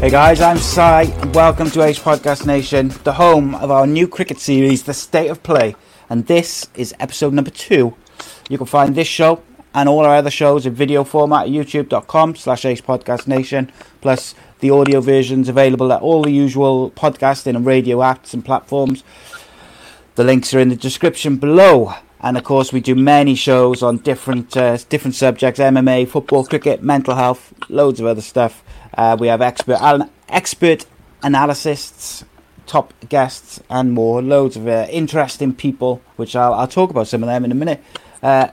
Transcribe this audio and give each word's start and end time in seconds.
Hey 0.00 0.08
guys, 0.08 0.40
I'm 0.40 0.56
Si, 0.56 0.80
and 0.80 1.34
welcome 1.34 1.70
to 1.72 1.82
Ace 1.82 1.98
Podcast 1.98 2.46
Nation, 2.46 2.88
the 3.04 3.12
home 3.12 3.54
of 3.54 3.70
our 3.70 3.86
new 3.86 4.08
cricket 4.08 4.38
series, 4.38 4.84
The 4.84 4.94
State 4.94 5.28
of 5.28 5.42
Play, 5.42 5.76
and 6.08 6.26
this 6.26 6.70
is 6.74 6.94
episode 6.98 7.34
number 7.34 7.50
two. 7.50 7.94
You 8.48 8.56
can 8.56 8.66
find 8.66 8.94
this 8.94 9.06
show 9.06 9.42
and 9.74 9.90
all 9.90 10.06
our 10.06 10.16
other 10.16 10.30
shows 10.30 10.64
in 10.64 10.72
video 10.72 11.04
format 11.04 11.48
at 11.48 11.52
youtube.com 11.52 12.36
slash 12.36 12.64
Ace 12.64 12.80
Podcast 12.80 13.26
Nation, 13.26 13.70
plus 14.00 14.34
the 14.60 14.70
audio 14.70 15.02
versions 15.02 15.50
available 15.50 15.92
at 15.92 16.00
all 16.00 16.22
the 16.22 16.30
usual 16.30 16.90
podcasting 16.92 17.54
and 17.54 17.66
radio 17.66 17.98
apps 17.98 18.32
and 18.32 18.42
platforms. 18.42 19.04
The 20.14 20.24
links 20.24 20.54
are 20.54 20.60
in 20.60 20.70
the 20.70 20.76
description 20.76 21.36
below. 21.36 21.92
And 22.22 22.38
of 22.38 22.44
course, 22.44 22.72
we 22.72 22.80
do 22.80 22.94
many 22.94 23.34
shows 23.34 23.82
on 23.82 23.98
different 23.98 24.54
uh, 24.54 24.76
different 24.90 25.14
subjects: 25.14 25.58
MMA, 25.58 26.06
football, 26.06 26.44
cricket, 26.44 26.82
mental 26.82 27.14
health, 27.14 27.54
loads 27.70 27.98
of 27.98 28.04
other 28.04 28.20
stuff. 28.20 28.62
Uh, 28.94 29.16
we 29.18 29.28
have 29.28 29.40
expert 29.40 30.08
expert 30.28 30.86
analysts, 31.22 32.24
top 32.66 32.92
guests, 33.08 33.60
and 33.68 33.92
more. 33.92 34.22
Loads 34.22 34.56
of 34.56 34.66
uh, 34.66 34.86
interesting 34.90 35.54
people, 35.54 36.02
which 36.16 36.34
I'll, 36.36 36.54
I'll 36.54 36.68
talk 36.68 36.90
about 36.90 37.08
some 37.08 37.22
of 37.22 37.28
them 37.28 37.44
in 37.44 37.52
a 37.52 37.54
minute. 37.54 37.82
Uh, 38.22 38.48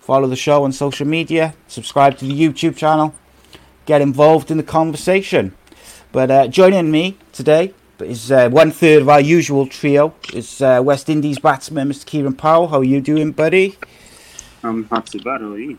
follow 0.00 0.28
the 0.28 0.36
show 0.36 0.64
on 0.64 0.72
social 0.72 1.06
media, 1.06 1.54
subscribe 1.66 2.16
to 2.18 2.24
the 2.24 2.32
YouTube 2.32 2.76
channel, 2.76 3.14
get 3.86 4.00
involved 4.00 4.50
in 4.50 4.56
the 4.56 4.62
conversation. 4.62 5.54
But 6.12 6.30
uh, 6.30 6.46
joining 6.48 6.90
me 6.90 7.18
today 7.32 7.74
is 7.98 8.30
uh, 8.30 8.48
one 8.48 8.70
third 8.70 9.02
of 9.02 9.08
our 9.08 9.20
usual 9.20 9.66
trio. 9.66 10.14
Is 10.32 10.62
uh, 10.62 10.80
West 10.82 11.08
Indies 11.08 11.38
batsman 11.38 11.88
Mr. 11.88 12.06
Kieran 12.06 12.34
Powell. 12.34 12.68
How 12.68 12.78
are 12.78 12.84
you 12.84 13.00
doing, 13.00 13.32
buddy? 13.32 13.76
I'm 14.62 14.86
not 14.90 15.06
too 15.06 15.20
bad. 15.20 15.40
How 15.40 15.52
are 15.52 15.58
you? 15.58 15.78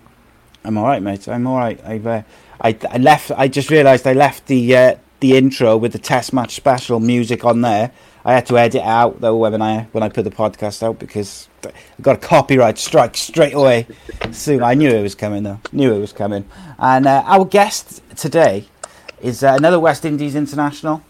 I'm 0.64 0.78
all 0.78 0.86
right, 0.86 1.02
mate. 1.02 1.28
I'm 1.28 1.48
all 1.48 1.58
right. 1.58 1.80
I've 1.86 2.06
uh, 2.06 2.24
I, 2.62 2.78
I 2.90 2.98
left. 2.98 3.32
I 3.32 3.48
just 3.48 3.70
realised 3.70 4.06
I 4.06 4.14
left 4.14 4.48
the 4.48 4.76
uh, 4.76 4.96
the 5.20 5.38
intro 5.38 5.78
with 5.78 5.94
the 5.94 6.00
Test 6.00 6.34
match 6.34 6.56
special 6.56 7.00
music 7.00 7.46
on 7.46 7.62
there. 7.62 7.92
I 8.26 8.34
had 8.34 8.46
to 8.48 8.58
edit 8.58 8.82
it 8.82 8.84
out 8.84 9.22
though 9.22 9.38
when 9.38 9.62
I 9.62 9.84
when 9.94 10.04
I 10.04 10.10
put 10.10 10.24
the 10.24 10.32
podcast 10.32 10.84
out 10.84 11.00
because 11.00 11.48
I 11.66 11.72
got 12.02 12.18
a 12.18 12.20
copyright 12.20 12.78
strike 12.78 13.16
straight 13.16 13.54
away. 13.54 13.88
Soon 14.32 14.64
I 14.64 14.74
knew 14.74 14.90
it 14.90 15.02
was 15.02 15.16
coming 15.16 15.44
though. 15.44 15.62
Knew 15.72 15.94
it 15.94 16.00
was 16.00 16.12
coming. 16.12 16.46
And 16.78 17.08
uh, 17.08 17.24
our 17.26 17.46
guest 17.46 18.02
today 18.18 18.68
is 19.22 19.44
uh, 19.44 19.56
another 19.58 19.80
West 19.80 20.04
Indies 20.04 20.36
international, 20.36 21.04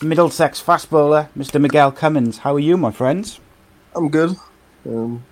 Middlesex 0.00 0.60
fast 0.60 0.90
bowler, 0.90 1.28
Mr. 1.36 1.60
Miguel 1.60 1.92
Cummins. 1.92 2.38
How 2.38 2.54
are 2.54 2.60
you, 2.60 2.76
my 2.76 2.92
friends? 2.92 3.40
I'm 3.94 4.08
good. 4.08 4.36
Um, 4.86 5.24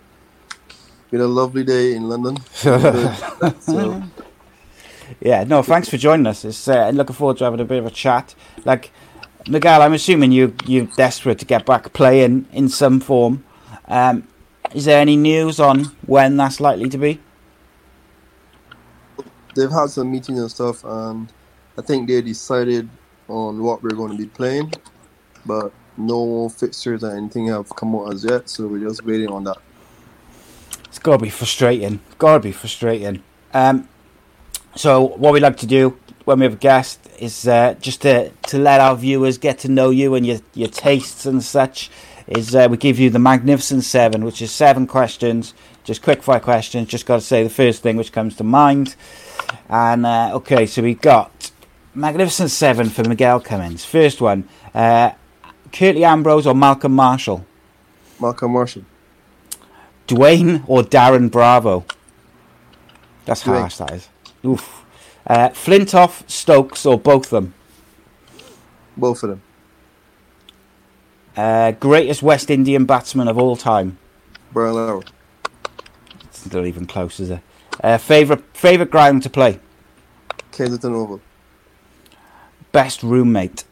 been 1.10 1.20
a 1.20 1.26
lovely 1.26 1.64
day 1.64 1.94
in 1.94 2.08
London. 2.08 2.36
so, 2.52 4.02
Yeah, 5.20 5.44
no, 5.44 5.62
thanks 5.62 5.88
for 5.88 5.96
joining 5.96 6.26
us. 6.26 6.44
It's 6.44 6.68
uh, 6.68 6.90
looking 6.90 7.16
forward 7.16 7.38
to 7.38 7.44
having 7.44 7.60
a 7.60 7.64
bit 7.64 7.78
of 7.78 7.86
a 7.86 7.90
chat. 7.90 8.34
Like 8.64 8.92
Miguel, 9.48 9.82
I'm 9.82 9.94
assuming 9.94 10.32
you 10.32 10.54
you're 10.66 10.86
desperate 10.96 11.38
to 11.38 11.46
get 11.46 11.64
back 11.64 11.92
playing 11.92 12.46
in 12.52 12.68
some 12.68 13.00
form. 13.00 13.44
Um, 13.86 14.28
is 14.74 14.84
there 14.84 15.00
any 15.00 15.16
news 15.16 15.58
on 15.60 15.84
when 16.06 16.36
that's 16.36 16.60
likely 16.60 16.88
to 16.90 16.98
be? 16.98 17.20
they've 19.58 19.70
had 19.70 19.90
some 19.90 20.10
meetings 20.10 20.38
and 20.38 20.50
stuff, 20.50 20.84
and 20.84 21.32
I 21.76 21.82
think 21.82 22.08
they 22.08 22.22
decided 22.22 22.88
on 23.26 23.62
what 23.62 23.82
we're 23.82 23.96
going 23.96 24.12
to 24.12 24.16
be 24.16 24.28
playing, 24.28 24.72
but 25.44 25.72
no 25.96 26.48
fixtures 26.48 27.02
or 27.02 27.16
anything 27.16 27.48
have 27.48 27.74
come 27.74 27.94
out 27.96 28.12
as 28.12 28.24
yet. 28.24 28.48
So 28.48 28.68
we're 28.68 28.88
just 28.88 29.04
waiting 29.04 29.28
on 29.28 29.44
that. 29.44 29.58
It's 30.88 30.98
got 30.98 31.18
to 31.18 31.22
be 31.22 31.30
frustrating. 31.30 32.00
Got 32.18 32.34
to 32.34 32.40
be 32.40 32.52
frustrating. 32.52 33.22
Um, 33.52 33.88
so 34.74 35.02
what 35.02 35.32
we 35.32 35.40
like 35.40 35.56
to 35.58 35.66
do 35.66 35.98
when 36.24 36.40
we 36.40 36.44
have 36.44 36.54
a 36.54 36.56
guest 36.56 37.00
is 37.18 37.48
uh, 37.48 37.74
just 37.80 38.02
to 38.02 38.30
to 38.48 38.58
let 38.58 38.80
our 38.80 38.96
viewers 38.96 39.38
get 39.38 39.58
to 39.60 39.68
know 39.68 39.90
you 39.90 40.14
and 40.14 40.26
your 40.26 40.40
your 40.54 40.68
tastes 40.68 41.26
and 41.26 41.42
such. 41.42 41.90
Is 42.26 42.54
uh, 42.54 42.68
we 42.70 42.76
give 42.76 42.98
you 42.98 43.08
the 43.08 43.18
Magnificent 43.18 43.84
Seven, 43.84 44.22
which 44.22 44.42
is 44.42 44.50
seven 44.50 44.86
questions, 44.86 45.54
just 45.84 46.02
quick 46.02 46.22
fire 46.22 46.40
questions. 46.40 46.88
Just 46.88 47.06
got 47.06 47.16
to 47.16 47.22
say 47.22 47.42
the 47.42 47.48
first 47.48 47.82
thing 47.82 47.96
which 47.96 48.12
comes 48.12 48.36
to 48.36 48.44
mind. 48.44 48.94
And 49.70 50.04
uh, 50.04 50.32
okay, 50.34 50.66
so 50.66 50.82
we've 50.82 51.00
got 51.00 51.50
Magnificent 51.94 52.50
Seven 52.50 52.90
for 52.90 53.02
Miguel 53.08 53.40
Cummins. 53.40 53.86
First 53.86 54.20
one, 54.20 54.46
uh, 54.74 55.12
Curtly 55.72 56.04
Ambrose 56.04 56.46
or 56.46 56.54
Malcolm 56.54 56.92
Marshall, 56.92 57.46
Malcolm 58.20 58.52
Marshall, 58.52 58.84
Dwayne 60.08 60.64
or 60.66 60.82
Darren 60.82 61.30
Bravo. 61.30 61.84
That's 63.24 63.42
Dwayne. 63.44 63.60
harsh, 63.60 63.76
that 63.76 63.92
is. 63.92 64.08
Oof. 64.44 64.84
Uh, 65.26 65.50
Flintoff, 65.50 66.28
Stokes, 66.28 66.84
or 66.86 66.98
both 66.98 67.26
of 67.26 67.30
them. 67.30 67.54
both 68.96 69.22
of 69.22 69.30
them. 69.30 69.42
Uh, 71.36 71.70
greatest 71.72 72.22
West 72.22 72.50
Indian 72.50 72.84
batsman 72.84 73.28
of 73.28 73.38
all 73.38 73.54
time. 73.54 73.98
Brian 74.52 74.74
Lara, 74.74 75.02
It's 76.24 76.50
not 76.52 76.66
even 76.66 76.86
close, 76.86 77.20
is 77.20 77.30
it? 77.30 77.40
Uh, 77.84 77.96
favorite 77.98 78.42
favorite 78.56 78.90
ground 78.90 79.22
to 79.22 79.30
play. 79.30 79.60
Kensington 80.50 80.94
Oval. 80.94 81.20
Best 82.72 83.02
roommate. 83.04 83.62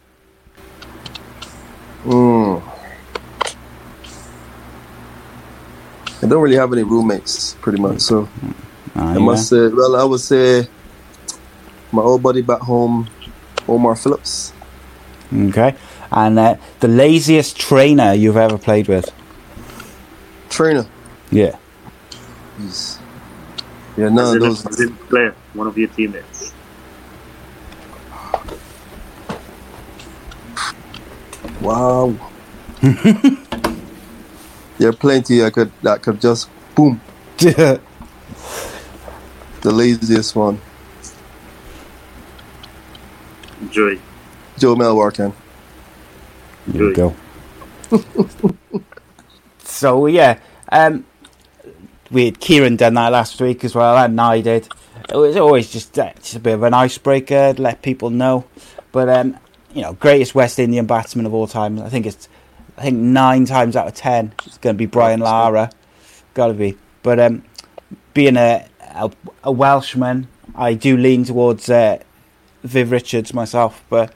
Mm. 2.05 2.63
I 6.27 6.29
don't 6.29 6.43
really 6.43 6.57
have 6.57 6.73
any 6.73 6.83
roommates, 6.83 7.55
pretty 7.61 7.81
much. 7.81 8.01
So 8.01 8.29
Ah, 8.97 9.11
I 9.11 9.13
yeah. 9.15 9.19
must 9.21 9.49
say, 9.49 9.69
well, 9.69 9.95
I 9.95 10.03
would 10.03 10.19
say 10.21 10.67
my 11.93 12.03
old 12.03 12.21
buddy 12.23 12.43
back 12.43 12.61
home, 12.61 13.09
Omar 13.69 13.95
Phillips. 13.95 14.53
Okay. 15.33 15.77
And 16.11 16.37
uh, 16.39 16.57
the 16.81 16.89
laziest 16.89 17.57
trainer 17.59 18.13
you've 18.15 18.37
ever 18.37 18.59
played 18.59 18.89
with. 18.89 19.09
Trainer. 20.51 20.87
Yeah. 21.31 21.57
Jeez. 22.59 22.99
Yeah, 23.97 24.09
none 24.09 24.35
of 24.35 24.41
those. 24.43 24.67
as 24.67 24.81
in 24.81 24.97
player, 24.97 25.35
one 25.55 25.69
of 25.69 25.79
your 25.79 25.89
teammates. 25.89 26.53
Wow. 31.61 32.15
there 34.79 34.91
are 34.91 34.93
plenty 34.95 35.45
I 35.45 35.51
could 35.51 35.73
that 35.83 36.03
could 36.03 36.21
just 36.21 36.51
boom. 36.75 37.01
The 39.63 39.73
laziest 39.73 40.37
one, 40.37 40.61
Joy. 43.71 44.01
Jomel 44.59 44.95
Warrican. 44.97 45.35
There 46.67 46.85
you 46.85 46.93
go. 46.93 47.17
so 49.65 50.07
yeah, 50.07 50.39
um, 50.73 51.07
we 52.11 52.27
had 52.27 52.41
Kieran 52.41 52.77
done 52.77 52.95
that 52.95 53.13
last 53.13 53.41
week 53.41 53.65
as 53.65 53.75
well, 53.75 53.97
and 53.99 54.21
I 54.21 54.41
did. 54.41 54.69
It 55.11 55.17
was 55.17 55.37
always 55.37 55.71
just 55.71 55.99
uh, 55.99 56.13
just 56.15 56.37
a 56.37 56.41
bit 56.41 56.55
of 56.55 56.63
an 56.63 56.75
icebreaker, 56.75 57.55
to 57.55 57.63
let 57.63 57.83
people 57.83 58.11
know. 58.11 58.47
But 58.93 59.09
um, 59.09 59.39
you 59.75 59.83
know, 59.83 59.95
greatest 59.95 60.35
West 60.35 60.59
Indian 60.59 60.87
batsman 60.87 61.27
of 61.27 61.35
all 61.35 61.47
time. 61.47 61.81
I 61.81 61.89
think 61.89 62.07
it's, 62.07 62.29
I 62.77 62.83
think 62.83 62.99
nine 62.99 63.47
times 63.47 63.77
out 63.77 63.87
of 63.87 63.95
ten, 63.95 64.33
it's 64.45 64.59
going 64.59 64.75
to 64.75 64.79
be 64.79 64.87
Brian 64.87 65.21
Lara. 65.21 65.71
Got 66.35 66.49
to 66.49 66.55
be. 66.55 66.77
But 67.03 67.19
um, 67.21 67.43
being 68.15 68.37
a, 68.37 68.67
a, 68.81 69.11
a 69.45 69.53
Welshman, 69.53 70.29
I 70.55 70.75
do 70.75 70.97
lean 70.97 71.25
towards 71.25 71.69
uh, 71.71 71.99
Viv 72.65 72.91
Richards 72.91 73.33
myself, 73.33 73.85
but 73.89 74.13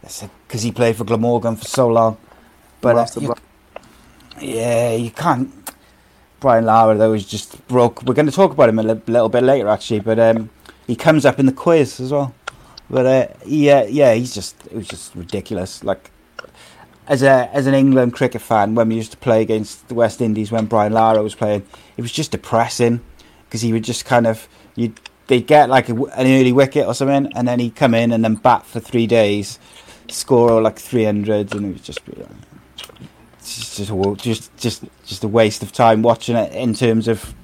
because 0.00 0.62
he 0.62 0.72
played 0.72 0.96
for 0.96 1.04
Glamorgan 1.04 1.56
for 1.56 1.64
so 1.64 1.88
long. 1.88 2.16
But 2.80 2.96
uh, 2.96 3.20
you, 3.20 3.34
yeah, 4.40 4.94
you 4.94 5.10
can't. 5.10 5.50
Brian 6.40 6.64
Lara 6.64 6.96
though 6.96 7.12
is 7.12 7.26
just 7.26 7.66
broke. 7.68 8.02
We're 8.02 8.14
going 8.14 8.26
to 8.26 8.32
talk 8.32 8.52
about 8.52 8.68
him 8.68 8.78
a 8.78 8.82
li- 8.82 9.02
little 9.06 9.28
bit 9.28 9.44
later 9.44 9.68
actually, 9.68 10.00
but 10.00 10.18
um, 10.18 10.50
he 10.88 10.96
comes 10.96 11.24
up 11.24 11.38
in 11.38 11.46
the 11.46 11.52
quiz 11.52 12.00
as 12.00 12.10
well. 12.10 12.34
But 12.90 13.06
uh, 13.06 13.28
yeah, 13.46 13.84
yeah, 13.84 14.14
he's 14.14 14.34
just 14.34 14.56
it 14.66 14.74
was 14.74 14.88
just 14.88 15.14
ridiculous. 15.14 15.84
Like 15.84 16.10
as 17.06 17.22
a 17.22 17.48
as 17.52 17.66
an 17.66 17.74
England 17.74 18.12
cricket 18.12 18.42
fan, 18.42 18.74
when 18.74 18.88
we 18.88 18.94
used 18.94 19.10
to 19.12 19.16
play 19.16 19.42
against 19.42 19.88
the 19.88 19.94
West 19.94 20.20
Indies 20.20 20.52
when 20.52 20.66
Brian 20.66 20.92
Lara 20.92 21.22
was 21.22 21.34
playing, 21.34 21.66
it 21.96 22.02
was 22.02 22.12
just 22.12 22.30
depressing 22.30 23.00
because 23.44 23.60
he 23.60 23.72
would 23.72 23.84
just 23.84 24.04
kind 24.04 24.26
of 24.26 24.48
you 24.74 24.94
they'd 25.26 25.46
get 25.46 25.68
like 25.68 25.88
a, 25.88 25.94
an 25.94 26.26
early 26.26 26.52
wicket 26.52 26.86
or 26.86 26.94
something, 26.94 27.30
and 27.34 27.46
then 27.46 27.58
he'd 27.58 27.76
come 27.76 27.94
in 27.94 28.12
and 28.12 28.24
then 28.24 28.34
bat 28.36 28.64
for 28.66 28.80
three 28.80 29.06
days, 29.06 29.58
score 30.08 30.60
like 30.60 30.78
three 30.78 31.04
hundred, 31.04 31.54
and 31.54 31.66
it 31.66 31.72
was 31.72 31.82
just. 31.82 32.00
Just 33.44 33.76
just 34.18 34.56
just 34.56 34.84
just 35.04 35.24
a 35.24 35.28
waste 35.28 35.64
of 35.64 35.72
time 35.72 36.00
watching 36.02 36.36
it 36.36 36.52
in 36.52 36.74
terms 36.74 37.08
of 37.08 37.34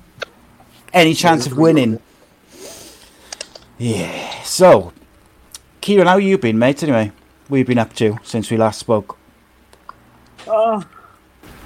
any 0.92 1.12
chance 1.12 1.44
of 1.46 1.58
winning. 1.58 2.00
Yeah. 3.78 4.42
So, 4.44 4.92
Kieran, 5.80 6.06
how 6.06 6.18
you 6.18 6.38
been, 6.38 6.58
mate? 6.58 6.82
Anyway, 6.84 7.12
we've 7.48 7.66
been 7.66 7.78
up 7.78 7.94
to 7.94 8.18
since 8.22 8.50
we 8.50 8.56
last 8.56 8.78
spoke? 8.78 9.17
Uh, 10.48 10.82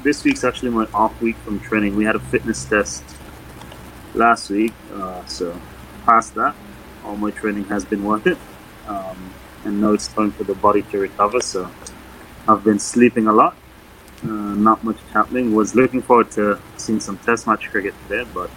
this 0.03 0.25
week's 0.25 0.43
actually 0.43 0.71
my 0.71 0.87
off 0.93 1.21
week 1.23 1.37
from 1.37 1.61
training. 1.61 1.95
We 1.95 2.05
had 2.05 2.17
a 2.17 2.21
fitness 2.21 2.65
test 2.65 3.05
last 4.15 4.51
week, 4.51 4.73
uh, 4.93 5.25
so 5.27 5.59
past 6.05 6.35
that, 6.35 6.55
all 7.05 7.17
my 7.17 7.31
training 7.31 7.65
has 7.67 7.85
been 7.85 8.05
worth 8.05 8.27
it. 8.27 8.39
Um, 8.89 9.33
and 9.65 9.81
now 9.81 9.93
it's 9.93 10.09
time 10.09 10.33
for 10.33 10.45
the 10.45 10.55
body 10.55 10.83
to 10.83 10.99
recover. 10.99 11.41
So 11.41 11.71
I've 12.49 12.65
been 12.65 12.81
sleeping 12.81 13.29
a 13.29 13.33
lot. 13.33 13.57
Uh, 14.25 14.27
not 14.27 14.83
much 14.83 14.99
happening. 15.13 15.55
Was 15.55 15.75
looking 15.75 16.03
forward 16.03 16.31
to 16.33 16.59
seeing 16.77 17.01
some 17.01 17.19
Test 17.19 17.47
match 17.47 17.71
cricket 17.71 17.95
today, 18.09 18.29
but 18.35 18.51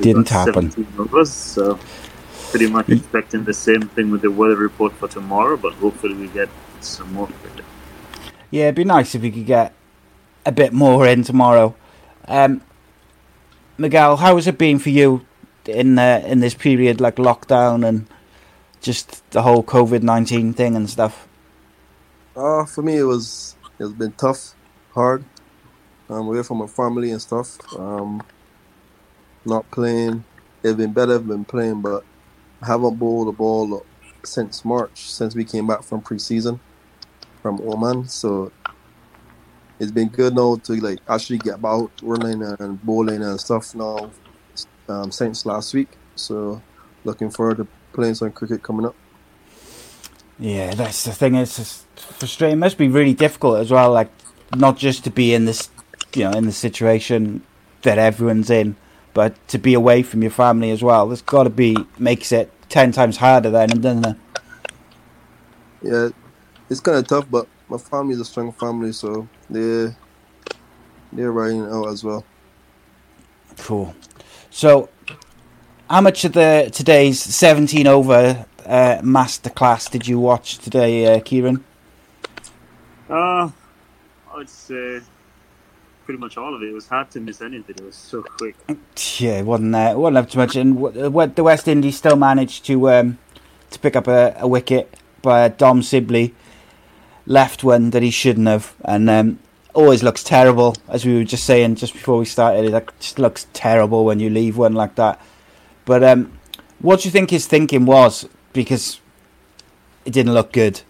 Didn't 0.00 0.28
happen. 0.28 0.70
17 0.70 0.86
overs, 0.98 1.32
so 1.32 1.78
pretty 2.50 2.68
much 2.68 2.88
expecting 2.88 3.44
the 3.44 3.54
same 3.54 3.82
thing 3.82 4.10
with 4.10 4.22
the 4.22 4.30
weather 4.30 4.56
report 4.56 4.92
for 4.94 5.08
tomorrow. 5.08 5.56
But 5.56 5.74
hopefully 5.74 6.14
we 6.14 6.28
get 6.28 6.48
some 6.80 7.12
more 7.12 7.26
cricket. 7.26 7.64
Yeah, 8.50 8.64
it'd 8.64 8.74
be 8.74 8.84
nice 8.84 9.14
if 9.14 9.22
we 9.22 9.30
could 9.30 9.46
get 9.46 9.72
a 10.44 10.50
bit 10.50 10.72
more 10.72 11.06
in 11.06 11.22
tomorrow. 11.22 11.74
Um, 12.26 12.62
Miguel, 13.78 14.16
how 14.16 14.36
has 14.36 14.46
it 14.46 14.58
been 14.58 14.78
for 14.78 14.90
you 14.90 15.24
in 15.66 15.98
in 15.98 16.40
this 16.40 16.54
period, 16.54 17.00
like 17.00 17.16
lockdown 17.16 17.86
and 17.86 18.06
just 18.80 19.28
the 19.30 19.42
whole 19.42 19.62
COVID 19.62 20.02
nineteen 20.02 20.52
thing 20.52 20.74
and 20.74 20.90
stuff? 20.90 21.28
Uh, 22.34 22.64
for 22.64 22.82
me, 22.82 22.98
it 22.98 23.04
was 23.04 23.56
it's 23.78 23.92
been 23.92 24.12
tough, 24.12 24.54
hard. 24.94 25.24
Um, 26.08 26.26
away 26.26 26.42
from 26.42 26.58
my 26.58 26.66
family 26.66 27.12
and 27.12 27.22
stuff. 27.22 27.56
Um, 27.78 28.22
not 29.44 29.70
playing. 29.70 30.24
It's 30.64 30.74
been 30.74 30.92
better. 30.92 31.14
I've 31.14 31.28
been 31.28 31.44
playing, 31.44 31.82
but 31.82 32.04
I 32.60 32.66
haven't 32.66 32.98
bowled 32.98 33.28
a 33.28 33.32
ball 33.32 33.86
since 34.24 34.64
March, 34.64 35.08
since 35.08 35.36
we 35.36 35.44
came 35.44 35.68
back 35.68 35.84
from 35.84 36.02
preseason 36.02 36.58
from 37.42 37.60
Oman. 37.60 38.08
So 38.08 38.52
it's 39.78 39.90
been 39.90 40.08
good 40.08 40.34
now 40.34 40.56
to 40.56 40.72
like 40.74 40.98
actually 41.08 41.38
get 41.38 41.54
about 41.54 41.90
running 42.02 42.42
and 42.42 42.82
bowling 42.82 43.22
and 43.22 43.40
stuff 43.40 43.74
now 43.74 44.10
um, 44.88 45.10
since 45.10 45.46
last 45.46 45.74
week. 45.74 45.88
So 46.16 46.60
looking 47.04 47.30
forward 47.30 47.58
to 47.58 47.66
playing 47.92 48.14
some 48.14 48.30
cricket 48.32 48.62
coming 48.62 48.86
up. 48.86 48.94
Yeah, 50.38 50.74
that's 50.74 51.04
the 51.04 51.12
thing. 51.12 51.34
It's 51.34 51.56
just 51.56 51.86
frustrating. 51.96 52.54
It 52.54 52.60
must 52.60 52.78
be 52.78 52.88
really 52.88 53.14
difficult 53.14 53.58
as 53.58 53.70
well. 53.70 53.92
Like 53.92 54.10
not 54.54 54.76
just 54.76 55.04
to 55.04 55.10
be 55.10 55.34
in 55.34 55.44
this, 55.44 55.68
you 56.14 56.24
know, 56.24 56.32
in 56.32 56.46
the 56.46 56.52
situation 56.52 57.42
that 57.82 57.98
everyone's 57.98 58.50
in, 58.50 58.76
but 59.14 59.34
to 59.48 59.58
be 59.58 59.74
away 59.74 60.02
from 60.02 60.22
your 60.22 60.30
family 60.30 60.70
as 60.70 60.82
well. 60.82 61.06
There's 61.06 61.22
got 61.22 61.44
to 61.44 61.50
be 61.50 61.76
makes 61.98 62.32
it 62.32 62.50
ten 62.68 62.92
times 62.92 63.18
harder 63.18 63.50
then, 63.50 63.68
doesn't 63.68 64.06
it? 64.06 64.16
Yeah, 65.82 66.08
it's 66.70 66.80
kind 66.80 66.96
of 66.96 67.06
tough, 67.06 67.26
but 67.30 67.46
my 67.68 67.76
family 67.76 68.14
is 68.14 68.20
a 68.20 68.24
strong 68.24 68.52
family, 68.52 68.92
so 68.92 69.28
they're 69.50 69.94
they're 71.12 71.32
riding 71.32 71.62
out 71.62 71.88
as 71.88 72.04
well. 72.04 72.24
Cool. 73.58 73.94
So, 74.50 74.88
how 75.90 76.00
much 76.00 76.24
of 76.24 76.32
the 76.32 76.70
today's 76.72 77.20
17 77.20 77.86
over 77.86 78.46
uh, 78.64 78.98
masterclass 79.02 79.90
did 79.90 80.06
you 80.06 80.18
watch 80.18 80.58
today, 80.58 81.16
uh, 81.16 81.20
Kieran? 81.20 81.64
Uh, 83.08 83.50
I'd 84.34 84.48
say 84.48 85.00
pretty 86.04 86.18
much 86.18 86.36
all 86.36 86.54
of 86.54 86.62
it. 86.62 86.68
It 86.68 86.72
was 86.72 86.86
hard 86.86 87.10
to 87.12 87.20
miss 87.20 87.40
anything. 87.40 87.76
It 87.78 87.84
was 87.84 87.96
so 87.96 88.22
quick. 88.22 88.54
Yeah, 89.18 89.40
it 89.40 89.44
wasn't 89.44 89.74
uh, 89.74 89.94
wasn't 89.96 90.18
up 90.18 90.30
too 90.30 90.38
much, 90.38 90.56
and 90.56 90.74
w- 90.74 91.02
w- 91.02 91.32
the 91.34 91.42
West 91.42 91.66
Indies 91.66 91.96
still 91.96 92.16
managed 92.16 92.64
to 92.66 92.90
um, 92.90 93.18
to 93.70 93.78
pick 93.78 93.96
up 93.96 94.06
a, 94.06 94.36
a 94.38 94.46
wicket 94.46 94.96
by 95.22 95.48
Dom 95.48 95.82
Sibley. 95.82 96.34
Left 97.30 97.62
one 97.62 97.90
that 97.90 98.02
he 98.02 98.10
shouldn't 98.10 98.48
have, 98.48 98.74
and 98.84 99.08
um, 99.08 99.38
always 99.72 100.02
looks 100.02 100.24
terrible. 100.24 100.74
As 100.88 101.06
we 101.06 101.14
were 101.14 101.22
just 101.22 101.44
saying 101.44 101.76
just 101.76 101.92
before 101.92 102.18
we 102.18 102.24
started, 102.24 102.74
it 102.74 102.90
just 102.98 103.20
looks 103.20 103.46
terrible 103.52 104.04
when 104.04 104.18
you 104.18 104.30
leave 104.30 104.56
one 104.56 104.74
like 104.74 104.96
that. 104.96 105.20
But 105.84 106.02
um, 106.02 106.38
what 106.80 107.00
do 107.00 107.08
you 107.08 107.12
think 107.12 107.30
his 107.30 107.46
thinking 107.46 107.86
was? 107.86 108.28
Because 108.52 109.00
it 110.04 110.12
didn't 110.12 110.34
look 110.34 110.50
good. 110.50 110.80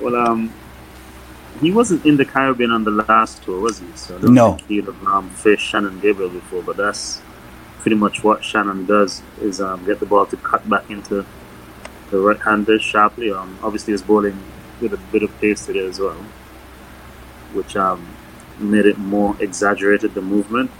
Well, 0.00 0.14
um, 0.14 0.54
he 1.60 1.72
wasn't 1.72 2.06
in 2.06 2.16
the 2.16 2.24
Caribbean 2.24 2.70
on 2.70 2.84
the 2.84 2.92
last 2.92 3.42
tour, 3.42 3.58
was 3.58 3.80
he? 3.80 3.86
So 3.96 4.16
I 4.16 4.20
don't 4.20 4.34
No. 4.34 4.58
he'd 4.68 4.84
have 4.84 5.06
um, 5.06 5.28
faced 5.30 5.64
Shannon 5.64 5.98
Gabriel 5.98 6.30
before, 6.30 6.62
but 6.62 6.76
that's 6.76 7.20
pretty 7.80 7.96
much 7.96 8.22
what 8.22 8.44
Shannon 8.44 8.86
does 8.86 9.22
is 9.40 9.60
um, 9.60 9.84
get 9.86 9.98
the 9.98 10.06
ball 10.06 10.26
to 10.26 10.36
cut 10.36 10.68
back 10.70 10.88
into 10.88 11.26
the 12.10 12.18
right-hander 12.18 12.78
sharply. 12.78 13.32
Um, 13.32 13.58
obviously, 13.60 13.92
was 13.92 14.02
bowling 14.02 14.38
with 14.84 14.92
a 14.92 15.02
bit 15.10 15.22
of 15.22 15.40
pace 15.40 15.66
today 15.66 15.84
as 15.86 15.98
well, 15.98 16.20
which 17.54 17.74
um, 17.76 18.06
made 18.58 18.86
it 18.86 18.98
more 18.98 19.36
exaggerated 19.40 20.14
the 20.14 20.22
movement. 20.22 20.70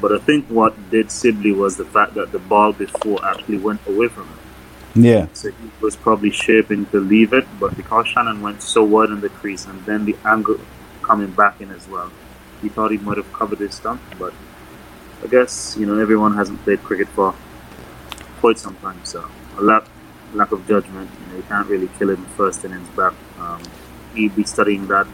But 0.00 0.12
I 0.12 0.18
think 0.18 0.46
what 0.48 0.90
did 0.90 1.10
Sibley 1.10 1.52
was 1.52 1.76
the 1.76 1.84
fact 1.84 2.14
that 2.14 2.32
the 2.32 2.40
ball 2.40 2.72
before 2.72 3.24
actually 3.24 3.58
went 3.58 3.80
away 3.86 4.08
from 4.08 4.28
him. 4.28 4.38
Yeah. 4.94 5.28
So 5.32 5.50
he 5.50 5.70
was 5.80 5.96
probably 5.96 6.30
shaping 6.30 6.86
to 6.86 7.00
leave 7.00 7.32
it, 7.32 7.46
but 7.58 7.76
because 7.76 8.06
Shannon 8.08 8.42
went 8.42 8.62
so 8.62 8.84
wide 8.84 9.10
in 9.10 9.20
the 9.20 9.28
crease 9.28 9.66
and 9.66 9.84
then 9.86 10.04
the 10.04 10.16
angle 10.24 10.60
coming 11.02 11.30
back 11.30 11.60
in 11.60 11.70
as 11.70 11.88
well, 11.88 12.10
he 12.60 12.68
thought 12.68 12.90
he 12.90 12.98
might 12.98 13.16
have 13.16 13.32
covered 13.32 13.60
his 13.60 13.74
stump. 13.74 14.00
But 14.18 14.34
I 15.22 15.26
guess 15.28 15.76
you 15.78 15.86
know 15.86 15.98
everyone 15.98 16.34
hasn't 16.36 16.62
played 16.64 16.82
cricket 16.82 17.08
for 17.08 17.34
quite 18.40 18.58
some 18.58 18.76
time, 18.76 19.00
so 19.04 19.28
a 19.58 19.62
lack 19.62 19.84
lack 20.34 20.52
of 20.52 20.66
judgment. 20.68 21.10
You 21.20 21.26
know, 21.26 21.36
you 21.36 21.42
can't 21.44 21.68
really 21.68 21.88
kill 21.98 22.10
him 22.10 22.24
first 22.36 22.64
innings 22.64 22.88
back. 22.90 23.14
Um, 23.38 23.62
he'll 24.14 24.32
be 24.32 24.44
studying 24.44 24.86
that 24.88 25.06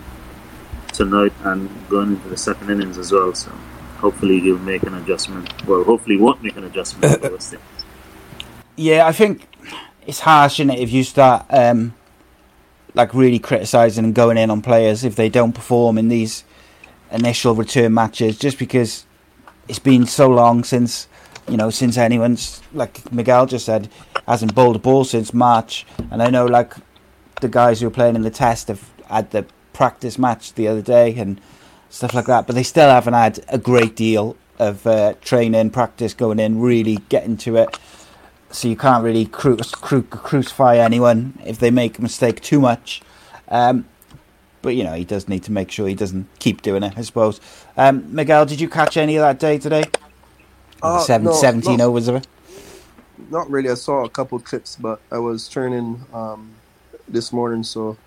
tonight 0.93 1.33
and 1.45 1.71
going 1.89 2.12
into 2.12 2.29
the 2.29 2.37
second 2.37 2.71
innings 2.71 2.99
as 2.99 3.12
well. 3.12 3.35
So 3.35 3.50
hopefully 3.99 4.41
he'll 4.41 4.59
make 4.59 4.83
an 4.83 4.95
adjustment. 4.95 5.67
Well, 5.67 5.85
hopefully 5.85 6.17
he 6.17 6.23
won't 6.23 6.43
make 6.43 6.57
an 6.57 6.65
adjustment. 6.65 7.25
Yeah, 8.77 9.07
I 9.07 9.12
think 9.12 9.47
it's 10.07 10.21
harsh, 10.21 10.55
isn't 10.55 10.71
it, 10.71 10.79
if 10.79 10.91
you 10.91 11.05
start 11.05 11.45
um, 11.50 11.95
like 12.95 13.12
really 13.12 13.39
criticising 13.39 14.05
and 14.07 14.15
going 14.15 14.39
in 14.39 14.50
on 14.50 14.62
players 14.62 15.05
if 15.05 15.17
they 15.17 15.29
don't 15.29 15.53
perform 15.53 15.99
in 15.99 16.09
these 16.09 16.45
initial 17.11 17.55
return 17.55 17.93
matches, 17.93 18.39
just 18.39 18.59
because 18.59 19.05
it's 19.69 19.79
been 19.79 20.07
so 20.07 20.31
long 20.31 20.65
since 20.65 21.09
you 21.47 21.59
know 21.59 21.69
since 21.69 21.99
anyone's 21.99 22.62
like 22.73 23.12
Miguel 23.12 23.45
just 23.45 23.67
said 23.67 23.89
hasn't 24.27 24.55
bowled 24.55 24.77
a 24.77 24.79
ball 24.79 25.05
since 25.05 25.35
March, 25.35 25.87
and 26.11 26.23
I 26.23 26.31
know 26.31 26.47
like 26.47 26.73
the 27.40 27.49
guys 27.49 27.80
who 27.80 27.87
are 27.87 27.90
playing 27.90 28.16
in 28.16 28.23
the 28.23 28.30
test 28.30 28.68
have 28.68 28.90
had 29.09 29.30
the 29.30 29.47
practice 29.73 30.18
match 30.18 30.54
the 30.54 30.68
other 30.68 30.82
day 30.82 31.14
and 31.16 31.40
stuff 31.88 32.14
like 32.14 32.26
that, 32.26 32.47
but 32.47 32.54
they 32.54 32.62
still 32.62 32.88
haven't 32.88 33.14
had 33.14 33.40
a 33.49 33.59
great 33.59 33.97
deal 33.97 34.37
of 34.59 34.87
uh, 34.87 35.14
training, 35.20 35.70
practice 35.70 36.14
going 36.14 36.38
in, 36.38 36.61
really 36.61 36.97
getting 37.09 37.37
to 37.38 37.56
it 37.56 37.78
so 38.50 38.68
you 38.68 38.76
can't 38.76 39.04
really 39.04 39.26
cru- 39.26 39.56
cru- 39.56 40.02
crucify 40.02 40.76
anyone 40.76 41.38
if 41.44 41.59
they 41.59 41.70
make 41.70 41.99
a 41.99 42.02
mistake 42.02 42.40
too 42.40 42.61
much. 42.61 43.02
Um, 43.49 43.87
but 44.62 44.70
you 44.70 44.85
know 44.85 44.92
he 44.94 45.04
does 45.04 45.28
need 45.28 45.42
to 45.44 45.52
make 45.52 45.70
sure 45.70 45.88
he 45.88 45.94
doesn't 45.94 46.26
keep 46.38 46.62
doing 46.62 46.82
it. 46.82 46.92
I 46.97 47.02
suppose. 47.02 47.40
Um, 47.76 48.14
Miguel, 48.14 48.47
did 48.47 48.61
you 48.61 48.68
catch 48.68 48.97
any 48.97 49.16
of 49.16 49.23
that 49.23 49.38
day 49.38 49.59
today? 49.59 49.85
Uh, 50.82 51.00
Seven, 51.00 51.26
no, 51.26 51.32
17 51.32 51.76
not, 51.78 51.85
overs 51.85 52.09
of 52.09 52.16
it. 52.16 52.26
not 53.30 53.50
really. 53.50 53.70
I 53.70 53.75
saw 53.75 54.04
a 54.04 54.09
couple 54.11 54.38
clips, 54.40 54.76
but 54.76 55.00
I 55.11 55.18
was 55.18 55.49
turning 55.49 56.04
um, 56.12 56.52
this 57.12 57.33
morning, 57.33 57.62
so 57.62 57.99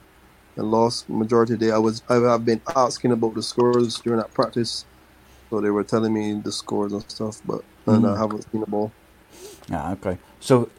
I 0.58 0.62
lost 0.62 1.10
majority 1.10 1.54
of 1.54 1.60
the 1.60 1.66
day. 1.68 1.72
I 1.72 1.78
was 1.78 2.02
I 2.10 2.16
have 2.16 2.46
been 2.46 2.62
asking 2.76 3.12
about 3.12 3.36
the 3.36 3.44
scores 3.44 4.00
during 4.00 4.20
that 4.20 4.34
practice 4.34 4.86
so 5.54 5.62
they 5.62 5.70
were 5.70 5.84
telling 5.84 6.12
me 6.12 6.34
the 6.44 6.52
scores 6.52 6.94
and 6.94 7.04
stuff, 7.12 7.40
but 7.46 7.64
and 7.86 8.06
Mm. 8.06 8.16
I 8.16 8.18
haven't 8.18 8.42
seen 8.52 8.62
the 8.62 8.66
ball. 8.66 8.92
Ah, 9.72 9.92
okay. 9.92 10.18
So, 10.40 10.70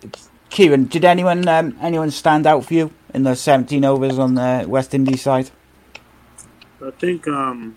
Kieran, 0.50 0.87
did 0.87 1.04
anyone 1.04 1.47
um, 1.47 1.78
anyone 1.81 2.11
stand 2.11 2.45
out 2.45 2.64
for 2.64 2.75
you 2.75 2.90
in 3.14 3.23
the 3.23 3.37
17 3.37 3.85
overs 3.85 4.19
on 4.19 4.35
the 4.35 4.64
West 4.66 4.93
Indies 4.93 5.23
side? 5.23 5.50
I 6.85 6.90
think 6.90 7.28
um, 7.28 7.76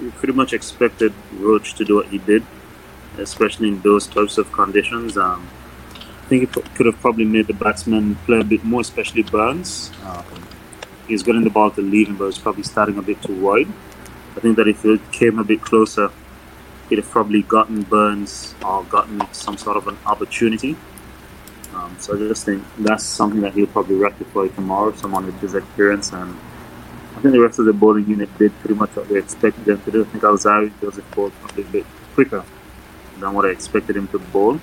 we 0.00 0.08
pretty 0.12 0.32
much 0.32 0.54
expected 0.54 1.12
Roach 1.34 1.74
to 1.74 1.84
do 1.84 1.96
what 1.96 2.06
he 2.06 2.16
did, 2.16 2.42
especially 3.18 3.68
in 3.68 3.82
those 3.82 4.06
types 4.06 4.38
of 4.38 4.50
conditions. 4.52 5.18
Um, 5.18 5.46
I 5.58 5.59
think 6.30 6.56
it 6.56 6.74
could 6.76 6.86
have 6.86 7.00
probably 7.00 7.24
made 7.24 7.48
the 7.48 7.52
batsman 7.52 8.14
play 8.24 8.38
a 8.38 8.44
bit 8.44 8.62
more, 8.62 8.82
especially 8.82 9.24
Burns. 9.24 9.90
Um, 10.04 10.24
he's 11.08 11.24
getting 11.24 11.42
the 11.42 11.50
ball 11.50 11.72
to 11.72 11.82
leave 11.82 12.06
him, 12.06 12.16
but 12.16 12.26
it's 12.26 12.38
probably 12.38 12.62
starting 12.62 12.96
a 12.98 13.02
bit 13.02 13.20
too 13.20 13.38
wide. 13.40 13.66
I 14.36 14.40
think 14.40 14.56
that 14.56 14.68
if 14.68 14.84
it 14.84 15.00
came 15.10 15.40
a 15.40 15.44
bit 15.44 15.60
closer, 15.60 16.08
he'd 16.88 16.98
have 16.98 17.10
probably 17.10 17.42
gotten 17.42 17.82
Burns 17.82 18.54
or 18.64 18.84
gotten 18.84 19.20
some 19.32 19.56
sort 19.56 19.76
of 19.76 19.88
an 19.88 19.98
opportunity. 20.06 20.76
Um, 21.74 21.96
so 21.98 22.14
I 22.14 22.18
just 22.28 22.46
think 22.46 22.62
that's 22.78 23.04
something 23.04 23.40
that 23.40 23.54
he'll 23.54 23.66
probably 23.66 23.96
rectify 23.96 24.46
tomorrow, 24.54 24.92
someone 24.94 25.26
with 25.26 25.40
his 25.40 25.56
experience. 25.56 26.12
And 26.12 26.38
I 27.16 27.20
think 27.20 27.32
the 27.32 27.40
rest 27.40 27.58
of 27.58 27.64
the 27.64 27.72
bowling 27.72 28.08
unit 28.08 28.30
did 28.38 28.52
pretty 28.60 28.74
much 28.74 28.94
what 28.94 29.08
we 29.08 29.18
expected 29.18 29.64
them 29.64 29.82
to 29.82 29.90
do. 29.90 30.02
I 30.02 30.06
think 30.06 30.22
Alzarri 30.22 30.72
Joseph 30.80 31.10
bowled 31.10 31.32
probably 31.40 31.64
a 31.64 31.72
bit 31.78 31.86
quicker 32.14 32.44
than 33.18 33.34
what 33.34 33.46
I 33.46 33.48
expected 33.48 33.96
him 33.96 34.06
to 34.08 34.18
bowl, 34.18 34.60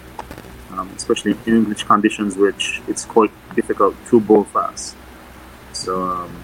um, 0.77 0.89
especially 0.95 1.31
in 1.45 1.55
English 1.55 1.83
conditions, 1.83 2.35
which 2.35 2.81
it's 2.87 3.05
quite 3.05 3.31
difficult 3.55 3.95
to 4.09 4.19
bowl 4.19 4.43
fast. 4.45 4.95
So 5.73 6.03
um, 6.03 6.43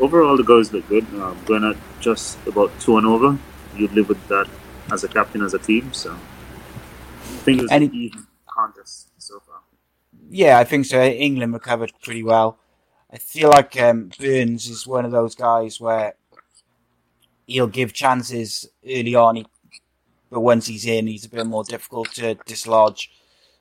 overall, 0.00 0.36
the 0.36 0.44
guys 0.44 0.72
look 0.72 0.88
good. 0.88 1.04
Um, 1.14 1.36
going 1.46 1.64
at 1.64 1.76
just 2.00 2.38
about 2.46 2.70
two 2.80 2.98
and 2.98 3.06
over, 3.06 3.38
you'd 3.76 3.92
live 3.92 4.08
with 4.08 4.28
that 4.28 4.48
as 4.92 5.04
a 5.04 5.08
captain, 5.08 5.42
as 5.42 5.54
a 5.54 5.58
team. 5.58 5.92
So 5.92 6.12
I 6.12 7.38
think 7.44 7.58
it 7.58 7.62
was 7.62 7.72
Any- 7.72 7.86
an 7.86 7.94
even 7.94 8.26
contest 8.46 9.10
so 9.18 9.40
far. 9.40 9.60
Yeah, 10.28 10.58
I 10.58 10.64
think 10.64 10.86
so. 10.86 11.02
England 11.02 11.52
recovered 11.52 11.92
pretty 12.02 12.22
well. 12.22 12.58
I 13.10 13.18
feel 13.18 13.50
like 13.50 13.80
um, 13.80 14.10
Burns 14.18 14.68
is 14.68 14.86
one 14.86 15.04
of 15.04 15.12
those 15.12 15.34
guys 15.34 15.80
where 15.80 16.14
he'll 17.46 17.68
give 17.68 17.92
chances 17.92 18.68
early 18.84 19.14
on, 19.14 19.36
he, 19.36 19.46
but 20.28 20.40
once 20.40 20.66
he's 20.66 20.84
in, 20.84 21.06
he's 21.06 21.24
a 21.24 21.28
bit 21.28 21.46
more 21.46 21.62
difficult 21.62 22.10
to 22.14 22.34
dislodge. 22.34 23.10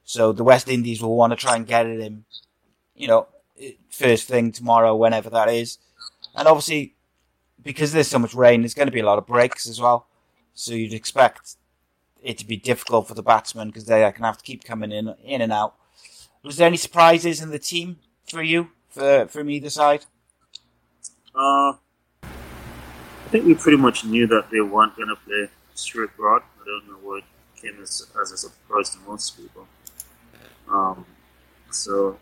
So 0.06 0.32
the 0.32 0.44
West 0.44 0.70
Indies 0.70 1.02
will 1.02 1.18
want 1.18 1.32
to 1.32 1.36
try 1.36 1.56
and 1.56 1.68
get 1.68 1.88
at 1.88 2.00
him, 2.00 2.26
you 2.96 3.08
know, 3.08 3.28
first 3.90 4.28
thing 4.28 4.52
tomorrow, 4.52 4.96
whenever 4.96 5.30
that 5.32 5.50
is. 5.50 5.80
And 6.36 6.48
obviously, 6.48 6.94
because 7.64 7.92
there's 7.92 8.08
so 8.08 8.20
much 8.20 8.36
rain, 8.36 8.62
there's 8.62 8.76
going 8.76 8.88
to 8.88 8.92
be 8.92 9.00
a 9.00 9.06
lot 9.06 9.18
of 9.18 9.26
breaks 9.26 9.68
as 9.68 9.82
well. 9.82 10.08
So 10.54 10.74
you'd 10.74 10.94
expect 10.94 11.56
it 12.22 12.38
to 12.38 12.46
be 12.46 12.56
difficult 12.56 13.08
for 13.08 13.16
the 13.16 13.24
batsmen 13.24 13.68
because 13.68 13.86
they 13.86 14.04
are 14.04 14.12
going 14.12 14.22
to 14.22 14.28
have 14.28 14.38
to 14.38 14.44
keep 14.44 14.64
coming 14.64 14.92
in, 14.92 15.16
in 15.24 15.42
and 15.42 15.52
out. 15.52 15.76
Was 16.44 16.58
there 16.58 16.68
any 16.68 16.78
surprises 16.78 17.42
in 17.42 17.50
the 17.50 17.60
team 17.60 17.98
for 18.30 18.44
you, 18.44 18.70
for 18.90 19.28
from 19.28 19.50
either 19.50 19.72
side? 19.72 20.06
Uh, 21.34 21.74
I 22.24 23.28
think 23.30 23.46
we 23.46 23.56
pretty 23.56 23.78
much 23.78 24.06
knew 24.06 24.28
that 24.28 24.50
they 24.52 24.62
weren't 24.62 24.96
going 24.96 25.10
to 25.10 25.16
play 25.16 25.50
Stuart 25.74 26.16
Broad. 26.16 26.44
I 26.62 26.66
don't 26.66 26.88
know 26.88 27.10
what 27.10 27.24
came 27.60 27.82
as, 27.82 28.06
as 28.22 28.32
a 28.32 28.38
surprise 28.38 28.92
to 28.92 29.00
most 29.00 29.36
people. 29.36 29.68
Um, 30.72 31.06
so 31.72 32.18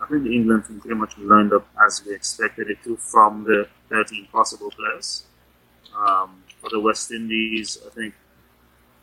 I 0.00 0.06
think 0.06 0.26
England 0.26 0.64
pretty 0.64 0.94
much 0.94 1.16
lined 1.18 1.52
up 1.52 1.66
as 1.84 2.04
we 2.04 2.14
expected 2.14 2.70
it 2.70 2.82
to 2.84 2.96
from 2.96 3.44
the 3.44 3.68
13 3.90 4.28
possible 4.32 4.70
players. 4.70 5.24
Um, 5.96 6.42
for 6.60 6.70
the 6.70 6.80
West 6.80 7.10
Indies, 7.10 7.78
I 7.86 7.90
think 7.90 8.14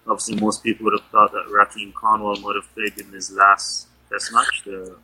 obviously 0.08 0.38
most 0.38 0.64
people 0.64 0.86
would 0.86 1.00
have 1.00 1.10
thought 1.12 1.32
that 1.34 1.46
Rahkeem 1.48 1.94
Cornwall 1.94 2.38
might 2.38 2.56
have 2.56 2.74
played 2.74 2.98
in 2.98 3.12
his 3.12 3.32
last 3.32 3.88
Test 4.10 4.32
match, 4.32 4.64
the 4.66 4.96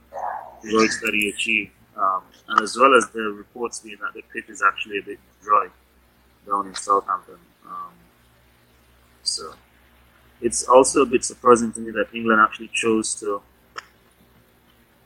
heroics 0.61 1.01
that 1.01 1.13
he 1.13 1.27
achieved, 1.27 1.71
um, 1.97 2.21
and 2.47 2.61
as 2.61 2.77
well 2.77 2.95
as 2.95 3.09
the 3.09 3.19
reports 3.19 3.79
being 3.79 3.97
that 3.99 4.13
the 4.13 4.21
pitch 4.31 4.49
is 4.49 4.63
actually 4.63 4.99
a 4.99 5.01
bit 5.01 5.19
dry 5.43 5.67
down 6.47 6.67
in 6.67 6.75
Southampton. 6.75 7.35
Um, 7.65 7.91
so 9.23 9.53
it's 10.43 10.67
also 10.67 11.01
a 11.01 11.05
bit 11.05 11.23
surprising 11.23 11.71
to 11.71 11.79
me 11.79 11.91
that 11.91 12.07
England 12.13 12.41
actually 12.41 12.69
chose 12.73 13.15
to 13.15 13.41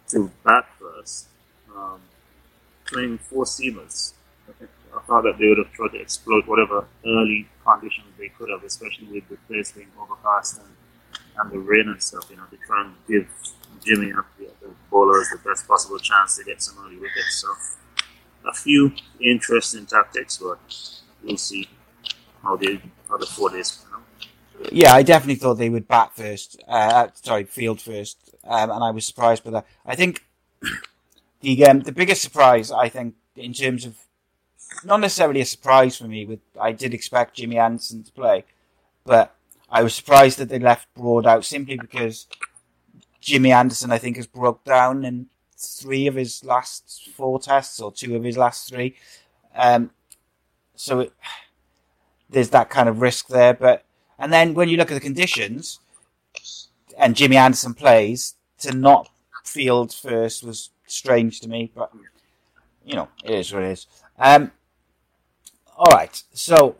to 0.09 0.31
bat 0.43 0.65
first, 0.79 1.27
um, 1.75 1.99
playing 2.85 3.17
four 3.17 3.43
seamers. 3.43 4.13
I, 4.49 5.01
thought 5.05 5.23
that 5.23 5.37
they 5.37 5.47
would 5.47 5.59
have 5.59 5.71
tried 5.73 5.91
to 5.91 5.99
exploit 5.99 6.47
whatever 6.47 6.87
early 7.05 7.47
conditions 7.63 8.07
they 8.17 8.29
could 8.29 8.49
have, 8.49 8.63
especially 8.63 9.05
with 9.07 9.29
the 9.29 9.35
place 9.47 9.71
being 9.73 9.91
overcast 9.99 10.59
and, 10.59 10.69
and 11.37 11.51
the 11.51 11.59
rain 11.59 11.89
and 11.89 12.01
stuff, 12.01 12.25
you 12.31 12.37
know, 12.37 12.45
to 12.49 12.57
try 12.65 12.83
and 12.83 12.93
give 13.07 13.27
Jimmy 13.85 14.09
and 14.09 14.23
the, 14.39 14.45
the 14.61 14.69
bowlers 14.89 15.29
the 15.29 15.37
best 15.47 15.67
possible 15.67 15.99
chance 15.99 16.37
to 16.37 16.43
get 16.45 16.63
some 16.63 16.77
early 16.83 16.95
wickets. 16.95 17.43
So 17.43 17.49
a 18.49 18.53
few 18.53 18.93
interesting 19.19 19.85
tactics, 19.85 20.37
but 20.37 20.59
we'll 21.23 21.37
see 21.37 21.69
how 22.41 22.55
they 22.55 22.81
how 23.09 23.17
the 23.17 23.25
four 23.25 23.49
days. 23.49 23.85
Yeah, 24.71 24.93
I 24.93 25.03
definitely 25.03 25.35
thought 25.35 25.55
they 25.55 25.69
would 25.69 25.87
bat 25.87 26.15
first. 26.15 26.61
Uh, 26.67 27.07
sorry, 27.13 27.43
field 27.43 27.79
first, 27.79 28.35
um, 28.43 28.71
and 28.71 28.83
I 28.83 28.91
was 28.91 29.05
surprised 29.05 29.43
by 29.43 29.51
that. 29.51 29.67
I 29.85 29.95
think 29.95 30.25
the 31.41 31.65
um, 31.65 31.81
the 31.81 31.91
biggest 31.91 32.21
surprise, 32.21 32.71
I 32.71 32.89
think, 32.89 33.15
in 33.35 33.53
terms 33.53 33.85
of 33.85 33.97
not 34.83 34.99
necessarily 34.99 35.41
a 35.41 35.45
surprise 35.45 35.97
for 35.97 36.05
me, 36.05 36.25
with 36.25 36.39
I 36.59 36.71
did 36.71 36.93
expect 36.93 37.35
Jimmy 37.35 37.57
Anderson 37.57 38.03
to 38.03 38.11
play, 38.11 38.45
but 39.05 39.35
I 39.69 39.83
was 39.83 39.93
surprised 39.93 40.39
that 40.39 40.49
they 40.49 40.59
left 40.59 40.93
Broad 40.95 41.25
out 41.27 41.45
simply 41.45 41.77
because 41.77 42.27
Jimmy 43.19 43.51
Anderson, 43.51 43.91
I 43.91 43.97
think, 43.97 44.15
has 44.15 44.27
broke 44.27 44.63
down 44.63 45.03
in 45.03 45.27
three 45.57 46.07
of 46.07 46.15
his 46.15 46.43
last 46.43 47.09
four 47.15 47.39
tests 47.39 47.79
or 47.79 47.91
two 47.91 48.15
of 48.15 48.23
his 48.23 48.37
last 48.37 48.69
three. 48.69 48.95
Um, 49.55 49.91
so 50.75 51.01
it, 51.01 51.13
there's 52.29 52.49
that 52.51 52.69
kind 52.69 52.87
of 52.87 53.01
risk 53.01 53.27
there. 53.27 53.53
But 53.53 53.83
and 54.19 54.33
then 54.33 54.53
when 54.53 54.69
you 54.69 54.77
look 54.77 54.91
at 54.91 54.95
the 54.95 54.99
conditions, 54.99 55.79
and 56.97 57.15
Jimmy 57.15 57.37
Anderson 57.37 57.73
plays 57.73 58.35
to 58.59 58.75
not 58.75 59.09
field 59.43 59.93
first 59.93 60.43
was 60.43 60.71
strange 60.87 61.39
to 61.41 61.49
me. 61.49 61.71
But 61.73 61.91
you 62.83 62.95
know, 62.95 63.09
it 63.23 63.31
is 63.31 63.53
what 63.53 63.63
it 63.63 63.71
is. 63.71 63.87
Um, 64.17 64.51
all 65.77 65.91
right, 65.91 66.21
so 66.33 66.75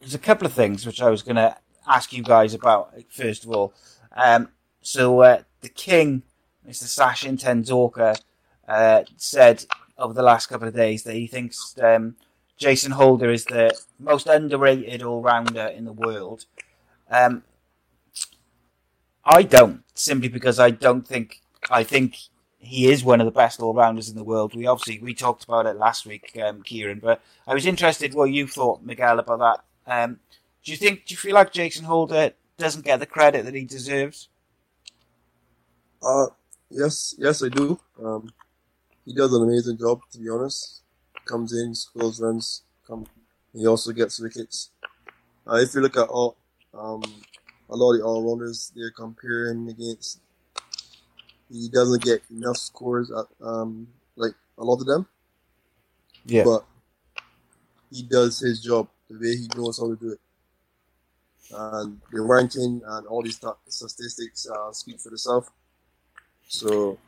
there's 0.00 0.14
a 0.14 0.18
couple 0.18 0.46
of 0.46 0.52
things 0.52 0.86
which 0.86 1.02
I 1.02 1.10
was 1.10 1.22
going 1.22 1.36
to 1.36 1.56
ask 1.86 2.12
you 2.12 2.22
guys 2.22 2.54
about. 2.54 2.94
First 3.10 3.44
of 3.44 3.50
all, 3.50 3.74
um, 4.12 4.48
so 4.80 5.20
uh, 5.20 5.42
the 5.60 5.68
King, 5.68 6.22
Mr. 6.66 6.84
Sachin 6.84 7.38
Tendulkar, 7.38 8.20
uh, 8.66 9.04
said 9.16 9.66
over 9.98 10.14
the 10.14 10.22
last 10.22 10.46
couple 10.46 10.68
of 10.68 10.74
days 10.74 11.02
that 11.02 11.14
he 11.14 11.26
thinks 11.26 11.74
um, 11.82 12.16
Jason 12.58 12.92
Holder 12.92 13.30
is 13.30 13.44
the 13.44 13.72
most 13.98 14.26
underrated 14.26 15.02
all-rounder 15.02 15.68
in 15.68 15.84
the 15.84 15.92
world. 15.92 16.44
Um, 17.10 17.44
I 19.24 19.44
don't, 19.44 19.84
simply 19.94 20.28
because 20.28 20.58
I 20.58 20.70
don't 20.70 21.06
think 21.06 21.40
I 21.70 21.84
think 21.84 22.16
he 22.58 22.90
is 22.90 23.04
one 23.04 23.20
of 23.20 23.26
the 23.26 23.30
best 23.30 23.60
all-rounders 23.60 24.08
in 24.08 24.16
the 24.16 24.24
world. 24.24 24.54
We 24.54 24.66
obviously 24.66 24.98
we 24.98 25.14
talked 25.14 25.44
about 25.44 25.66
it 25.66 25.76
last 25.76 26.04
week, 26.04 26.36
um, 26.44 26.62
Kieran, 26.62 26.98
but 26.98 27.22
I 27.46 27.54
was 27.54 27.64
interested 27.64 28.12
what 28.12 28.32
you 28.32 28.46
thought, 28.48 28.82
Miguel, 28.82 29.20
about 29.20 29.38
that. 29.86 30.02
Um, 30.02 30.18
do 30.64 30.72
you 30.72 30.76
think? 30.76 31.06
Do 31.06 31.14
you 31.14 31.18
feel 31.18 31.34
like 31.34 31.52
Jason 31.52 31.84
Holder 31.84 32.32
doesn't 32.58 32.84
get 32.84 32.98
the 32.98 33.06
credit 33.06 33.44
that 33.44 33.54
he 33.54 33.64
deserves? 33.64 34.28
Uh, 36.02 36.26
yes, 36.70 37.14
yes, 37.18 37.42
I 37.42 37.48
do. 37.48 37.78
Um, 38.02 38.32
he 39.04 39.14
does 39.14 39.32
an 39.32 39.42
amazing 39.44 39.78
job, 39.78 40.00
to 40.12 40.18
be 40.18 40.28
honest. 40.28 40.82
Comes 41.28 41.52
in, 41.52 41.74
scores 41.74 42.20
runs. 42.20 42.62
Come, 42.86 43.06
he 43.52 43.66
also 43.66 43.92
gets 43.92 44.18
wickets. 44.18 44.70
Uh, 45.46 45.56
if 45.56 45.74
you 45.74 45.82
look 45.82 45.96
at 45.96 46.08
all, 46.08 46.36
um, 46.72 47.02
a 47.68 47.76
lot 47.76 47.92
of 47.92 47.98
the 47.98 48.04
all 48.04 48.22
rounders 48.26 48.72
they're 48.74 48.90
comparing 48.90 49.68
against, 49.68 50.20
he 51.52 51.68
doesn't 51.68 52.02
get 52.02 52.22
enough 52.30 52.56
scores. 52.56 53.10
At, 53.10 53.26
um, 53.46 53.88
like 54.16 54.32
a 54.56 54.64
lot 54.64 54.80
of 54.80 54.86
them, 54.86 55.06
Yeah. 56.24 56.44
but 56.44 56.64
he 57.90 58.02
does 58.02 58.40
his 58.40 58.62
job 58.62 58.88
the 59.10 59.18
way 59.18 59.36
he 59.36 59.48
knows 59.54 59.78
how 59.78 59.88
to 59.88 59.96
do 59.96 60.12
it. 60.12 60.20
And 61.50 62.00
the 62.10 62.20
ranking 62.22 62.82
and 62.86 63.06
all 63.06 63.22
these 63.22 63.36
sta- 63.36 63.56
statistics 63.68 64.46
uh, 64.48 64.72
speak 64.72 65.00
for 65.00 65.10
themselves. 65.10 65.48
So, 66.48 66.98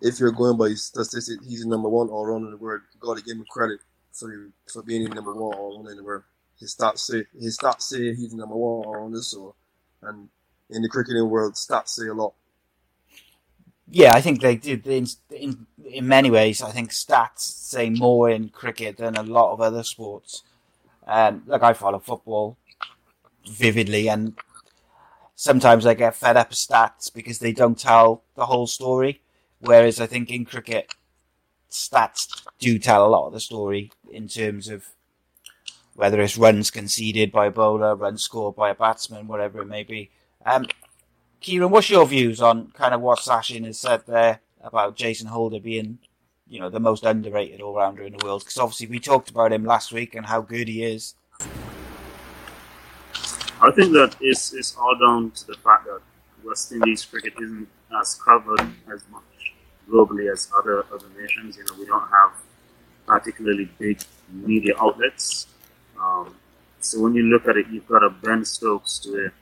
if 0.00 0.20
you're 0.20 0.32
going 0.32 0.56
by 0.58 0.74
statistics, 0.74 1.44
he's 1.46 1.66
number 1.66 1.88
one 1.88 2.08
all 2.08 2.24
around 2.24 2.44
in 2.44 2.50
the 2.50 2.56
world. 2.56 2.82
You 2.94 3.00
got 3.00 3.18
to 3.18 3.24
give 3.24 3.36
him 3.36 3.44
credit 3.50 3.80
for 4.12 4.50
for 4.72 4.82
being 4.82 5.04
number 5.10 5.34
one 5.34 5.54
all 5.54 5.76
around 5.76 5.90
in 5.90 5.96
the 5.96 6.04
world. 6.04 6.24
His 6.58 6.74
stats 6.74 7.00
say 7.00 7.24
his 7.38 7.58
stats 7.58 7.82
say 7.82 8.14
he's 8.14 8.34
number 8.34 8.56
one 8.56 8.86
all 8.86 8.92
around. 8.94 9.22
So, 9.22 9.54
and 10.02 10.28
in 10.70 10.82
the 10.82 10.88
cricketing 10.88 11.28
world, 11.28 11.54
stats 11.54 11.88
say 11.90 12.08
a 12.08 12.14
lot. 12.14 12.34
yeah, 13.88 14.14
I 14.14 14.20
think 14.20 14.40
they 14.40 14.56
did. 14.56 14.86
In, 14.86 15.06
in 15.30 15.66
in 15.84 16.06
many 16.08 16.30
ways, 16.30 16.62
I 16.62 16.72
think 16.72 16.90
stats 16.90 17.40
say 17.40 17.90
more 17.90 18.28
in 18.30 18.48
cricket 18.48 18.96
than 18.98 19.16
a 19.16 19.22
lot 19.22 19.52
of 19.52 19.60
other 19.60 19.82
sports. 19.84 20.42
Um, 21.06 21.42
like 21.46 21.62
I 21.62 21.72
follow 21.74 22.00
football 22.00 22.58
vividly, 23.48 24.08
and 24.08 24.34
sometimes 25.36 25.86
I 25.86 25.94
get 25.94 26.16
fed 26.16 26.36
up 26.36 26.50
with 26.50 26.58
stats 26.58 27.12
because 27.12 27.38
they 27.40 27.52
don't 27.52 27.78
tell 27.78 28.22
the 28.36 28.46
whole 28.46 28.66
story. 28.66 29.22
Whereas 29.66 30.00
I 30.00 30.06
think 30.06 30.30
in 30.30 30.44
cricket, 30.44 30.94
stats 31.68 32.28
do 32.60 32.78
tell 32.78 33.04
a 33.04 33.10
lot 33.10 33.26
of 33.26 33.32
the 33.32 33.40
story 33.40 33.90
in 34.12 34.28
terms 34.28 34.68
of 34.68 34.86
whether 35.94 36.20
it's 36.20 36.38
runs 36.38 36.70
conceded 36.70 37.32
by 37.32 37.46
a 37.46 37.50
bowler, 37.50 37.96
runs 37.96 38.22
scored 38.22 38.54
by 38.54 38.70
a 38.70 38.74
batsman, 38.74 39.26
whatever 39.26 39.62
it 39.62 39.66
may 39.66 39.82
be. 39.82 40.10
Um, 40.44 40.66
Kieran, 41.40 41.70
what's 41.70 41.90
your 41.90 42.06
views 42.06 42.40
on 42.40 42.70
kind 42.72 42.94
of 42.94 43.00
what 43.00 43.18
Sachin 43.18 43.64
has 43.64 43.80
said 43.80 44.04
there 44.06 44.40
about 44.62 44.94
Jason 44.94 45.26
Holder 45.26 45.58
being, 45.58 45.98
you 46.46 46.60
know, 46.60 46.70
the 46.70 46.78
most 46.78 47.04
underrated 47.04 47.60
all 47.60 47.74
rounder 47.74 48.04
in 48.04 48.16
the 48.16 48.24
world? 48.24 48.42
Because 48.42 48.58
obviously 48.58 48.86
we 48.86 49.00
talked 49.00 49.30
about 49.30 49.52
him 49.52 49.64
last 49.64 49.92
week 49.92 50.14
and 50.14 50.26
how 50.26 50.42
good 50.42 50.68
he 50.68 50.84
is. 50.84 51.14
I 53.60 53.72
think 53.74 53.92
that 53.94 54.14
it's, 54.20 54.52
it's 54.54 54.76
all 54.76 54.96
down 54.96 55.32
to 55.32 55.46
the 55.48 55.54
fact 55.54 55.86
that 55.86 56.00
West 56.44 56.70
Indies 56.70 57.04
cricket 57.04 57.32
isn't 57.40 57.68
as 58.00 58.14
covered 58.14 58.60
as 58.92 59.02
much 59.10 59.22
globally 59.88 60.30
as 60.32 60.50
other 60.56 60.84
other 60.92 61.08
nations. 61.18 61.56
You 61.56 61.64
know, 61.64 61.74
we 61.78 61.86
don't 61.86 62.08
have 62.08 62.32
particularly 63.06 63.68
big 63.78 64.00
media 64.30 64.74
outlets. 64.80 65.46
Um, 66.00 66.34
so 66.80 67.00
when 67.00 67.14
you 67.14 67.22
look 67.24 67.46
at 67.48 67.56
it, 67.56 67.66
you've 67.70 67.88
got 67.88 68.02
a 68.02 68.10
Ben 68.10 68.44
Stokes 68.44 68.98
to 69.00 69.26
it. 69.26 69.32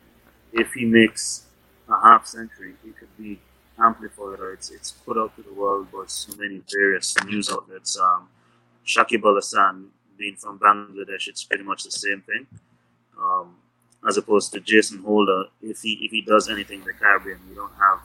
If 0.53 0.73
he 0.75 0.85
makes 0.85 1.47
a 1.89 2.01
half 2.01 2.27
century, 2.27 2.75
it 2.85 2.97
could 2.97 3.17
be 3.19 3.41
amplified 3.79 4.41
or 4.41 4.53
it's, 4.53 4.71
it's 4.71 4.93
put 4.93 5.19
out 5.19 5.35
to 5.37 5.43
the 5.43 5.53
world 5.53 5.91
by 5.91 6.05
so 6.07 6.37
many 6.39 6.63
various 6.73 7.15
news 7.27 7.51
outlets. 7.51 7.99
Um, 7.99 8.29
Shakib 8.87 9.25
Al 9.25 9.35
Hasan, 9.35 9.89
being 10.17 10.37
from 10.37 10.59
Bangladesh, 10.59 11.27
it's 11.27 11.45
pretty 11.45 11.65
much 11.65 11.83
the 11.83 11.91
same 11.91 12.23
thing. 12.23 12.47
Um, 13.21 13.57
as 14.07 14.17
opposed 14.17 14.53
to 14.53 14.61
Jason 14.61 15.03
Holder, 15.03 15.45
if 15.63 15.81
he 15.81 15.95
if 16.03 16.11
he 16.11 16.21
does 16.21 16.49
anything 16.51 16.81
in 16.81 16.85
the 16.85 16.93
Caribbean, 16.93 17.41
we 17.49 17.55
don't 17.55 17.73
have 17.81 18.01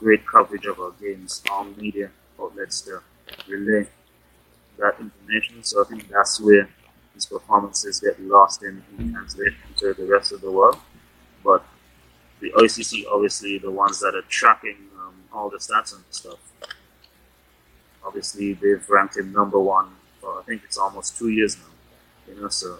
great 0.00 0.26
coverage 0.26 0.66
of 0.66 0.80
our 0.80 0.92
games 1.00 1.42
on 1.52 1.76
media 1.76 2.10
outlets 2.40 2.80
to 2.82 3.00
relay 3.46 3.86
that 4.78 4.98
information. 4.98 5.62
So 5.62 5.84
I 5.84 5.88
think 5.88 6.08
that's 6.08 6.40
where 6.40 6.68
his 7.14 7.26
performances 7.26 8.00
get 8.00 8.20
lost 8.20 8.62
in, 8.62 8.82
in 8.98 9.12
translation 9.12 9.58
to 9.78 9.94
the 9.94 10.06
rest 10.06 10.32
of 10.32 10.40
the 10.40 10.50
world. 10.50 10.78
But 11.44 11.64
the 12.40 12.50
ICC, 12.50 13.04
obviously, 13.12 13.58
the 13.58 13.70
ones 13.70 14.00
that 14.00 14.14
are 14.14 14.26
tracking 14.28 14.76
um, 14.98 15.14
all 15.32 15.50
the 15.50 15.58
stats 15.58 15.94
and 15.94 16.02
stuff, 16.10 16.38
obviously 18.04 18.54
they've 18.54 18.88
ranked 18.88 19.16
him 19.18 19.32
number 19.32 19.60
one 19.60 19.90
for 20.20 20.38
I 20.38 20.42
think 20.42 20.62
it's 20.64 20.78
almost 20.78 21.18
two 21.18 21.28
years 21.28 21.56
now. 21.58 21.64
You 22.34 22.40
know, 22.40 22.48
so 22.48 22.78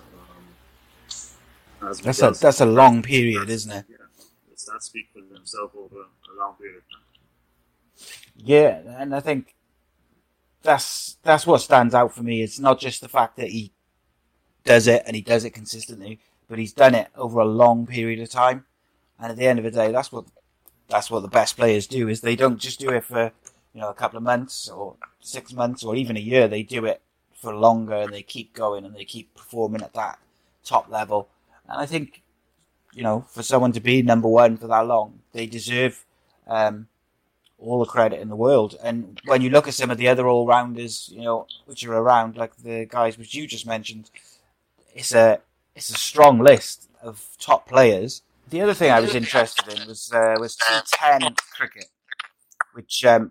um, 1.83 1.95
that's 2.03 2.23
a 2.23 2.31
that's 2.31 2.61
a 2.61 2.67
long 2.67 3.03
period, 3.03 3.50
isn't 3.50 3.73
it? 3.73 3.85
Yeah, 3.89 3.97
the 4.49 4.57
stats 4.57 4.83
speak 4.85 5.09
for 5.12 5.21
themselves 5.21 5.75
over 5.77 6.03
a 6.03 6.39
long 6.39 6.55
period 6.55 6.77
of 6.79 6.83
time. 6.91 7.10
Yeah, 8.37 8.80
and 8.99 9.14
I 9.14 9.21
think 9.21 9.54
that's 10.62 11.16
that's 11.23 11.47
what 11.47 11.61
stands 11.61 11.95
out 11.95 12.14
for 12.14 12.23
me. 12.23 12.42
It's 12.42 12.59
not 12.59 12.80
just 12.80 13.00
the 13.00 13.09
fact 13.09 13.37
that 13.37 13.49
he 13.49 13.73
does 14.64 14.87
it 14.87 15.02
and 15.07 15.16
he 15.16 15.23
does 15.23 15.45
it 15.45 15.50
consistently, 15.50 16.21
but 16.49 16.59
he's 16.59 16.73
done 16.73 16.95
it 16.95 17.09
over 17.16 17.40
a 17.40 17.45
long 17.45 17.87
period 17.87 18.21
of 18.21 18.30
time. 18.30 18.64
And 19.19 19.30
at 19.30 19.37
the 19.37 19.47
end 19.47 19.59
of 19.59 19.64
the 19.64 19.71
day, 19.71 19.92
that's 19.92 20.12
what 20.12 20.25
that's 20.88 21.11
what 21.11 21.21
the 21.21 21.28
best 21.28 21.57
players 21.57 21.87
do. 21.87 22.09
Is 22.09 22.21
they 22.21 22.37
don't 22.37 22.59
just 22.59 22.80
do 22.80 22.90
it 22.90 23.04
for 23.04 23.33
you 23.75 23.80
know 23.80 23.88
a 23.88 23.95
couple 23.95 24.16
of 24.16 24.23
months 24.23 24.69
or 24.69 24.97
six 25.21 25.52
months 25.52 25.85
or 25.85 25.95
even 25.95 26.16
a 26.16 26.21
year. 26.21 26.49
They 26.49 26.62
do 26.62 26.85
it 26.87 27.02
for 27.35 27.54
longer 27.54 27.95
and 27.95 28.12
they 28.12 28.23
keep 28.23 28.54
going 28.54 28.85
and 28.85 28.95
they 28.95 29.04
keep 29.04 29.35
performing 29.35 29.83
at 29.83 29.95
that 29.95 30.19
top 30.64 30.90
level. 30.90 31.29
And 31.68 31.81
I 31.81 31.87
think 31.87 32.22
you 32.92 33.03
know 33.03 33.22
for 33.29 33.42
someone 33.42 33.72
to 33.72 33.81
be 33.81 34.03
number 34.03 34.29
one 34.29 34.57
for 34.57 34.66
that 34.66 34.87
long, 34.87 35.20
they 35.33 35.46
deserve 35.46 36.05
um, 36.46 36.88
all 37.61 37.79
the 37.79 37.90
credit 37.90 38.20
in 38.20 38.29
the 38.29 38.37
world. 38.37 38.77
And 38.83 39.20
when 39.27 39.42
you 39.42 39.51
look 39.51 39.68
at 39.68 39.75
some 39.75 39.90
of 39.90 39.99
the 39.99 40.09
other 40.09 40.27
all 40.27 40.46
rounders, 40.46 41.11
you 41.12 41.23
know, 41.23 41.46
which 41.66 41.85
are 41.85 41.94
around, 41.94 42.37
like 42.37 42.57
the 42.57 42.87
guys 42.87 43.18
which 43.18 43.35
you 43.35 43.46
just 43.46 43.66
mentioned, 43.66 44.11
it's 44.94 45.14
a 45.14 45.40
it's 45.75 45.90
a 45.90 45.94
strong 45.94 46.40
list 46.40 46.88
of 47.03 47.29
top 47.38 47.68
players. 47.68 48.23
The 48.49 48.61
other 48.61 48.75
thing 48.75 48.90
I 48.90 49.01
was 49.01 49.14
interested 49.14 49.73
in 49.73 49.87
was 49.87 50.11
uh, 50.12 50.35
was 50.40 50.57
T10 50.57 51.37
cricket, 51.57 51.87
which 52.73 53.05
um, 53.05 53.31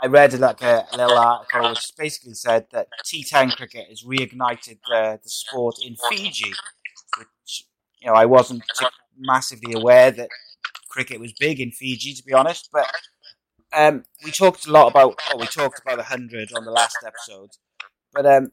I 0.00 0.06
read 0.06 0.32
like 0.38 0.62
a, 0.62 0.86
a, 0.92 0.96
little 0.96 1.18
article 1.18 1.70
which 1.70 1.92
basically 1.98 2.34
said 2.34 2.66
that 2.72 2.88
T10 3.04 3.56
cricket 3.56 3.86
has 3.88 4.04
reignited 4.04 4.78
the, 4.88 5.20
the 5.22 5.28
sport 5.28 5.76
in 5.84 5.96
Fiji, 6.08 6.52
which 7.18 7.66
you 8.00 8.08
know 8.08 8.14
I 8.14 8.24
wasn't 8.24 8.62
massively 9.18 9.74
aware 9.74 10.10
that 10.12 10.30
cricket 10.98 11.20
was 11.20 11.32
big 11.32 11.60
in 11.60 11.70
Fiji, 11.70 12.12
to 12.14 12.24
be 12.24 12.32
honest. 12.32 12.70
But 12.72 12.90
um, 13.72 14.02
we 14.24 14.32
talked 14.32 14.66
a 14.66 14.72
lot 14.72 14.88
about, 14.90 15.20
oh, 15.30 15.38
we 15.38 15.46
talked 15.46 15.80
about 15.80 15.98
100 15.98 16.52
on 16.56 16.64
the 16.64 16.72
last 16.72 16.98
episode. 17.06 17.50
But 18.12 18.26
um, 18.26 18.50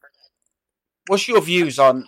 what's 1.07 1.27
your 1.27 1.41
views 1.41 1.79
on 1.79 2.05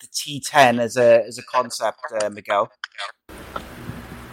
the 0.00 0.08
T10 0.08 0.80
as 0.80 0.96
a 0.96 1.24
as 1.26 1.38
a 1.38 1.44
concept, 1.44 2.00
uh, 2.20 2.28
Miguel? 2.30 2.72
I 3.28 3.60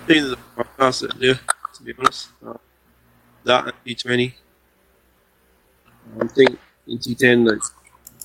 think 0.07 0.37
it's 0.57 1.03
a 1.03 1.13
idea, 1.13 1.39
to 1.75 1.83
be 1.83 1.93
honest. 1.99 2.29
Uh, 2.43 2.53
that 3.43 3.65
and 3.65 3.73
T20. 3.85 4.33
I 6.19 6.27
think 6.27 6.57
in 6.87 6.97
T10, 6.97 7.47
like, 7.51 7.61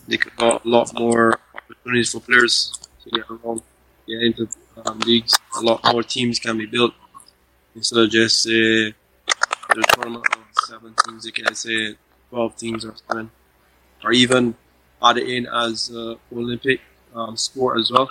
they 0.09 0.17
could 0.17 0.35
got 0.37 0.65
a 0.65 0.69
lot 0.69 0.91
more 0.95 1.39
opportunities 1.55 2.13
for 2.13 2.21
players 2.21 2.73
to 3.03 3.11
get 3.11 3.29
along, 3.29 3.63
get 4.07 4.23
into 4.23 4.49
um, 4.85 4.99
leagues, 5.01 5.39
a 5.59 5.61
lot 5.61 5.81
more 5.93 6.03
teams 6.03 6.39
can 6.39 6.59
be 6.59 6.67
built 6.67 6.95
instead 7.75 7.99
of 7.99 8.11
just 8.11 8.47
uh, 8.47 8.51
the 8.51 9.85
tournament 9.95 10.27
of 10.35 10.65
seven 10.65 10.95
teams. 11.05 11.27
You 11.27 11.33
can 11.33 11.55
say 11.55 11.97
twelve 12.31 12.57
teams 12.57 12.85
or 12.85 12.95
seven, 13.09 13.31
or 14.05 14.13
even 14.13 14.55
add 15.03 15.19
it 15.19 15.29
in 15.29 15.47
as 15.47 15.91
uh, 15.95 16.15
Olympic 16.33 16.81
um, 17.15 17.37
sport 17.37 17.79
as 17.79 17.91
well 17.91 18.09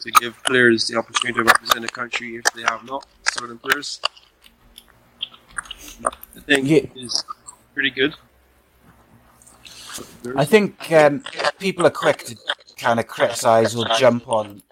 to 0.00 0.10
give 0.12 0.42
players 0.44 0.86
the 0.88 0.96
opportunity 0.96 1.38
to 1.38 1.44
represent 1.44 1.82
the 1.82 1.88
country 1.88 2.36
if 2.36 2.44
they 2.54 2.62
have 2.62 2.84
not 2.84 3.06
certain 3.32 3.58
players. 3.58 4.00
I 6.04 6.40
think 6.40 6.68
yeah. 6.68 6.80
is 6.96 7.24
pretty 7.72 7.90
good. 7.90 8.14
I 10.36 10.44
think 10.44 10.90
um, 10.92 11.22
people 11.58 11.86
are 11.86 11.90
quick 11.90 12.24
to 12.24 12.36
kind 12.76 12.98
of 12.98 13.06
criticize 13.06 13.76
or 13.76 13.86
jump 13.96 14.28
on 14.28 14.62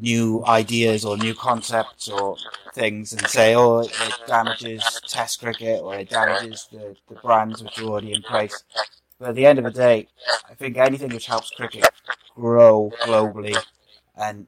new 0.00 0.44
ideas 0.46 1.04
or 1.04 1.16
new 1.16 1.34
concepts 1.34 2.08
or 2.08 2.36
things 2.74 3.12
and 3.12 3.26
say, 3.26 3.54
oh, 3.54 3.80
it, 3.80 3.92
damages 4.26 4.82
Test 5.08 5.40
cricket 5.40 5.80
or 5.82 5.94
it 5.94 6.10
damages 6.10 6.68
the, 6.70 6.96
the 7.08 7.14
brands 7.16 7.62
which 7.62 7.78
are 7.78 7.84
already 7.84 8.12
in 8.12 8.22
place. 8.22 8.62
But 9.18 9.30
at 9.30 9.34
the 9.34 9.46
end 9.46 9.58
of 9.58 9.64
the 9.64 9.70
day, 9.70 10.08
I 10.48 10.54
think 10.54 10.76
anything 10.76 11.10
which 11.10 11.26
helps 11.26 11.50
cricket 11.50 11.88
grow 12.34 12.92
globally 13.02 13.56
and, 14.16 14.46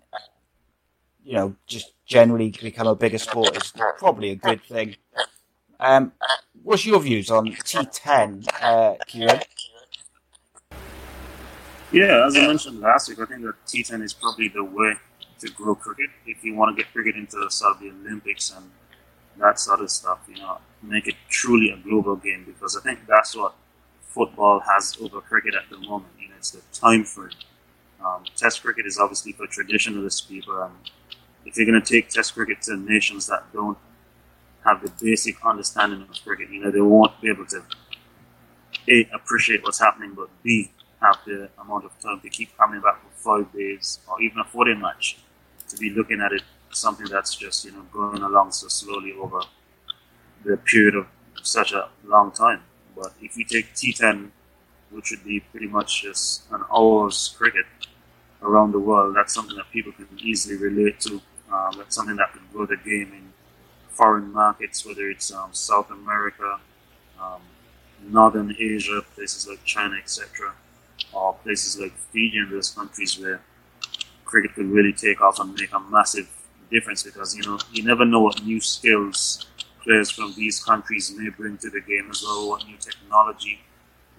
you 1.25 1.33
know, 1.35 1.57
just 1.67 1.93
generally 2.05 2.51
become 2.51 2.87
a 2.87 2.95
bigger 2.95 3.19
sport 3.19 3.57
is 3.57 3.73
probably 3.99 4.31
a 4.31 4.37
good 4.37 4.63
thing. 4.63 4.97
Um, 5.81 6.13
what's 6.63 6.85
your 6.85 7.01
views 7.01 7.31
on 7.31 7.47
T10, 7.47 8.49
uh, 8.61 8.95
Kieran? 9.07 9.41
Yeah, 11.91 12.27
as 12.27 12.37
I 12.37 12.47
mentioned 12.47 12.81
last 12.81 13.09
week, 13.09 13.19
I 13.21 13.25
think 13.25 13.43
that 13.43 13.55
T10 13.67 14.03
is 14.03 14.13
probably 14.13 14.49
the 14.49 14.65
way 14.65 14.95
to 15.41 15.51
grow 15.51 15.75
cricket. 15.75 16.11
If 16.27 16.45
you 16.45 16.55
want 16.55 16.77
to 16.77 16.83
get 16.83 16.93
cricket 16.93 17.17
into 17.17 17.51
sort 17.51 17.77
of 17.77 17.81
the 17.81 17.91
Olympics 17.91 18.51
and 18.57 18.71
that 19.39 19.59
sort 19.61 19.81
of 19.81 19.91
stuff, 19.91 20.21
you 20.29 20.41
know, 20.41 20.59
make 20.83 21.07
it 21.07 21.15
truly 21.29 21.71
a 21.71 21.77
global 21.77 22.17
game 22.17 22.45
because 22.47 22.77
I 22.77 22.81
think 22.81 23.07
that's 23.07 23.37
what 23.37 23.55
football 24.03 24.61
has 24.61 24.97
over 25.01 25.21
cricket 25.21 25.55
at 25.55 25.71
the 25.71 25.79
moment. 25.79 26.13
You 26.21 26.29
know, 26.29 26.35
it's 26.39 26.51
the 26.51 26.63
time 26.73 27.05
frame. 27.05 27.31
Um, 28.05 28.25
test 28.37 28.63
cricket 28.63 28.87
is 28.87 28.99
obviously 28.99 29.33
for 29.33 29.47
traditionalist 29.47 30.29
people, 30.29 30.63
and 30.63 30.75
if 31.45 31.57
you're 31.57 31.67
going 31.67 31.81
to 31.81 31.95
take 31.95 32.11
Test 32.11 32.35
cricket 32.35 32.63
to 32.63 32.77
nations 32.77 33.27
that 33.27 33.45
don't 33.53 33.79
have 34.65 34.83
the 34.83 34.93
basic 35.01 35.45
understanding 35.45 36.03
of 36.03 36.11
cricket, 36.25 36.51
you 36.51 36.63
know, 36.63 36.71
they 36.71 36.81
won't 36.81 37.21
be 37.21 37.29
able 37.29 37.47
to 37.47 37.63
a 38.89 39.09
appreciate 39.15 39.63
what's 39.63 39.81
happening, 39.81 40.15
but 40.15 40.29
b 40.43 40.71
have 41.01 41.19
the 41.27 41.49
amount 41.61 41.85
of 41.85 41.99
time 42.01 42.21
to 42.21 42.29
keep 42.29 42.57
coming 42.57 42.81
back 42.81 43.01
for 43.03 43.11
five 43.45 43.53
days 43.53 44.01
or 44.09 44.21
even 44.21 44.39
a 44.41 44.45
four 44.45 44.65
day 44.65 44.75
match 44.75 45.19
to 45.69 45.77
be 45.77 45.91
looking 45.91 46.21
at 46.21 46.33
it 46.33 46.43
something 46.71 47.07
that's 47.07 47.35
just 47.35 47.65
you 47.65 47.73
know 47.73 47.83
going 47.93 48.23
along 48.23 48.53
so 48.53 48.69
slowly 48.69 49.13
over 49.13 49.41
the 50.45 50.57
period 50.57 50.95
of 50.95 51.07
such 51.43 51.73
a 51.73 51.89
long 52.05 52.31
time. 52.31 52.63
But 52.97 53.13
if 53.21 53.37
you 53.37 53.45
take 53.45 53.75
T10, 53.75 54.31
which 54.91 55.11
would 55.11 55.25
be 55.25 55.41
pretty 55.41 55.67
much 55.67 56.03
just 56.03 56.51
an 56.51 56.65
hour's 56.75 57.35
cricket 57.37 57.67
around 58.43 58.73
the 58.73 58.79
world, 58.79 59.17
that's 59.17 59.35
something 59.35 59.57
that 59.57 59.71
people 59.73 59.93
can 59.93 60.09
easily 60.19 60.57
relate 60.57 61.01
to. 61.01 61.21
Um, 61.53 61.75
that's 61.79 61.97
something 61.97 62.17
that 62.17 62.33
can 62.33 62.43
grow 62.53 62.67
the 62.67 62.77
game 62.77 63.13
in 63.13 63.33
foreign 63.89 64.33
markets, 64.33 64.85
whether 64.87 65.09
it's 65.11 65.33
um, 65.33 65.51
South 65.53 65.91
America, 65.91 66.61
um, 67.21 67.41
Northern 68.09 68.55
Asia, 68.59 69.03
places 69.15 69.49
like 69.49 69.65
China, 69.65 69.97
etc., 69.97 70.53
or 71.13 71.35
places 71.43 71.79
like 71.81 71.93
Fiji 72.13 72.39
and 72.39 72.51
those 72.51 72.71
countries 72.71 73.19
where 73.19 73.41
cricket 74.29 74.55
could 74.55 74.71
really 74.71 74.93
take 74.93 75.21
off 75.21 75.41
and 75.41 75.55
make 75.55 75.73
a 75.73 75.81
massive 75.81 76.29
difference 76.71 77.03
because 77.03 77.35
you 77.35 77.43
know 77.43 77.59
you 77.73 77.83
never 77.83 78.05
know 78.05 78.21
what 78.21 78.45
new 78.45 78.61
skills 78.61 79.47
players 79.83 80.11
from 80.11 80.35
these 80.37 80.63
countries 80.63 81.15
may 81.17 81.31
bring 81.31 81.57
to 81.59 81.71
the 81.71 81.81
game 81.81 82.09
as 82.11 82.23
well, 82.23 82.51
what 82.51 82.67
new 82.67 82.77
technology, 82.77 83.61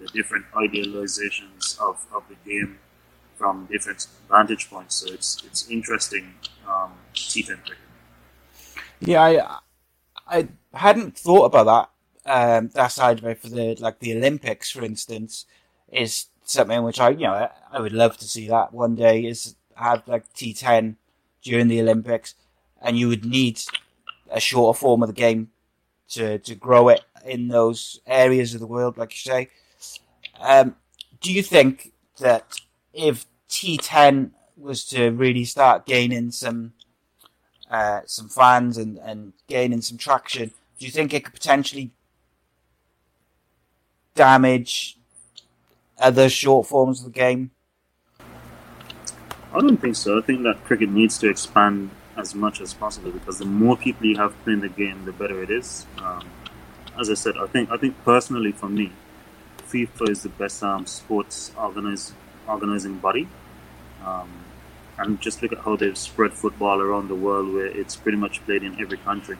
the 0.00 0.06
different 0.08 0.44
idealizations 0.52 1.78
of, 1.78 2.04
of 2.12 2.24
the 2.28 2.36
game 2.50 2.78
from 3.36 3.66
different 3.70 4.06
vantage 4.28 4.68
points. 4.68 4.96
So 4.96 5.12
it's 5.14 5.42
it's 5.46 5.70
interesting 5.70 6.34
um, 6.68 6.92
T10 7.14 7.64
cricket. 7.64 7.78
Yeah, 9.00 9.22
I 9.22 9.58
I 10.26 10.48
hadn't 10.74 11.16
thought 11.16 11.46
about 11.46 11.66
that. 11.72 11.86
Um, 12.26 12.68
that 12.74 12.88
side 12.88 13.18
of 13.18 13.24
it 13.24 13.38
for 13.40 13.48
the 13.48 13.76
like 13.76 14.00
the 14.00 14.16
Olympics, 14.16 14.70
for 14.70 14.84
instance, 14.84 15.46
is 15.90 16.26
something 16.44 16.82
which 16.82 17.00
I 17.00 17.10
you 17.10 17.26
know 17.26 17.32
I, 17.32 17.50
I 17.72 17.80
would 17.80 17.92
love 17.92 18.18
to 18.18 18.24
see 18.24 18.48
that 18.48 18.72
one 18.72 18.94
day. 18.96 19.24
Is 19.24 19.56
have 19.76 20.06
like 20.06 20.32
T10 20.34 20.96
during 21.42 21.68
the 21.68 21.80
Olympics, 21.80 22.34
and 22.82 22.98
you 22.98 23.08
would 23.08 23.24
need 23.24 23.60
a 24.30 24.40
shorter 24.40 24.78
form 24.78 25.02
of 25.02 25.08
the 25.08 25.14
game 25.14 25.50
to 26.10 26.38
to 26.38 26.54
grow 26.54 26.88
it 26.88 27.02
in 27.24 27.48
those 27.48 28.00
areas 28.06 28.54
of 28.54 28.60
the 28.60 28.66
world, 28.66 28.98
like 28.98 29.12
you 29.12 29.32
say. 29.32 29.48
Um, 30.40 30.76
do 31.20 31.32
you 31.32 31.42
think 31.42 31.92
that 32.18 32.60
if 32.92 33.26
T10 33.48 34.30
was 34.56 34.84
to 34.86 35.10
really 35.10 35.44
start 35.44 35.86
gaining 35.86 36.30
some 36.30 36.72
uh, 37.70 38.00
some 38.06 38.28
fans 38.28 38.76
and, 38.76 38.98
and 38.98 39.32
gaining 39.46 39.80
some 39.80 39.96
traction, 39.98 40.50
do 40.78 40.86
you 40.86 40.90
think 40.90 41.14
it 41.14 41.24
could 41.24 41.34
potentially 41.34 41.92
damage 44.14 44.98
other 45.98 46.28
short 46.28 46.66
forms 46.66 47.00
of 47.00 47.06
the 47.06 47.18
game? 47.18 47.50
I 49.52 49.60
don't 49.60 49.76
think 49.78 49.96
so. 49.96 50.18
I 50.18 50.22
think 50.22 50.42
that 50.44 50.64
cricket 50.64 50.90
needs 50.90 51.18
to 51.18 51.28
expand 51.28 51.90
as 52.16 52.34
much 52.34 52.60
as 52.60 52.72
possible 52.74 53.10
because 53.10 53.38
the 53.38 53.46
more 53.46 53.76
people 53.76 54.06
you 54.06 54.16
have 54.16 54.32
playing 54.44 54.60
the 54.60 54.68
game, 54.68 55.04
the 55.04 55.12
better 55.12 55.42
it 55.42 55.50
is. 55.50 55.86
Um, 55.98 56.28
as 56.98 57.10
I 57.10 57.14
said, 57.14 57.36
I 57.36 57.46
think 57.46 57.70
I 57.70 57.76
think 57.76 57.96
personally 58.04 58.52
for 58.52 58.68
me, 58.68 58.92
FIFA 59.68 60.10
is 60.10 60.22
the 60.22 60.28
best 60.28 60.62
um, 60.62 60.86
sports 60.86 61.52
organize, 61.56 62.12
organizing 62.46 62.98
body. 62.98 63.28
Um, 64.04 64.30
and 64.98 65.20
just 65.20 65.42
look 65.42 65.52
at 65.52 65.58
how 65.58 65.76
they've 65.76 65.96
spread 65.96 66.32
football 66.32 66.80
around 66.80 67.08
the 67.08 67.14
world, 67.14 67.52
where 67.54 67.66
it's 67.66 67.96
pretty 67.96 68.18
much 68.18 68.44
played 68.44 68.62
in 68.62 68.78
every 68.80 68.98
country. 68.98 69.38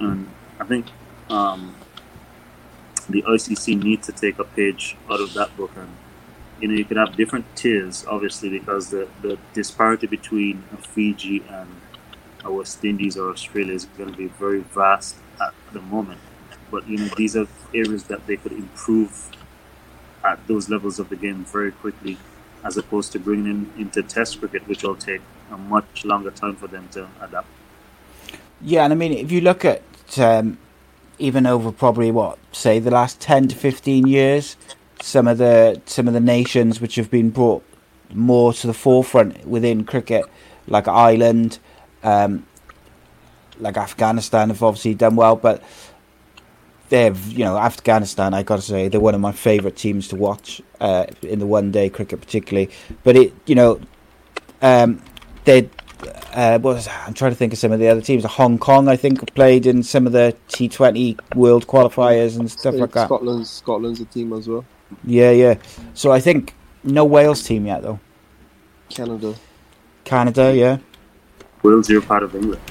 And 0.00 0.28
I 0.58 0.64
think 0.64 0.86
um, 1.30 1.76
the 3.08 3.22
ICC 3.22 3.82
needs 3.82 4.06
to 4.06 4.12
take 4.12 4.38
a 4.40 4.44
page 4.44 4.96
out 5.08 5.20
of 5.20 5.34
that 5.34 5.56
book 5.56 5.70
and 5.76 5.88
you 6.60 6.68
know, 6.68 6.74
you 6.74 6.84
could 6.84 6.96
have 6.96 7.16
different 7.16 7.44
tiers, 7.56 8.04
obviously, 8.08 8.48
because 8.50 8.90
the, 8.90 9.08
the 9.22 9.38
disparity 9.54 10.06
between 10.06 10.62
Fiji 10.80 11.42
and 11.48 11.68
a 12.44 12.52
West 12.52 12.84
Indies 12.84 13.16
or 13.16 13.30
Australia 13.30 13.74
is 13.74 13.84
going 13.84 14.10
to 14.10 14.16
be 14.16 14.26
very 14.26 14.60
vast 14.60 15.16
at 15.40 15.54
the 15.72 15.80
moment. 15.80 16.20
But, 16.70 16.88
you 16.88 16.98
know, 16.98 17.08
these 17.16 17.36
are 17.36 17.46
areas 17.74 18.04
that 18.04 18.26
they 18.26 18.36
could 18.36 18.52
improve 18.52 19.30
at 20.24 20.44
those 20.46 20.68
levels 20.68 20.98
of 20.98 21.08
the 21.08 21.16
game 21.16 21.44
very 21.44 21.72
quickly, 21.72 22.18
as 22.64 22.76
opposed 22.76 23.12
to 23.12 23.18
bringing 23.18 23.46
in 23.46 23.72
into 23.78 24.02
Test 24.02 24.40
cricket, 24.40 24.66
which 24.66 24.82
will 24.82 24.96
take 24.96 25.22
a 25.50 25.56
much 25.56 26.04
longer 26.04 26.30
time 26.30 26.56
for 26.56 26.66
them 26.66 26.88
to 26.92 27.08
adapt. 27.20 27.46
Yeah, 28.60 28.84
and 28.84 28.92
I 28.92 28.96
mean, 28.96 29.12
if 29.12 29.30
you 29.30 29.40
look 29.40 29.64
at 29.64 29.82
um, 30.18 30.58
even 31.18 31.46
over 31.46 31.70
probably 31.70 32.10
what 32.10 32.38
say 32.52 32.78
the 32.78 32.90
last 32.90 33.20
ten 33.20 33.48
to 33.48 33.54
fifteen 33.54 34.06
years, 34.06 34.56
some 35.00 35.28
of 35.28 35.38
the 35.38 35.80
some 35.86 36.08
of 36.08 36.14
the 36.14 36.20
nations 36.20 36.80
which 36.80 36.96
have 36.96 37.10
been 37.10 37.30
brought 37.30 37.64
more 38.12 38.52
to 38.52 38.66
the 38.66 38.74
forefront 38.74 39.46
within 39.46 39.84
cricket, 39.84 40.24
like 40.66 40.88
Ireland, 40.88 41.58
um, 42.02 42.46
like 43.58 43.76
Afghanistan, 43.76 44.48
have 44.48 44.62
obviously 44.62 44.94
done 44.94 45.16
well, 45.16 45.36
but 45.36 45.62
they've 46.88 47.32
you 47.32 47.44
know 47.44 47.56
Afghanistan. 47.56 48.34
I 48.34 48.42
got 48.42 48.56
to 48.56 48.62
say 48.62 48.88
they're 48.88 49.00
one 49.00 49.14
of 49.14 49.20
my 49.20 49.32
favourite 49.32 49.76
teams 49.76 50.08
to 50.08 50.16
watch 50.16 50.62
uh, 50.80 51.06
in 51.22 51.38
the 51.38 51.46
one 51.46 51.70
day 51.70 51.88
cricket, 51.88 52.20
particularly. 52.20 52.70
But 53.04 53.16
it 53.16 53.34
you 53.46 53.54
know 53.54 53.80
um, 54.62 55.02
they. 55.44 55.70
Uh, 56.32 56.56
was 56.62 56.86
I'm 56.86 57.12
trying 57.12 57.32
to 57.32 57.36
think 57.36 57.52
of 57.52 57.58
some 57.58 57.72
of 57.72 57.80
the 57.80 57.88
other 57.88 58.00
teams. 58.00 58.22
Hong 58.22 58.56
Kong, 58.56 58.86
I 58.86 58.94
think, 58.94 59.34
played 59.34 59.66
in 59.66 59.82
some 59.82 60.06
of 60.06 60.12
the 60.12 60.36
T20 60.48 61.34
World 61.34 61.66
qualifiers 61.66 62.38
and 62.38 62.48
stuff 62.48 62.76
like 62.76 62.92
that. 62.92 63.06
Scotland's 63.06 63.50
Scotland's 63.50 64.00
a 64.00 64.04
team 64.04 64.32
as 64.32 64.46
well. 64.46 64.64
Yeah, 65.04 65.30
yeah. 65.30 65.54
So 65.94 66.10
I 66.10 66.20
think 66.20 66.54
no 66.84 67.04
Wales 67.04 67.42
team 67.42 67.66
yet 67.66 67.82
though. 67.82 68.00
Canada. 68.88 69.34
Canada, 70.04 70.54
yeah. 70.54 70.78
Wales, 71.62 71.88
you're 71.88 72.02
part 72.02 72.22
of 72.22 72.34
England. 72.34 72.62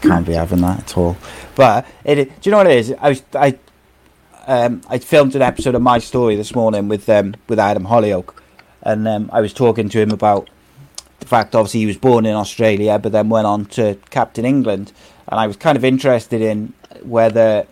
Can't 0.00 0.26
be 0.26 0.32
having 0.32 0.60
that 0.62 0.80
at 0.80 0.96
all. 0.96 1.16
But 1.54 1.86
it, 2.04 2.16
do 2.16 2.30
you 2.42 2.50
know 2.50 2.58
what 2.58 2.66
it 2.66 2.78
is? 2.78 2.94
I 2.98 3.08
was 3.10 3.22
I 3.34 3.58
um, 4.46 4.80
I 4.88 4.98
filmed 4.98 5.36
an 5.36 5.42
episode 5.42 5.74
of 5.74 5.82
my 5.82 5.98
story 5.98 6.36
this 6.36 6.54
morning 6.54 6.88
with 6.88 7.08
um, 7.08 7.34
with 7.48 7.58
Adam 7.58 7.84
Hollioake, 7.84 8.34
and 8.82 9.06
um, 9.06 9.30
I 9.32 9.40
was 9.40 9.52
talking 9.52 9.88
to 9.90 10.00
him 10.00 10.10
about 10.10 10.50
the 11.20 11.26
fact 11.26 11.54
obviously 11.54 11.80
he 11.80 11.86
was 11.86 11.98
born 11.98 12.26
in 12.26 12.34
Australia, 12.34 12.98
but 12.98 13.12
then 13.12 13.28
went 13.28 13.46
on 13.46 13.66
to 13.66 13.96
captain 14.10 14.44
England, 14.44 14.92
and 15.28 15.38
I 15.38 15.46
was 15.46 15.56
kind 15.56 15.78
of 15.78 15.84
interested 15.84 16.40
in 16.40 16.72
whether 17.02 17.66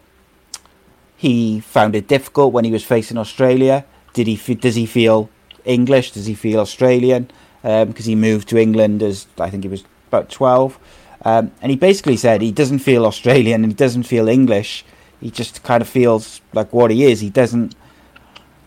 he 1.20 1.60
found 1.60 1.94
it 1.94 2.08
difficult 2.08 2.50
when 2.54 2.64
he 2.64 2.70
was 2.70 2.82
facing 2.82 3.18
Australia. 3.18 3.84
Did 4.14 4.26
he 4.26 4.54
does 4.54 4.74
he 4.74 4.86
feel 4.86 5.28
English? 5.66 6.12
Does 6.12 6.24
he 6.24 6.32
feel 6.32 6.60
Australian? 6.60 7.30
Because 7.60 8.06
um, 8.06 8.12
he 8.12 8.14
moved 8.14 8.48
to 8.48 8.56
England 8.56 9.02
as 9.02 9.26
I 9.38 9.50
think 9.50 9.62
he 9.62 9.68
was 9.68 9.84
about 10.08 10.30
twelve, 10.30 10.78
um, 11.26 11.52
and 11.60 11.68
he 11.68 11.76
basically 11.76 12.16
said 12.16 12.40
he 12.40 12.52
doesn't 12.52 12.78
feel 12.78 13.04
Australian 13.04 13.62
and 13.62 13.70
he 13.70 13.76
doesn't 13.76 14.04
feel 14.04 14.28
English. 14.28 14.82
He 15.20 15.30
just 15.30 15.62
kind 15.62 15.82
of 15.82 15.88
feels 15.90 16.40
like 16.54 16.72
what 16.72 16.90
he 16.90 17.04
is. 17.04 17.20
He 17.20 17.28
doesn't. 17.28 17.74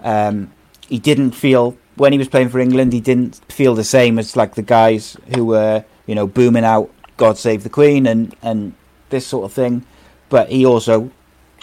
Um, 0.04 0.54
he 0.88 1.00
didn't 1.00 1.32
feel 1.32 1.76
when 1.96 2.12
he 2.12 2.20
was 2.20 2.28
playing 2.28 2.50
for 2.50 2.60
England. 2.60 2.94
He 2.94 3.02
didn't 3.02 3.42
feel 3.52 3.74
the 3.74 3.84
same 3.84 4.20
as 4.20 4.36
like 4.36 4.54
the 4.54 4.62
guys 4.62 5.18
who 5.34 5.44
were 5.46 5.86
you 6.06 6.14
know 6.14 6.28
booming 6.28 6.66
out 6.66 6.92
"God 7.18 7.40
Save 7.40 7.64
the 7.64 7.72
Queen" 7.72 8.06
and 8.06 8.36
and 8.44 8.76
this 9.10 9.26
sort 9.26 9.44
of 9.44 9.54
thing. 9.54 9.88
But 10.30 10.50
he 10.50 10.68
also 10.68 11.10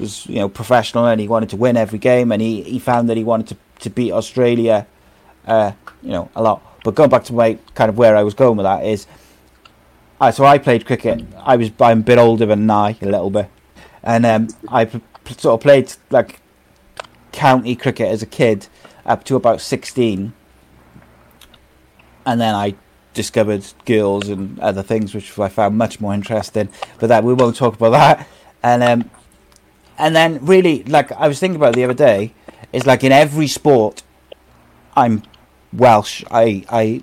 was 0.01 0.27
you 0.27 0.37
know 0.37 0.49
professional 0.49 1.07
and 1.07 1.21
he 1.21 1.29
wanted 1.29 1.51
to 1.51 1.57
win 1.57 1.77
every 1.77 1.99
game 1.99 2.33
and 2.33 2.41
he, 2.43 2.63
he 2.63 2.79
found 2.79 3.09
that 3.09 3.17
he 3.17 3.25
wanted 3.25 3.49
to, 3.49 3.57
to 3.81 3.91
beat 3.91 4.13
Australia 4.13 4.87
uh, 5.47 5.73
you 6.03 6.11
know 6.11 6.31
a 6.35 6.43
lot. 6.43 6.63
But 6.85 6.95
going 6.95 7.11
back 7.11 7.25
to 7.25 7.33
my 7.33 7.59
kind 7.75 7.89
of 7.89 7.99
where 7.99 8.17
I 8.17 8.23
was 8.23 8.35
going 8.35 8.57
with 8.57 8.65
that 8.65 8.85
is 8.85 9.07
I 10.21 10.31
so 10.31 10.45
I 10.45 10.59
played 10.59 10.87
cricket. 10.87 11.25
I 11.39 11.57
was 11.57 11.71
I'm 11.81 12.01
a 12.01 12.03
bit 12.03 12.19
older 12.19 12.47
than 12.47 12.71
I 12.71 12.97
a 13.03 13.07
little 13.07 13.31
bit. 13.31 13.51
And 14.03 14.25
um, 14.25 14.49
I 14.69 14.87
p- 14.87 15.03
sort 15.37 15.55
of 15.55 15.61
played 15.61 15.93
like 16.11 16.41
county 17.33 17.77
cricket 17.77 18.09
as 18.09 18.23
a 18.23 18.27
kid 18.27 18.67
up 19.07 19.25
to 19.25 19.37
about 19.37 19.61
16 19.61 20.33
and 22.27 22.41
then 22.41 22.55
I 22.55 22.75
discovered 23.15 23.65
girls 23.87 24.29
and 24.29 24.59
other 24.61 24.83
things 24.83 25.15
which 25.15 25.39
I 25.39 25.49
found 25.49 25.77
much 25.77 26.01
more 26.01 26.15
interesting. 26.15 26.69
But 26.99 27.09
that 27.09 27.25
we 27.25 27.35
won't 27.35 27.57
talk 27.57 27.75
about 27.75 27.91
that. 27.91 28.29
And 28.63 28.83
um, 28.83 29.11
and 30.01 30.17
then 30.17 30.45
really 30.45 30.83
like 30.85 31.13
I 31.13 31.29
was 31.29 31.39
thinking 31.39 31.57
about 31.57 31.75
the 31.75 31.85
other 31.85 31.95
day 31.95 32.33
is 32.73 32.87
like 32.87 33.05
in 33.05 33.13
every 33.13 33.47
sport 33.47 34.03
I'm 34.97 35.23
Welsh. 35.73 36.25
I 36.31 36.65
I 36.69 37.03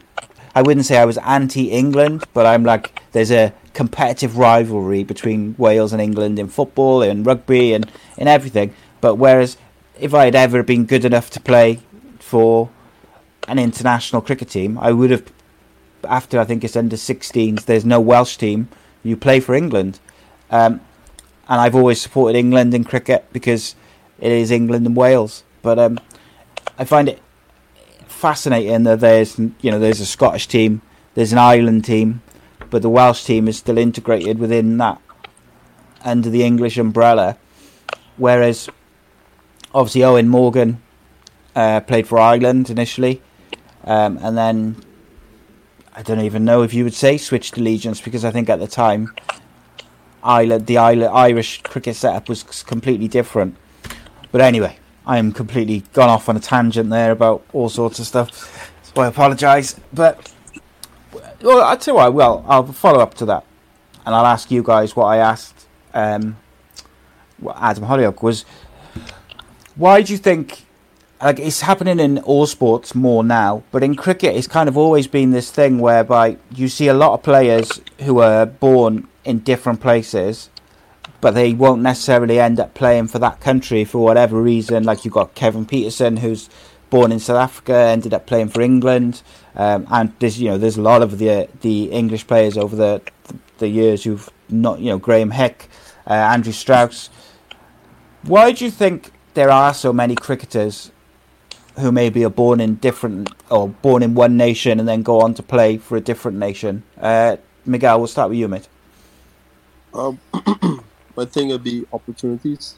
I 0.56 0.62
wouldn't 0.64 0.86
say 0.88 0.98
I 0.98 1.06
was 1.06 1.18
anti 1.20 1.70
England 1.72 2.26
but 2.34 2.46
I'm 2.46 2.64
like 2.64 3.02
there's 3.12 3.32
a 3.32 3.54
competitive 3.74 4.38
rivalry 4.38 5.04
between 5.04 5.56
Wales 5.58 5.94
and 5.94 6.02
England 6.02 6.40
in 6.40 6.48
football 6.48 7.04
and 7.04 7.26
rugby 7.26 7.74
and 7.74 7.90
in 8.18 8.28
everything. 8.28 8.74
But 9.00 9.16
whereas 9.16 9.58
if 10.00 10.14
I 10.14 10.26
had 10.26 10.36
ever 10.36 10.64
been 10.64 10.86
good 10.86 11.06
enough 11.06 11.30
to 11.32 11.40
play 11.40 11.80
for 12.20 12.70
an 13.48 13.60
international 13.60 14.22
cricket 14.22 14.50
team 14.50 14.78
I 14.80 14.92
would 14.92 15.12
have 15.12 15.32
after 16.04 16.40
I 16.40 16.46
think 16.46 16.64
it's 16.64 16.76
under 16.76 16.96
16s 16.96 17.66
there's 17.66 17.86
no 17.86 18.02
Welsh 18.02 18.38
team. 18.38 18.70
You 19.04 19.16
play 19.16 19.40
for 19.40 19.54
England. 19.54 20.00
Um, 20.50 20.82
and 21.50 21.62
I've 21.62 21.76
always 21.76 22.02
supported 22.02 22.38
England 22.38 22.74
in 22.74 22.84
cricket 22.84 23.26
because 23.32 23.76
it 24.20 24.32
is 24.32 24.52
England 24.52 24.86
and 24.86 24.96
Wales. 24.96 25.44
But 25.62 25.80
um, 25.80 26.00
I 26.78 26.86
find 26.86 27.10
it 27.10 27.22
fascinating 28.08 28.84
that 28.84 29.00
there's 29.00 29.38
you 29.38 29.72
know 29.72 29.80
there's 29.80 30.00
a 30.00 30.06
Scottish 30.06 30.48
team, 30.48 30.82
there's 31.14 31.32
an 31.32 31.38
Ireland 31.38 31.86
team, 31.86 32.22
but 32.70 32.82
the 32.82 32.90
Welsh 32.90 33.24
team 33.24 33.48
is 33.48 33.58
still 33.58 33.78
integrated 33.78 34.40
within 34.40 34.78
that 34.78 35.02
under 36.04 36.30
the 36.30 36.44
English 36.44 36.78
umbrella. 36.78 37.38
Whereas 38.18 38.70
obviously 39.74 40.02
Eoin 40.02 40.28
Morgan 40.28 40.82
uh, 41.56 41.82
played 41.82 42.08
for 42.08 42.18
Ireland 42.18 42.70
initially, 42.70 43.22
um, 43.84 44.18
and 44.22 44.38
then 44.38 44.76
I 45.94 46.02
don't 46.02 46.22
even 46.22 46.46
know 46.46 46.64
if 46.64 46.74
you 46.74 46.84
would 46.84 46.94
say 46.94 47.18
switched 47.18 47.58
allegiance 47.58 48.02
because 48.02 48.26
I 48.26 48.32
think 48.32 48.50
at 48.50 48.60
the 48.60 48.68
time, 48.68 49.14
Ireland, 50.28 50.68
the 50.68 50.78
Irish 50.78 51.62
cricket 51.62 51.96
setup 51.96 52.28
was 52.28 52.44
completely 52.44 53.08
different. 53.08 53.56
But 54.32 54.42
anyway, 54.42 54.78
I 55.06 55.18
am 55.18 55.32
completely 55.32 55.84
gone 55.94 56.10
off 56.10 56.28
on 56.28 56.36
a 56.36 56.42
tangent 56.42 56.90
there 56.90 57.12
about 57.12 57.46
all 57.54 57.70
sorts 57.70 58.00
of 58.00 58.06
stuff. 58.06 58.82
So 58.84 59.02
I 59.02 59.08
apologise. 59.08 59.80
But 59.94 60.34
well, 61.42 61.64
I'll 61.64 61.78
tell 61.78 61.94
you 61.94 61.98
what. 62.00 62.14
Well, 62.14 62.46
I'll 62.46 62.68
follow 62.74 63.00
up 63.00 63.14
to 63.16 63.26
that, 63.26 63.46
and 64.06 64.14
I'll 64.14 64.26
ask 64.26 64.52
you 64.52 64.62
guys 64.62 64.98
what 64.98 65.06
I 65.06 65.18
asked 65.18 65.66
um, 65.94 66.36
Adam 67.56 67.86
Hollioake 67.86 68.22
was. 68.22 68.44
Why 69.76 70.02
do 70.02 70.12
you 70.12 70.18
think 70.18 70.67
like 71.22 71.40
it's 71.40 71.62
happening 71.62 72.00
in 72.00 72.20
all 72.20 72.46
sports 72.46 72.94
more 72.94 73.24
now, 73.24 73.64
but 73.72 73.84
in 73.84 73.96
cricket, 73.96 74.36
it's 74.36 74.48
kind 74.48 74.70
of 74.70 74.78
always 74.78 75.08
been 75.08 75.32
this 75.32 75.50
thing 75.50 75.80
whereby 75.80 76.38
you 76.54 76.68
see 76.68 76.88
a 76.88 76.94
lot 76.94 77.14
of 77.14 77.24
players 77.24 77.82
who 78.00 78.20
are 78.20 78.46
born 78.46 79.08
in 79.26 79.40
different 79.40 79.82
places, 79.82 80.50
but 81.20 81.32
they 81.32 81.54
won't 81.54 81.82
necessarily 81.82 82.40
end 82.40 82.60
up 82.60 82.74
playing 82.76 83.08
for 83.08 83.20
that 83.20 83.40
country 83.40 83.84
for 83.84 84.04
whatever 84.04 84.42
reason. 84.42 84.84
Like 84.84 85.06
you've 85.06 85.14
got 85.14 85.34
Kevin 85.34 85.66
Pietersen, 85.66 86.20
who's 86.20 86.50
born 86.90 87.12
in 87.12 87.20
South 87.20 87.38
Africa, 87.38 87.76
ended 87.76 88.14
up 88.14 88.28
playing 88.28 88.50
for 88.50 88.62
England, 88.62 89.24
um, 89.56 89.88
and 89.90 90.14
there's 90.20 90.40
you 90.40 90.50
know 90.50 90.58
there's 90.58 90.78
a 90.78 90.82
lot 90.82 91.02
of 91.02 91.18
the 91.18 91.50
the 91.62 91.86
English 91.86 92.28
players 92.28 92.58
over 92.58 92.76
the 92.76 93.02
the 93.58 93.68
years 93.68 94.04
who've 94.04 94.30
not 94.50 94.80
you 94.80 94.92
know 94.92 95.00
Graeme 95.00 95.32
Hick, 95.32 95.68
uh, 96.06 96.14
Andrew 96.14 96.54
Strauss. 96.54 97.10
Why 98.22 98.52
do 98.52 98.66
you 98.66 98.72
think 98.72 99.12
there 99.34 99.50
are 99.50 99.74
so 99.74 99.92
many 99.92 100.16
cricketers 100.16 100.92
who 101.80 101.92
maybe 101.92 102.26
are 102.26 102.30
born 102.30 102.60
in 102.60 102.76
different 102.76 103.30
or 103.50 103.70
born 103.70 104.02
in 104.04 104.16
one 104.16 104.36
nation 104.36 104.80
and 104.80 104.88
then 104.88 105.04
go 105.04 105.22
on 105.22 105.34
to 105.36 105.44
play 105.44 105.78
for 105.78 105.98
a 105.98 106.02
different 106.02 106.38
nation. 106.38 106.84
Uh, 107.00 107.38
Miguel, 107.66 108.00
we'll 108.00 108.08
start 108.08 108.30
with 108.30 108.40
you, 108.40 108.48
mate. 108.48 108.68
Um, 109.94 110.20
I 110.34 111.26
think 111.26 111.50
it'd 111.50 111.64
be 111.64 111.86
opportunities. 111.94 112.76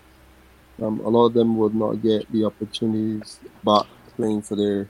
Um, 0.81 0.99
a 1.01 1.09
lot 1.09 1.27
of 1.27 1.33
them 1.33 1.57
would 1.57 1.75
not 1.75 2.01
get 2.01 2.31
the 2.31 2.45
opportunities 2.45 3.39
back 3.63 3.85
playing 4.15 4.41
for 4.41 4.55
their 4.55 4.89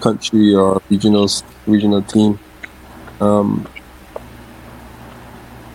country 0.00 0.54
or 0.54 0.82
regional 0.90 1.28
regional 1.66 2.02
team. 2.02 2.38
Um, 3.20 3.66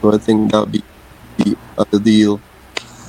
so 0.02 0.14
I 0.14 0.18
think 0.18 0.52
that 0.52 0.60
would 0.60 0.72
be 0.72 0.84
the 1.38 1.58
ideal 1.94 2.42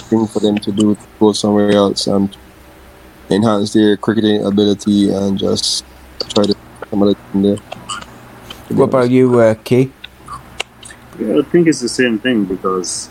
thing 0.09 0.27
for 0.27 0.41
them 0.41 0.59
to 0.59 0.73
do 0.73 0.95
to 0.95 1.07
go 1.19 1.33
somewhere 1.33 1.71
else 1.73 2.07
and 2.07 2.37
enhance 3.31 3.73
their 3.73 3.97
cricketing 3.97 4.45
ability 4.45 5.11
and 5.11 5.39
just 5.39 5.85
try 6.35 6.45
to 6.45 6.55
come 6.83 7.03
out 7.03 7.17
in 7.35 7.43
there. 7.43 7.57
What 8.69 8.85
about 8.85 9.11
you, 9.11 9.39
uh, 9.41 9.55
Key? 9.55 9.93
Yeah, 11.19 11.39
I 11.39 11.43
think 11.43 11.67
it's 11.67 11.81
the 11.81 11.89
same 11.89 12.19
thing 12.19 12.45
because 12.45 13.11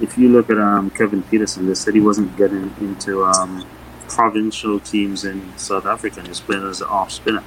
if 0.00 0.18
you 0.18 0.28
look 0.28 0.50
at 0.50 0.58
um, 0.58 0.90
Kevin 0.90 1.22
Pietersen, 1.22 1.66
they 1.66 1.74
said 1.74 1.94
he 1.94 2.00
wasn't 2.00 2.36
getting 2.36 2.74
into 2.80 3.24
um, 3.24 3.66
provincial 4.08 4.80
teams 4.80 5.24
in 5.24 5.56
South 5.56 5.86
Africa 5.86 6.20
and 6.20 6.28
he's 6.28 6.40
playing 6.40 6.68
as 6.68 6.80
an 6.80 6.88
off 6.88 7.12
spinner. 7.12 7.42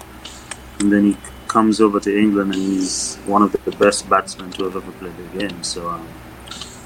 And 0.80 0.92
then 0.92 1.12
he 1.12 1.18
comes 1.48 1.82
over 1.82 2.00
to 2.00 2.18
England 2.18 2.54
and 2.54 2.62
he's 2.62 3.16
one 3.26 3.42
of 3.42 3.52
the 3.52 3.72
best 3.72 4.10
batsmen 4.10 4.52
to 4.52 4.66
have 4.66 4.76
ever 4.76 4.92
played 4.94 5.18
the 5.18 5.40
game. 5.40 5.64
So 5.64 5.90
um, 5.90 6.08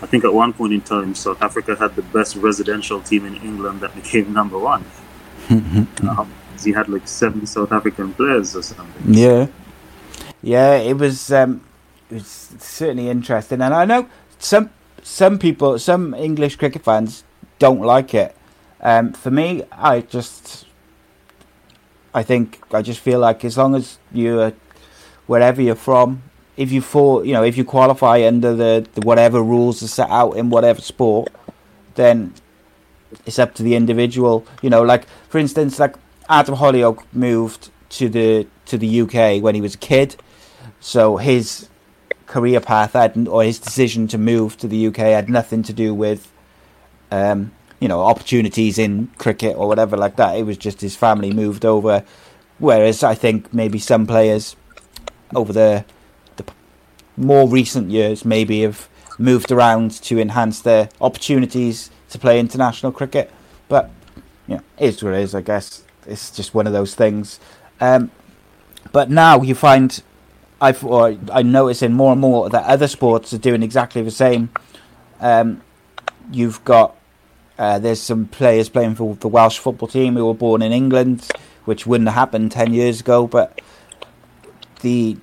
I 0.02 0.08
think 0.08 0.24
at 0.24 0.34
one 0.34 0.54
point 0.54 0.74
in 0.74 0.82
time, 0.82 1.14
South 1.14 1.42
Africa 1.42 1.76
had 1.76 1.96
the 1.96 2.02
best 2.02 2.36
residential 2.36 3.02
team 3.02 3.26
in 3.26 3.36
England 3.38 3.82
that 3.82 3.94
became 3.96 4.34
number 4.34 4.58
one. 4.58 4.84
um, 5.50 6.32
he 6.64 6.72
had 6.72 6.90
like 6.90 7.08
seven 7.08 7.46
South 7.46 7.72
African 7.72 8.14
players 8.14 8.56
or 8.56 8.64
something. 8.64 9.14
Yeah, 9.14 9.48
yeah, 10.42 10.76
it 10.76 10.98
was 10.98 11.32
um, 11.32 11.64
it 12.10 12.16
was 12.16 12.56
certainly 12.60 13.10
interesting, 13.10 13.62
and 13.62 13.74
I 13.74 13.86
know 13.86 14.10
some 14.40 14.72
some 15.04 15.38
people, 15.38 15.78
some 15.80 16.14
English 16.14 16.56
cricket 16.56 16.84
fans 16.84 17.24
don't 17.60 17.82
like 17.82 18.14
it. 18.14 18.36
Um, 18.82 19.14
for 19.14 19.32
me, 19.32 19.64
I 19.72 20.02
just 20.02 20.66
I 22.14 22.24
think 22.24 22.62
I 22.74 22.82
just 22.82 23.00
feel 23.00 23.20
like 23.20 23.46
as 23.46 23.58
long 23.58 23.76
as 23.76 24.00
you're 24.12 24.54
wherever 25.28 25.62
you're 25.62 25.76
from, 25.76 26.24
if 26.58 26.72
you 26.72 26.82
fall, 26.82 27.26
you 27.26 27.34
know, 27.34 27.44
if 27.44 27.58
you 27.58 27.64
qualify 27.64 28.26
under 28.26 28.56
the, 28.56 28.86
the 28.94 29.02
whatever 29.02 29.42
rules 29.42 29.82
are 29.82 29.88
set 29.88 30.10
out 30.10 30.34
in 30.34 30.50
whatever 30.50 30.82
sport, 30.82 31.30
then 31.96 32.34
it's 33.26 33.40
up 33.40 33.54
to 33.56 33.64
the 33.64 33.76
individual. 33.76 34.46
You 34.62 34.70
know, 34.70 34.82
like 34.82 35.06
for 35.30 35.38
instance, 35.38 35.80
like 35.80 35.96
Adam 36.30 36.56
Hollioake 36.56 37.04
moved 37.14 37.70
to 37.92 38.10
the 38.10 38.48
to 38.66 38.78
the 38.78 39.02
UK 39.02 39.42
when 39.42 39.56
he 39.56 39.62
was 39.62 39.76
a 39.76 39.78
kid, 39.78 40.16
so 40.80 41.18
his 41.18 41.70
career 42.26 42.62
path 42.62 42.94
had 42.94 43.28
or 43.28 43.44
his 43.44 43.60
decision 43.60 44.08
to 44.08 44.18
move 44.18 44.58
to 44.58 44.68
the 44.68 44.88
UK 44.88 44.98
had 44.98 45.30
nothing 45.30 45.62
to 45.64 45.74
do 45.74 45.94
with, 45.94 46.32
um, 47.12 47.52
you 47.82 47.88
know, 47.90 48.02
opportunities 48.02 48.78
in 48.80 49.08
cricket 49.18 49.56
or 49.58 49.68
whatever 49.68 49.98
like 49.98 50.16
that. 50.16 50.38
It 50.38 50.44
was 50.44 50.58
just 50.58 50.80
his 50.80 50.96
family 50.96 51.34
moved 51.34 51.66
over. 51.66 52.04
Whereas 52.58 53.04
I 53.04 53.16
think 53.16 53.54
maybe 53.54 53.80
some 53.80 54.08
players 54.08 54.56
over 55.36 55.52
the 55.52 55.84
more 57.22 57.48
recent 57.48 57.92
years 57.92 58.26
maybe 58.26 58.62
have 58.62 58.90
moved 59.18 59.52
around 59.52 59.92
to 59.92 60.20
enhance 60.20 60.62
their 60.62 60.90
opportunities 61.00 61.92
to 62.10 62.20
play 62.20 62.40
international 62.40 62.92
cricket. 62.92 63.32
But 63.70 63.90
know, 64.52 64.62
it 64.78 64.88
is 64.88 65.04
what 65.04 65.14
it 65.14 65.22
is, 65.22 65.34
I 65.36 65.42
guess. 65.42 65.84
It's 66.06 66.32
just 66.32 66.54
one 66.54 66.68
of 66.68 66.74
those 66.74 66.96
things. 66.96 67.40
Um, 67.80 68.12
but 68.92 69.10
now 69.10 69.42
you 69.42 69.56
find 69.56 70.02
I've 70.60 70.84
or 70.84 71.18
I'm 71.32 71.52
noticing 71.52 71.94
more 71.94 72.12
and 72.12 72.22
more 72.22 72.50
that 72.50 72.66
other 72.66 72.88
sports 72.88 73.34
are 73.34 73.38
doing 73.38 73.64
exactly 73.64 74.02
the 74.02 74.12
same. 74.12 74.50
Um, 75.20 75.62
you've 76.32 76.64
got 76.64 76.96
uh, 77.58 77.80
there's 77.80 78.02
some 78.02 78.28
players 78.28 78.70
playing 78.70 78.96
for 78.96 79.16
the 79.16 79.28
Welsh 79.28 79.58
football 79.58 79.88
team 79.88 80.16
who 80.16 80.26
were 80.26 80.34
born 80.34 80.62
in 80.62 80.72
England, 80.72 81.30
which 81.66 81.86
wouldn't 81.86 82.10
have 82.10 82.16
happened 82.16 82.52
ten 82.52 82.74
years 82.74 83.00
ago. 83.00 83.28
But 83.28 83.62
the 84.82 85.18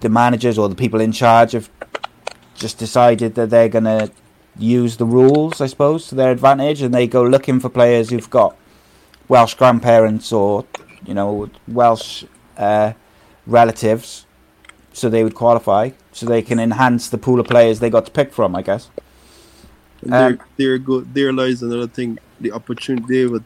the 0.00 0.08
managers 0.08 0.58
or 0.58 0.68
the 0.68 0.74
people 0.74 1.00
in 1.00 1.12
charge 1.12 1.52
have 1.52 1.70
just 2.54 2.78
decided 2.78 3.34
that 3.34 3.50
they're 3.50 3.68
going 3.68 3.84
to 3.84 4.10
use 4.58 4.96
the 4.96 5.04
rules, 5.04 5.60
I 5.60 5.66
suppose, 5.66 6.08
to 6.08 6.14
their 6.14 6.30
advantage, 6.30 6.82
and 6.82 6.92
they 6.92 7.06
go 7.06 7.22
looking 7.22 7.60
for 7.60 7.68
players 7.68 8.10
who've 8.10 8.28
got 8.28 8.56
Welsh 9.28 9.54
grandparents 9.54 10.32
or 10.32 10.64
you 11.04 11.14
know 11.14 11.50
Welsh 11.66 12.24
uh, 12.56 12.92
relatives, 13.46 14.26
so 14.92 15.08
they 15.08 15.22
would 15.22 15.34
qualify, 15.34 15.90
so 16.12 16.26
they 16.26 16.42
can 16.42 16.58
enhance 16.58 17.08
the 17.08 17.18
pool 17.18 17.40
of 17.40 17.46
players 17.46 17.78
they 17.78 17.90
got 17.90 18.06
to 18.06 18.10
pick 18.10 18.32
from, 18.32 18.56
I 18.56 18.62
guess. 18.62 18.90
And 20.02 20.12
there, 20.12 20.26
um, 20.26 20.40
there, 20.56 20.78
go, 20.78 21.00
there 21.00 21.32
lies 21.32 21.62
another 21.62 21.86
thing: 21.86 22.18
the 22.40 22.52
opportunity. 22.52 23.04
They 23.08 23.26
would 23.26 23.44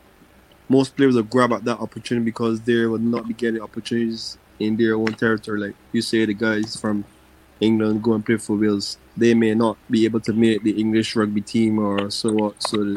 most 0.69 0.97
players 0.97 1.17
would 1.17 1.29
grab 1.29 1.53
at 1.53 1.65
that 1.65 1.79
opportunity 1.81 2.25
because 2.25 2.61
they 2.63 2.87
would 2.87 3.03
not 3.03 3.29
be 3.29 3.35
getting 3.35 3.61
opportunities 3.61 4.39
in 4.59 4.77
their 4.77 4.95
own 4.95 5.15
territory. 5.15 5.61
Like 5.61 5.75
you 5.93 6.03
say, 6.03 6.25
the 6.25 6.35
guys 6.35 6.77
from 6.77 7.05
England 7.61 8.03
go 8.03 8.15
and 8.15 8.25
play 8.25 8.37
for 8.37 8.57
Wales, 8.57 8.99
they 9.17 9.35
may 9.35 9.55
not 9.55 9.77
be 9.91 10.05
able 10.05 10.21
to 10.21 10.33
make 10.33 10.63
the 10.63 10.73
English 10.73 11.15
rugby 11.17 11.41
team 11.41 11.79
or 11.79 12.11
so 12.11 12.33
what. 12.33 12.63
So 12.63 12.97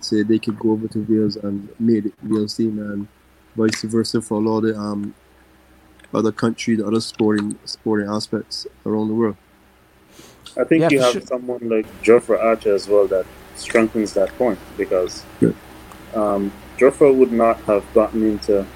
say 0.00 0.22
they 0.22 0.38
could 0.38 0.58
go 0.58 0.72
over 0.72 0.88
to 0.88 1.06
Wales 1.08 1.36
and 1.36 1.68
make 1.78 2.04
the 2.04 2.12
Wales 2.22 2.56
team, 2.56 2.78
and 2.78 3.08
vice 3.56 3.82
versa 3.82 4.20
for 4.20 4.34
a 4.34 4.40
lot 4.40 4.58
of 4.58 4.74
the 4.74 4.78
um, 4.78 5.14
other 6.12 6.32
countries, 6.32 6.80
other 6.82 7.00
sporting 7.00 7.58
sporting 7.64 8.08
aspects 8.08 8.66
around 8.86 9.08
the 9.08 9.14
world. 9.14 9.36
I 10.56 10.64
think 10.64 10.82
yeah, 10.82 10.88
you 10.90 11.00
have 11.00 11.12
sure. 11.12 11.22
someone 11.22 11.68
like 11.68 11.86
Jofra 12.02 12.42
Archer 12.42 12.74
as 12.74 12.88
well 12.88 13.08
that 13.08 13.26
strengthens 13.56 14.12
that 14.14 14.28
point 14.38 14.58
because 14.76 15.24
yeah. 15.40 15.50
um, 16.14 16.52
Jofra 16.78 17.14
would 17.14 17.32
not 17.32 17.56
have 17.62 17.84
gotten 17.92 18.22
into 18.22 18.60
a 18.60 18.66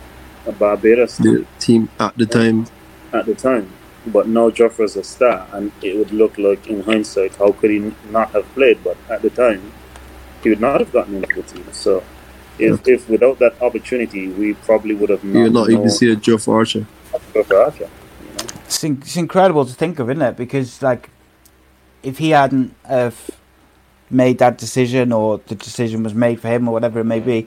Barbados 0.53 1.19
the 1.19 1.47
team 1.59 1.89
at 1.99 2.17
the 2.17 2.27
time. 2.27 2.67
At 3.13 3.27
the 3.27 3.35
time. 3.35 3.71
But 4.07 4.29
now 4.29 4.51
Jofra's 4.51 4.97
a 4.97 5.05
star, 5.05 5.47
and 5.53 5.73
it 5.83 5.97
would 5.97 6.13
look 6.13 6.39
like, 6.39 6.67
in 6.67 6.83
hindsight, 6.83 7.37
how 7.37 7.53
could 7.53 7.71
he 7.71 7.93
not 8.11 8.31
have 8.31 8.47
played? 8.55 8.83
But 8.83 8.97
at 9.11 9.23
the 9.23 9.31
time, 9.31 9.73
he 10.43 10.51
would 10.51 10.61
not 10.61 10.81
have 10.81 10.93
gotten 10.93 11.17
into 11.17 11.35
the 11.35 11.43
team. 11.43 11.67
So, 11.73 12.03
if, 12.59 12.87
yeah. 12.87 12.95
if 12.95 13.09
without 13.09 13.39
that 13.41 13.61
opportunity, 13.61 14.29
we 14.29 14.55
probably 14.55 14.95
would 14.95 15.11
have 15.11 15.25
not. 15.25 15.41
You're 15.41 15.51
not 15.51 15.71
even 15.71 15.91
see 15.91 16.11
a 16.11 16.17
Jofra 16.17 16.55
Archer. 16.55 16.87
Jofra 17.35 17.67
Archer. 17.67 17.91
You 18.23 18.29
know? 18.29 18.61
it's, 18.65 18.85
in, 18.85 18.99
it's 18.99 19.17
incredible 19.17 19.67
to 19.67 19.75
think 19.75 19.99
of, 19.99 20.09
isn't 20.09 20.23
it? 20.23 20.37
Because, 20.37 20.81
like, 20.81 21.11
if 22.03 22.19
he 22.19 22.31
hadn't 22.31 22.75
have 22.85 23.31
made 24.11 24.39
that 24.39 24.57
decision, 24.57 25.13
or 25.13 25.39
the 25.49 25.55
decision 25.55 26.03
was 26.03 26.15
made 26.15 26.41
for 26.41 26.49
him, 26.49 26.69
or 26.69 26.73
whatever 26.73 27.01
it 27.01 27.05
may 27.05 27.21
be, 27.21 27.47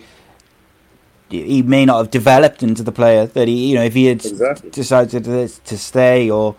he 1.31 1.61
may 1.61 1.85
not 1.85 1.97
have 1.97 2.11
developed 2.11 2.61
into 2.61 2.83
the 2.83 2.91
player 2.91 3.25
that 3.25 3.47
he, 3.47 3.69
you 3.69 3.75
know, 3.75 3.83
if 3.83 3.93
he 3.93 4.05
had 4.05 4.25
exactly. 4.25 4.69
decided 4.69 5.23
to, 5.23 5.47
to 5.47 5.77
stay 5.77 6.29
or, 6.29 6.55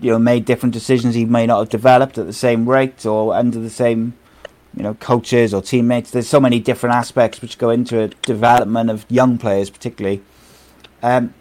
you 0.00 0.10
know, 0.10 0.18
made 0.18 0.44
different 0.44 0.72
decisions, 0.72 1.14
he 1.14 1.24
may 1.24 1.46
not 1.46 1.58
have 1.58 1.68
developed 1.68 2.16
at 2.18 2.26
the 2.26 2.32
same 2.32 2.68
rate 2.68 3.04
or 3.04 3.34
under 3.34 3.58
the 3.58 3.70
same, 3.70 4.14
you 4.76 4.82
know, 4.82 4.94
coaches 4.94 5.52
or 5.52 5.60
teammates. 5.60 6.10
There's 6.10 6.28
so 6.28 6.40
many 6.40 6.60
different 6.60 6.94
aspects 6.94 7.42
which 7.42 7.58
go 7.58 7.70
into 7.70 8.00
a 8.00 8.08
development 8.08 8.90
of 8.90 9.04
young 9.08 9.38
players, 9.38 9.70
particularly. 9.70 10.22
Um, 11.02 11.34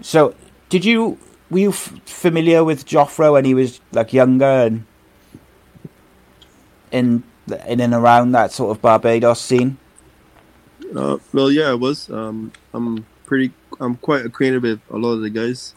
so, 0.00 0.34
did 0.68 0.84
you 0.84 1.18
were 1.50 1.58
you 1.58 1.70
f- 1.70 2.00
familiar 2.04 2.62
with 2.62 2.86
Jofra 2.86 3.32
when 3.32 3.44
he 3.44 3.54
was 3.54 3.80
like 3.92 4.12
younger 4.12 4.44
and 4.44 4.84
in 6.90 7.22
in 7.66 7.80
and 7.80 7.94
around 7.94 8.32
that 8.32 8.52
sort 8.52 8.70
of 8.70 8.82
Barbados 8.82 9.40
scene? 9.40 9.78
Uh, 10.94 11.18
well, 11.32 11.50
yeah, 11.50 11.70
I 11.70 11.74
was. 11.74 12.08
Um, 12.10 12.52
I'm 12.72 13.06
pretty. 13.26 13.52
I'm 13.80 13.96
quite 13.96 14.24
acquainted 14.24 14.62
with 14.62 14.80
a 14.90 14.96
lot 14.96 15.12
of 15.12 15.20
the 15.20 15.30
guys 15.30 15.74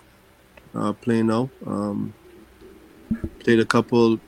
uh, 0.74 0.94
playing 0.94 1.28
now. 1.28 1.50
Um, 1.66 2.14
played 3.40 3.60
a 3.60 3.66
couple 3.66 4.20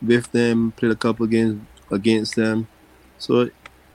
with 0.00 0.30
them. 0.32 0.72
Played 0.72 0.92
a 0.92 0.96
couple 0.96 1.26
games 1.26 1.60
against 1.90 2.36
them. 2.36 2.68
So 3.18 3.50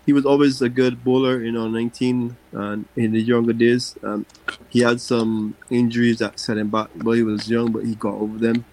he 0.05 0.13
was 0.13 0.25
always 0.25 0.61
a 0.61 0.69
good 0.69 1.03
bowler. 1.03 1.41
You 1.41 1.51
know, 1.51 1.67
19 1.67 2.35
and 2.51 2.85
in 2.95 3.11
the 3.13 3.21
younger 3.21 3.53
days, 3.53 3.95
um, 4.03 4.25
he 4.69 4.79
had 4.79 4.99
some 4.99 5.55
injuries 5.69 6.19
that 6.19 6.39
set 6.39 6.57
him 6.57 6.69
back 6.69 6.89
while 7.01 7.15
he 7.15 7.23
was 7.23 7.49
young, 7.49 7.71
but 7.71 7.85
he 7.85 7.95
got 7.95 8.15
over 8.15 8.37
them. 8.37 8.65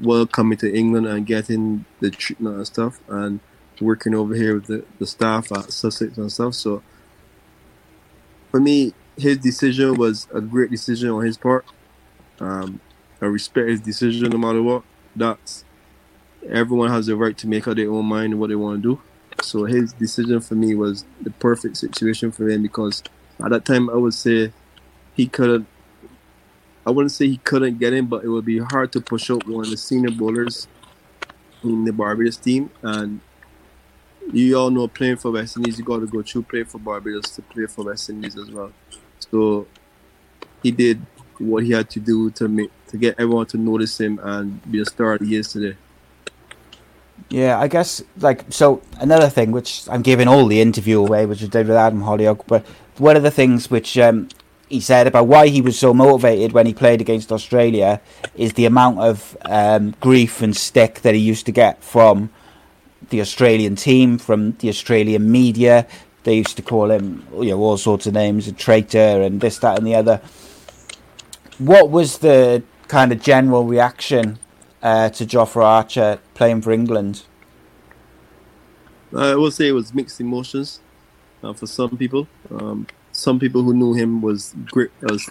While 0.00 0.26
coming 0.26 0.56
to 0.58 0.74
England 0.74 1.06
and 1.06 1.26
getting 1.26 1.84
the 2.00 2.10
treatment 2.10 2.56
and 2.56 2.66
stuff, 2.66 2.98
and 3.08 3.40
working 3.80 4.14
over 4.14 4.34
here 4.34 4.54
with 4.54 4.66
the, 4.66 4.84
the 4.98 5.06
staff 5.06 5.52
at 5.52 5.72
Sussex 5.72 6.16
and 6.16 6.30
stuff. 6.30 6.54
So 6.54 6.82
for 8.50 8.60
me, 8.60 8.94
his 9.16 9.38
decision 9.38 9.94
was 9.94 10.28
a 10.32 10.40
great 10.40 10.70
decision 10.70 11.10
on 11.10 11.24
his 11.24 11.36
part. 11.36 11.64
Um, 12.40 12.80
I 13.20 13.26
respect 13.26 13.68
his 13.68 13.80
decision 13.80 14.30
no 14.30 14.38
matter 14.38 14.62
what. 14.62 14.82
That's 15.14 15.64
everyone 16.48 16.90
has 16.90 17.06
the 17.06 17.16
right 17.16 17.36
to 17.38 17.48
make 17.48 17.66
up 17.66 17.76
their 17.76 17.90
own 17.90 18.06
mind 18.06 18.32
and 18.32 18.40
what 18.40 18.48
they 18.48 18.54
want 18.56 18.82
to 18.82 18.96
do. 18.96 19.02
So 19.42 19.64
his 19.64 19.92
decision 19.92 20.40
for 20.40 20.54
me 20.54 20.74
was 20.74 21.04
the 21.20 21.30
perfect 21.30 21.76
situation 21.76 22.32
for 22.32 22.48
him 22.48 22.62
because 22.62 23.02
at 23.42 23.50
that 23.50 23.64
time 23.64 23.90
I 23.90 23.96
would 23.96 24.14
say 24.14 24.52
he 25.14 25.26
couldn't. 25.26 25.66
I 26.86 26.90
wouldn't 26.90 27.12
say 27.12 27.26
he 27.26 27.38
couldn't 27.38 27.78
get 27.78 27.92
in, 27.92 28.06
but 28.06 28.24
it 28.24 28.28
would 28.28 28.44
be 28.44 28.58
hard 28.58 28.92
to 28.92 29.00
push 29.00 29.30
up 29.30 29.46
one 29.46 29.64
of 29.64 29.70
the 29.70 29.76
senior 29.76 30.10
bowlers 30.10 30.68
in 31.64 31.84
the 31.84 31.92
Barbados 31.92 32.36
team. 32.36 32.70
And 32.82 33.20
you 34.32 34.58
all 34.58 34.70
know 34.70 34.88
playing 34.88 35.16
for 35.16 35.30
West 35.30 35.56
Indies, 35.56 35.78
you 35.78 35.84
got 35.84 36.00
to 36.00 36.06
go 36.06 36.22
through 36.22 36.42
play 36.42 36.64
for 36.64 36.78
Barbados 36.78 37.30
to 37.30 37.42
play 37.42 37.66
for 37.66 37.84
West 37.84 38.10
Indies 38.10 38.36
as 38.36 38.50
well. 38.50 38.72
So 39.30 39.66
he 40.62 40.70
did 40.70 41.00
what 41.38 41.64
he 41.64 41.72
had 41.72 41.90
to 41.90 42.00
do 42.00 42.30
to 42.30 42.48
make 42.48 42.70
to 42.88 42.96
get 42.96 43.18
everyone 43.18 43.46
to 43.46 43.58
notice 43.58 44.00
him 44.00 44.18
and 44.22 44.60
be 44.70 44.80
a 44.80 44.84
star 44.84 45.18
he 45.18 45.36
is 45.36 45.48
today. 45.52 45.76
Yeah, 47.28 47.58
I 47.58 47.68
guess 47.68 48.02
like 48.18 48.44
so. 48.50 48.82
Another 49.00 49.28
thing 49.28 49.50
which 49.50 49.88
I'm 49.88 50.02
giving 50.02 50.28
all 50.28 50.46
the 50.46 50.60
interview 50.60 51.00
away, 51.00 51.26
which 51.26 51.42
I 51.42 51.46
did 51.46 51.66
with 51.66 51.76
Adam 51.76 52.02
Hollioake, 52.02 52.46
but 52.46 52.64
one 52.98 53.16
of 53.16 53.22
the 53.22 53.30
things 53.30 53.70
which 53.70 53.98
um, 53.98 54.28
he 54.68 54.80
said 54.80 55.06
about 55.06 55.26
why 55.26 55.48
he 55.48 55.60
was 55.60 55.78
so 55.78 55.92
motivated 55.92 56.52
when 56.52 56.66
he 56.66 56.74
played 56.74 57.00
against 57.00 57.32
Australia 57.32 58.00
is 58.36 58.52
the 58.54 58.64
amount 58.64 59.00
of 59.00 59.36
um, 59.44 59.94
grief 60.00 60.42
and 60.42 60.56
stick 60.56 61.00
that 61.00 61.14
he 61.14 61.20
used 61.20 61.46
to 61.46 61.52
get 61.52 61.82
from 61.82 62.30
the 63.10 63.20
Australian 63.20 63.76
team, 63.76 64.18
from 64.18 64.52
the 64.58 64.68
Australian 64.68 65.30
media. 65.30 65.86
They 66.24 66.36
used 66.38 66.56
to 66.56 66.62
call 66.62 66.90
him, 66.90 67.26
you 67.34 67.50
know, 67.50 67.60
all 67.60 67.76
sorts 67.76 68.06
of 68.06 68.14
names, 68.14 68.48
a 68.48 68.52
traitor 68.52 69.22
and 69.22 69.40
this, 69.40 69.58
that, 69.58 69.78
and 69.78 69.86
the 69.86 69.94
other. 69.94 70.20
What 71.58 71.90
was 71.90 72.18
the 72.18 72.62
kind 72.88 73.12
of 73.12 73.20
general 73.22 73.64
reaction 73.64 74.38
uh, 74.82 75.08
to 75.10 75.24
Jofra 75.24 75.64
Archer 75.64 76.18
playing 76.34 76.62
for 76.62 76.72
England? 76.72 77.22
I 79.16 79.34
will 79.36 79.50
say 79.50 79.68
it 79.68 79.72
was 79.72 79.94
mixed 79.94 80.20
emotions 80.20 80.80
uh, 81.42 81.52
for 81.52 81.66
some 81.66 81.96
people. 81.96 82.28
Um, 82.50 82.86
some 83.12 83.38
people 83.38 83.62
who 83.62 83.72
knew 83.72 83.94
him 83.94 84.20
was 84.20 84.54
great, 84.66 84.90
was 85.02 85.30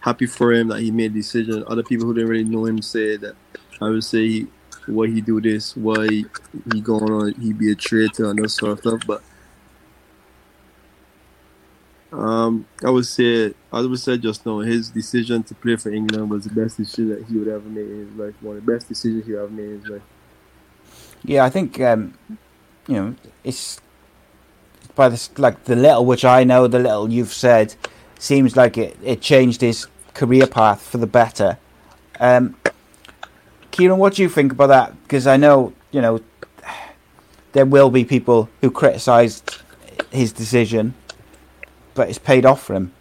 happy 0.00 0.26
for 0.26 0.52
him 0.52 0.68
that 0.68 0.80
he 0.80 0.90
made 0.90 1.12
a 1.12 1.14
decision. 1.14 1.64
Other 1.66 1.82
people 1.82 2.06
who 2.06 2.14
didn't 2.14 2.28
really 2.28 2.44
know 2.44 2.66
him 2.66 2.82
say 2.82 3.16
that 3.16 3.34
I 3.80 3.88
would 3.88 4.04
say 4.04 4.28
he, 4.28 4.46
why 4.86 5.06
he 5.08 5.20
do 5.20 5.40
this, 5.40 5.76
why 5.76 6.06
he 6.08 6.80
going 6.80 7.10
on, 7.10 7.34
he 7.34 7.52
be 7.52 7.72
a 7.72 7.74
traitor 7.74 8.30
and 8.30 8.38
that 8.38 8.48
sort 8.48 8.72
of 8.72 8.78
stuff. 8.80 9.00
But 9.06 9.22
um, 12.12 12.66
I 12.84 12.90
would 12.90 13.06
say, 13.06 13.54
I 13.72 13.80
would 13.80 13.98
say 13.98 14.18
just 14.18 14.44
now, 14.44 14.60
his 14.60 14.90
decision 14.90 15.42
to 15.44 15.54
play 15.54 15.76
for 15.76 15.90
England 15.90 16.30
was 16.30 16.44
the 16.44 16.54
best 16.54 16.76
decision 16.76 17.08
that 17.10 17.24
he 17.24 17.36
would 17.38 17.48
ever 17.48 17.68
made 17.68 17.86
in 17.86 18.06
his 18.06 18.16
life. 18.16 18.34
One 18.42 18.56
of 18.56 18.66
the 18.66 18.72
best 18.72 18.88
decisions 18.88 19.26
he 19.26 19.34
ever 19.34 19.48
made 19.48 19.64
in 19.64 19.80
his 19.80 19.88
life. 19.88 20.02
Yeah, 21.24 21.44
I 21.44 21.50
think 21.50 21.80
um, 21.80 22.14
you 22.86 22.96
know 22.96 23.14
it's 23.44 23.80
by 24.94 25.08
the 25.08 25.28
like 25.38 25.64
the 25.64 25.76
little 25.76 26.04
which 26.04 26.24
I 26.24 26.44
know, 26.44 26.66
the 26.66 26.78
little 26.78 27.10
you've 27.10 27.32
said, 27.32 27.74
seems 28.18 28.56
like 28.56 28.76
it, 28.76 28.96
it 29.02 29.20
changed 29.20 29.60
his 29.60 29.86
career 30.14 30.46
path 30.46 30.82
for 30.82 30.98
the 30.98 31.06
better. 31.06 31.58
Um, 32.20 32.56
Kieran, 33.82 33.98
what 33.98 34.14
do 34.14 34.22
you 34.22 34.28
think 34.28 34.52
about 34.52 34.68
that? 34.68 35.02
Because 35.02 35.26
I 35.26 35.36
know 35.36 35.72
you 35.90 36.00
know 36.00 36.20
there 37.50 37.66
will 37.66 37.90
be 37.90 38.04
people 38.04 38.48
who 38.60 38.70
criticised 38.70 39.56
his 40.10 40.32
decision 40.32 40.94
but 41.94 42.08
it's 42.08 42.18
paid 42.18 42.46
off 42.46 42.62
for 42.62 42.74
him. 42.74 42.92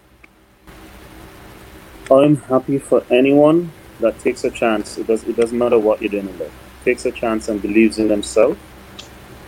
I'm 2.09 2.37
happy 2.37 2.77
for 2.77 3.03
anyone 3.09 3.71
that 3.99 4.19
takes 4.19 4.43
a 4.43 4.51
chance. 4.51 4.97
It 4.97 5.07
does. 5.07 5.23
It 5.23 5.35
doesn't 5.35 5.57
matter 5.57 5.79
what 5.79 6.01
you're 6.01 6.09
doing 6.09 6.27
in 6.27 6.39
life. 6.39 6.53
Takes 6.83 7.05
a 7.05 7.11
chance 7.11 7.47
and 7.47 7.61
believes 7.61 7.99
in 7.99 8.07
themselves 8.07 8.59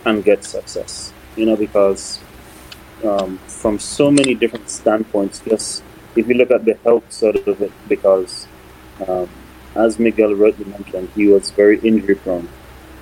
and 0.06 0.24
gets 0.24 0.48
success. 0.50 1.12
You 1.36 1.48
know, 1.48 1.56
because 1.56 2.20
um, 3.04 3.40
from 3.48 3.80
so 3.80 4.12
many 4.12 4.36
different 4.36 4.70
standpoints, 4.70 5.40
just 5.40 5.84
if 6.16 6.28
you 6.28 6.36
look 6.36 6.52
at 6.52 6.64
the 6.64 6.76
health 6.84 7.12
side 7.12 7.36
of 7.48 7.60
it, 7.60 7.72
because 7.90 8.48
um, 9.08 9.28
as 9.76 10.00
Miguel 10.00 10.36
rightly 10.36 10.66
mentioned, 10.66 11.10
he 11.16 11.28
was 11.28 11.50
very 11.52 11.80
injury 11.80 12.16
prone. 12.16 12.48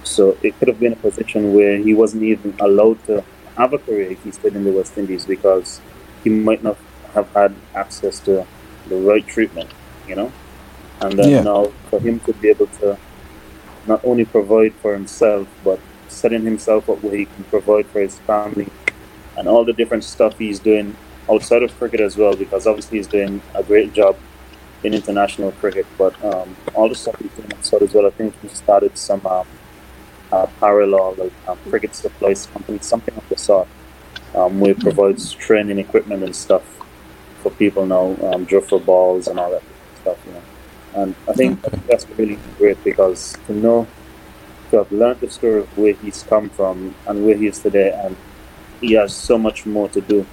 So 0.03 0.37
it 0.41 0.57
could 0.57 0.67
have 0.67 0.79
been 0.79 0.93
a 0.93 0.97
position 0.97 1.53
where 1.53 1.77
he 1.77 1.93
wasn't 1.93 2.23
even 2.23 2.55
allowed 2.59 3.03
to 3.05 3.23
have 3.57 3.73
a 3.73 3.77
career 3.77 4.11
if 4.11 4.23
he 4.23 4.31
stayed 4.31 4.55
in 4.55 4.63
the 4.63 4.71
West 4.71 4.97
Indies 4.97 5.25
because 5.25 5.81
he 6.23 6.29
might 6.29 6.63
not 6.63 6.77
have 7.13 7.29
had 7.33 7.55
access 7.75 8.19
to 8.21 8.45
the 8.87 8.95
right 8.95 9.25
treatment, 9.27 9.69
you 10.07 10.15
know. 10.15 10.31
And 11.01 11.17
then 11.17 11.29
yeah. 11.29 11.41
now 11.41 11.71
for 11.89 11.99
him 11.99 12.19
to 12.21 12.33
be 12.33 12.49
able 12.49 12.67
to 12.67 12.97
not 13.87 14.03
only 14.05 14.25
provide 14.25 14.73
for 14.75 14.93
himself, 14.93 15.47
but 15.63 15.79
setting 16.07 16.43
himself 16.43 16.89
up 16.89 17.01
where 17.03 17.15
he 17.15 17.25
can 17.25 17.43
provide 17.45 17.85
for 17.87 17.99
his 18.01 18.19
family 18.19 18.67
and 19.37 19.47
all 19.47 19.65
the 19.65 19.73
different 19.73 20.03
stuff 20.03 20.37
he's 20.37 20.59
doing 20.59 20.95
outside 21.29 21.63
of 21.63 21.75
cricket 21.77 21.99
as 21.99 22.17
well, 22.17 22.35
because 22.35 22.67
obviously 22.67 22.97
he's 22.97 23.07
doing 23.07 23.41
a 23.55 23.63
great 23.63 23.93
job 23.93 24.15
in 24.83 24.93
international 24.93 25.51
cricket, 25.53 25.85
but 25.97 26.13
um, 26.23 26.55
all 26.73 26.89
the 26.89 26.95
stuff 26.95 27.15
he's 27.19 27.31
doing 27.31 27.53
outside 27.53 27.83
as 27.83 27.93
well. 27.93 28.07
I 28.07 28.11
think 28.11 28.39
he 28.41 28.47
started 28.49 28.97
some 28.97 29.25
um, 29.25 29.47
uh, 30.31 30.47
parallel 30.59 31.15
like 31.15 31.33
um, 31.47 31.57
cricket 31.69 31.93
supplies 31.95 32.47
company, 32.47 32.79
something 32.79 33.15
of 33.15 33.27
the 33.29 33.37
sort 33.37 33.67
um, 34.35 34.59
where 34.59 34.71
it 34.71 34.79
provides 34.79 35.33
training 35.33 35.77
equipment 35.77 36.23
and 36.23 36.35
stuff 36.35 36.63
for 37.41 37.51
people 37.51 37.85
now, 37.85 38.15
um, 38.31 38.45
for 38.45 38.79
balls 38.79 39.27
and 39.27 39.39
all 39.39 39.51
that 39.51 39.63
stuff, 40.01 40.17
you 40.25 40.33
know. 40.33 40.41
And 40.93 41.15
I 41.27 41.33
think 41.33 41.61
that's 41.87 42.07
really 42.17 42.37
great 42.57 42.83
because 42.83 43.37
to 43.47 43.53
know, 43.53 43.87
to 44.69 44.77
have 44.77 44.91
learned 44.91 45.21
the 45.21 45.29
story 45.29 45.59
of 45.61 45.77
where 45.77 45.93
he's 45.93 46.23
come 46.23 46.49
from 46.49 46.95
and 47.07 47.25
where 47.25 47.35
he 47.35 47.47
is 47.47 47.59
today, 47.59 47.91
and 47.91 48.15
he 48.79 48.93
has 48.93 49.13
so 49.15 49.37
much 49.37 49.65
more 49.65 49.89
to 49.89 50.01
do 50.01 50.25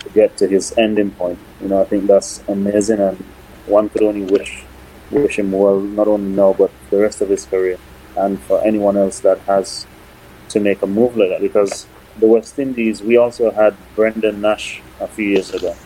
to 0.00 0.08
get 0.10 0.36
to 0.38 0.46
his 0.46 0.76
ending 0.76 1.10
point. 1.12 1.38
You 1.60 1.68
know, 1.68 1.82
I 1.82 1.84
think 1.84 2.06
that's 2.06 2.42
amazing, 2.48 3.00
and 3.00 3.24
one 3.66 3.88
could 3.88 4.02
only 4.02 4.22
wish 4.22 4.64
wish 5.10 5.38
him 5.38 5.52
well, 5.52 5.80
not 5.80 6.08
only 6.08 6.30
now 6.34 6.52
but 6.52 6.70
the 6.90 6.98
rest 6.98 7.20
of 7.20 7.28
his 7.28 7.44
career, 7.46 7.78
and 8.16 8.40
for 8.42 8.64
anyone 8.64 8.96
else 8.96 9.20
that 9.20 9.38
has 9.40 9.86
to 10.48 10.60
make 10.60 10.82
a 10.82 10.86
move 10.86 11.16
like 11.16 11.28
that 11.30 11.40
because 11.40 11.86
the 12.18 12.26
West 12.26 12.58
Indies, 12.58 13.02
we 13.02 13.16
also 13.16 13.50
had 13.50 13.76
Brendan 13.94 14.40
Nash 14.40 14.80
a 15.00 15.06
few 15.06 15.28
years 15.28 15.52
ago. 15.52 15.76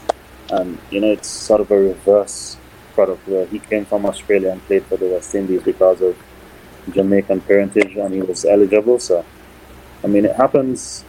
And, 0.50 0.78
you 0.90 1.00
know, 1.00 1.12
it's 1.12 1.28
sort 1.28 1.60
of 1.60 1.70
a 1.70 1.78
reverse 1.78 2.56
product 2.94 3.26
where 3.26 3.46
he 3.46 3.58
came 3.58 3.84
from 3.84 4.06
Australia 4.06 4.50
and 4.50 4.64
played 4.66 4.84
for 4.86 4.96
the 4.96 5.07
West 5.07 5.34
Indies 5.34 5.62
because 5.62 6.00
of 6.00 6.16
Jamaican 6.92 7.40
parentage 7.42 7.96
and 7.96 8.14
he 8.14 8.22
was 8.22 8.44
eligible. 8.44 8.98
So, 8.98 9.24
I 10.05 10.07
mean, 10.07 10.24
it 10.24 10.36
happens 10.36 11.05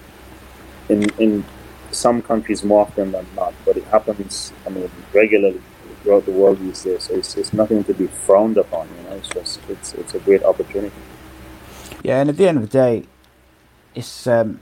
in, 0.90 1.10
in 1.20 1.46
some 1.92 2.22
countries 2.22 2.64
more 2.64 2.82
often 2.82 3.12
than 3.12 3.28
not, 3.36 3.54
but 3.66 3.78
it 3.78 3.84
happens, 3.86 4.54
I 4.66 4.70
mean, 4.70 4.90
regularly 5.14 5.62
throughout 6.02 6.26
the 6.26 6.32
world 6.32 6.60
these 6.60 6.84
days. 6.84 7.04
So 7.04 7.16
it's, 7.16 7.36
it's 7.38 7.54
nothing 7.54 7.84
to 7.86 7.94
be 7.94 8.08
frowned 8.08 8.58
upon, 8.58 8.88
you 8.98 9.10
know, 9.10 9.16
it's 9.16 9.30
just, 9.30 9.60
it's, 9.70 9.94
it's 9.94 10.14
a 10.14 10.20
great 10.20 10.44
opportunity. 10.44 10.96
Yeah, 12.04 12.20
and 12.22 12.30
at 12.30 12.38
the 12.38 12.48
end 12.48 12.58
of 12.58 12.70
the 12.70 12.78
day, 12.78 13.06
it's, 13.94 14.28
um, 14.28 14.60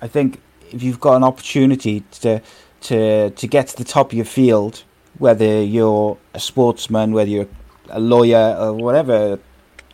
I 0.00 0.08
think 0.08 0.40
if 0.70 0.82
you've 0.82 1.00
got 1.00 1.16
an 1.16 1.24
opportunity 1.24 2.00
to 2.20 2.40
to 2.82 3.30
to 3.30 3.46
get 3.46 3.68
to 3.68 3.76
the 3.76 3.84
top 3.84 4.08
of 4.08 4.12
your 4.12 4.24
field, 4.24 4.84
whether 5.18 5.62
you're 5.62 6.18
a 6.34 6.40
sportsman, 6.40 7.12
whether 7.12 7.30
you're 7.30 7.48
a 7.88 8.00
lawyer 8.00 8.56
or 8.58 8.72
whatever, 8.74 9.38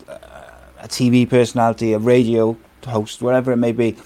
a 0.09 0.88
TV 0.88 1.28
personality, 1.28 1.93
a 1.93 1.99
radio 1.99 2.57
host, 2.86 3.22
whatever 3.22 3.53
it 3.53 3.57
may 3.57 3.72
be, 3.72 3.97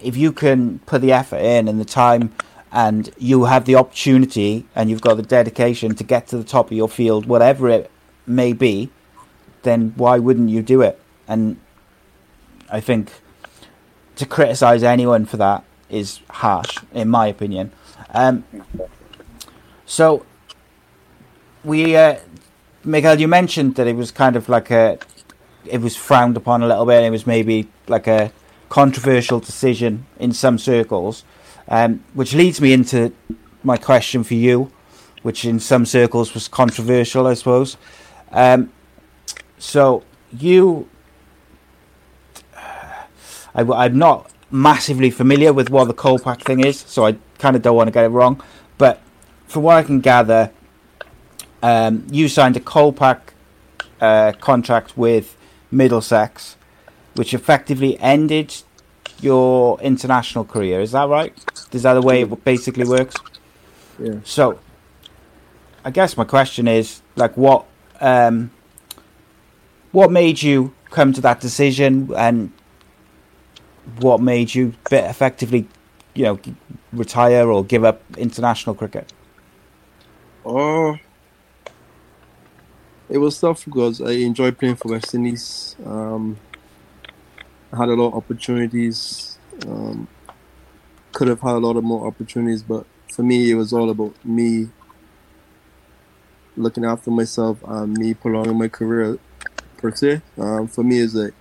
if 0.00 0.16
you 0.16 0.32
can 0.32 0.78
put 0.80 1.00
the 1.00 1.12
effort 1.12 1.38
in 1.38 1.68
and 1.68 1.80
the 1.80 1.84
time 1.84 2.32
and 2.76 3.08
you 3.16 3.44
have 3.44 3.64
the 3.64 3.74
opportunity 3.74 4.66
and 4.74 4.90
you've 4.90 5.00
got 5.00 5.14
the 5.14 5.22
dedication 5.22 5.94
to 5.94 6.04
get 6.04 6.26
to 6.26 6.36
the 6.36 6.44
top 6.44 6.66
of 6.66 6.76
your 6.76 6.90
field, 6.90 7.24
whatever 7.24 7.70
it 7.70 7.90
may 8.26 8.52
be, 8.52 8.90
then 9.62 9.94
why 9.96 10.18
wouldn't 10.18 10.50
you 10.50 10.60
do 10.60 10.82
it? 10.82 11.00
And 11.26 11.56
I 12.70 12.80
think 12.80 13.10
to 14.16 14.26
criticize 14.26 14.82
anyone 14.82 15.24
for 15.24 15.38
that 15.38 15.64
is 15.88 16.20
harsh, 16.28 16.76
in 16.92 17.08
my 17.08 17.28
opinion. 17.28 17.72
Um, 18.10 18.44
so 19.86 20.26
we, 21.64 21.96
uh, 21.96 22.16
Miguel, 22.84 23.18
you 23.18 23.26
mentioned 23.26 23.76
that 23.76 23.86
it 23.86 23.96
was 23.96 24.10
kind 24.10 24.36
of 24.36 24.50
like 24.50 24.70
a, 24.70 24.98
it 25.64 25.80
was 25.80 25.96
frowned 25.96 26.36
upon 26.36 26.62
a 26.62 26.66
little 26.66 26.84
bit. 26.84 27.02
It 27.04 27.10
was 27.10 27.26
maybe 27.26 27.68
like 27.88 28.06
a 28.06 28.32
controversial 28.68 29.40
decision 29.40 30.04
in 30.18 30.32
some 30.32 30.58
circles, 30.58 31.24
um, 31.68 32.04
which 32.14 32.34
leads 32.34 32.60
me 32.60 32.72
into 32.72 33.12
my 33.62 33.76
question 33.76 34.22
for 34.24 34.34
you, 34.34 34.70
which 35.22 35.44
in 35.44 35.58
some 35.58 35.84
circles 35.84 36.34
was 36.34 36.48
controversial, 36.48 37.26
I 37.26 37.34
suppose. 37.34 37.76
Um, 38.30 38.72
so 39.58 40.02
you, 40.32 40.88
I, 42.54 43.62
I'm 43.62 43.98
not 43.98 44.30
massively 44.50 45.10
familiar 45.10 45.52
with 45.52 45.70
what 45.70 45.86
the 45.86 45.94
Kolpak 45.94 46.42
thing 46.42 46.64
is, 46.64 46.78
so 46.78 47.06
I 47.06 47.16
kind 47.38 47.56
of 47.56 47.62
don't 47.62 47.76
want 47.76 47.88
to 47.88 47.92
get 47.92 48.04
it 48.04 48.08
wrong. 48.08 48.42
But 48.78 49.00
from 49.46 49.62
what 49.62 49.76
I 49.76 49.82
can 49.82 50.00
gather, 50.00 50.50
um, 51.62 52.06
you 52.10 52.28
signed 52.28 52.56
a 52.56 52.60
Kolpak 52.60 53.20
uh, 54.00 54.32
contract 54.40 54.96
with 54.96 55.36
Middlesex, 55.70 56.56
which 57.14 57.34
effectively 57.34 57.98
ended 57.98 58.62
your 59.20 59.80
international 59.80 60.44
career. 60.44 60.80
Is 60.80 60.92
that 60.92 61.08
right? 61.08 61.32
Is 61.72 61.82
that 61.82 61.94
the 61.94 62.02
way 62.02 62.22
it 62.22 62.44
basically 62.44 62.86
works? 62.86 63.14
Yeah. 63.98 64.16
So, 64.24 64.58
I 65.84 65.90
guess 65.90 66.16
my 66.16 66.24
question 66.24 66.68
is 66.68 67.00
like, 67.16 67.36
what, 67.36 67.66
um, 68.00 68.50
what 69.92 70.10
made 70.10 70.42
you 70.42 70.74
come 70.90 71.12
to 71.12 71.20
that 71.22 71.40
decision, 71.40 72.12
and 72.16 72.52
what 74.00 74.20
made 74.20 74.54
you 74.54 74.74
effectively, 74.90 75.66
you 76.14 76.24
know, 76.24 76.38
retire 76.92 77.50
or 77.50 77.64
give 77.64 77.84
up 77.84 78.02
international 78.16 78.74
cricket? 78.74 79.12
Oh, 80.44 80.96
it 83.08 83.18
was 83.18 83.38
tough 83.40 83.64
because 83.64 84.00
I 84.00 84.10
enjoyed 84.10 84.58
playing 84.58 84.76
for 84.76 84.92
West 84.92 85.14
Indies. 85.14 85.76
Um, 85.84 86.36
had 87.72 87.88
a 87.88 87.94
lot 87.94 88.08
of 88.08 88.14
opportunities. 88.14 89.38
Um, 89.66 90.08
could 91.12 91.28
have 91.28 91.40
had 91.40 91.54
a 91.54 91.58
lot 91.58 91.76
of 91.76 91.84
more 91.84 92.06
opportunities, 92.06 92.62
but 92.62 92.84
for 93.10 93.22
me, 93.22 93.50
it 93.50 93.54
was 93.54 93.72
all 93.72 93.88
about 93.88 94.14
me 94.24 94.68
looking 96.56 96.84
after 96.84 97.10
myself 97.10 97.58
and 97.66 97.96
me 97.96 98.14
prolonging 98.14 98.58
my 98.58 98.68
career 98.68 99.18
per 99.78 99.94
se. 99.94 100.20
Um, 100.38 100.68
for 100.68 100.84
me, 100.84 100.98
is 100.98 101.14
like 101.14 101.34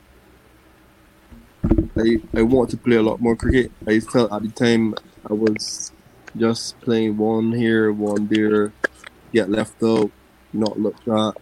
I 1.98 2.22
I 2.34 2.42
want 2.42 2.70
to 2.72 2.78
play 2.78 2.96
a 2.96 3.04
lot 3.04 3.22
more 3.22 3.36
cricket. 3.36 3.72
I 3.88 4.00
felt 4.00 4.32
at 4.32 4.44
the 4.44 4.50
time 4.50 4.96
I 5.30 5.34
was 5.34 5.92
just 6.38 6.80
playing 6.82 7.18
one 7.18 7.52
here, 7.52 7.92
one 7.92 8.28
there, 8.28 8.74
get 9.34 9.50
left 9.50 9.82
out, 9.84 10.12
not 10.54 10.80
looked 10.80 11.08
at, 11.08 11.34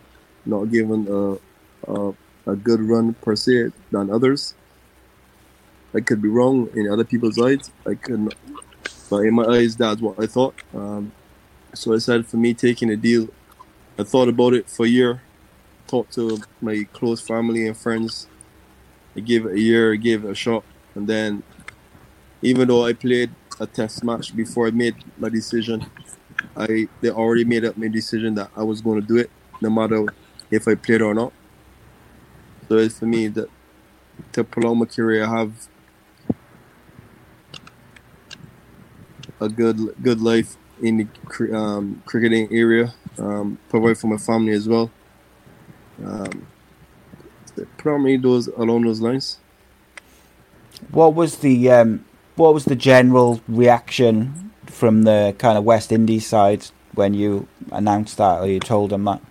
not 0.45 0.65
given 0.71 1.07
a, 1.09 1.91
a, 1.91 2.13
a 2.45 2.55
good 2.55 2.81
run 2.81 3.13
per 3.15 3.35
se 3.35 3.71
than 3.91 4.09
others. 4.09 4.53
I 5.95 6.01
could 6.01 6.21
be 6.21 6.29
wrong 6.29 6.69
in 6.73 6.89
other 6.89 7.03
people's 7.03 7.39
eyes. 7.39 7.71
I 7.85 7.95
could, 7.95 8.33
but 9.09 9.17
in 9.17 9.33
my 9.35 9.45
eyes, 9.45 9.75
that's 9.75 10.01
what 10.01 10.19
I 10.19 10.25
thought. 10.25 10.55
Um, 10.73 11.11
so 11.73 11.93
I 11.93 11.99
said 11.99 12.25
for 12.25 12.37
me 12.37 12.53
taking 12.53 12.89
a 12.89 12.95
deal, 12.95 13.29
I 13.97 14.03
thought 14.03 14.27
about 14.27 14.53
it 14.53 14.69
for 14.69 14.85
a 14.85 14.89
year, 14.89 15.21
talked 15.87 16.13
to 16.13 16.39
my 16.61 16.87
close 16.93 17.21
family 17.21 17.67
and 17.67 17.77
friends. 17.77 18.27
I 19.15 19.19
gave 19.19 19.45
it 19.45 19.53
a 19.53 19.59
year, 19.59 19.93
I 19.93 19.97
gave 19.97 20.25
it 20.25 20.31
a 20.31 20.35
shot, 20.35 20.63
and 20.95 21.07
then 21.07 21.43
even 22.41 22.67
though 22.67 22.85
I 22.85 22.93
played 22.93 23.29
a 23.59 23.67
test 23.67 24.03
match 24.03 24.35
before 24.35 24.67
I 24.67 24.71
made 24.71 24.95
my 25.17 25.29
decision, 25.29 25.85
I 26.57 26.87
they 27.01 27.09
already 27.09 27.45
made 27.45 27.65
up 27.65 27.77
my 27.77 27.87
decision 27.87 28.33
that 28.35 28.49
I 28.57 28.63
was 28.63 28.81
going 28.81 28.99
to 28.99 29.07
do 29.07 29.17
it, 29.17 29.29
no 29.61 29.69
matter 29.69 30.05
if 30.49 30.67
I 30.67 30.73
played 30.73 31.01
or 31.01 31.13
not. 31.13 31.33
So 32.67 32.77
it's 32.77 32.97
for 32.97 33.05
me 33.05 33.27
that 33.27 33.49
to 34.33 34.43
prolong 34.43 34.79
my 34.79 34.85
career, 34.85 35.25
I 35.25 35.39
have 35.39 35.67
a 39.43 39.49
good 39.49 39.77
good 40.01 40.21
life 40.21 40.57
in 40.81 40.97
the 40.97 41.55
um, 41.55 42.01
cricketing 42.05 42.47
area, 42.51 42.93
um, 43.17 43.57
provide 43.69 43.97
for 43.97 44.07
my 44.07 44.17
family 44.17 44.53
as 44.53 44.67
well. 44.67 44.91
Um, 46.03 46.47
predominantly 47.77 48.17
those 48.17 48.47
along 48.47 48.83
those 48.83 49.01
lines. 49.01 49.37
What 50.91 51.13
was 51.13 51.37
the 51.37 51.69
um, 51.69 52.05
what 52.35 52.53
was 52.53 52.65
the 52.65 52.75
general 52.75 53.41
reaction 53.47 54.51
from 54.65 55.03
the 55.03 55.35
kind 55.37 55.57
of 55.57 55.63
West 55.63 55.91
Indies 55.91 56.25
side 56.27 56.65
when 56.93 57.13
you 57.13 57.47
announced 57.71 58.17
that 58.17 58.39
or 58.39 58.47
you 58.47 58.59
told 58.59 58.89
them 58.89 59.05
that? 59.05 59.21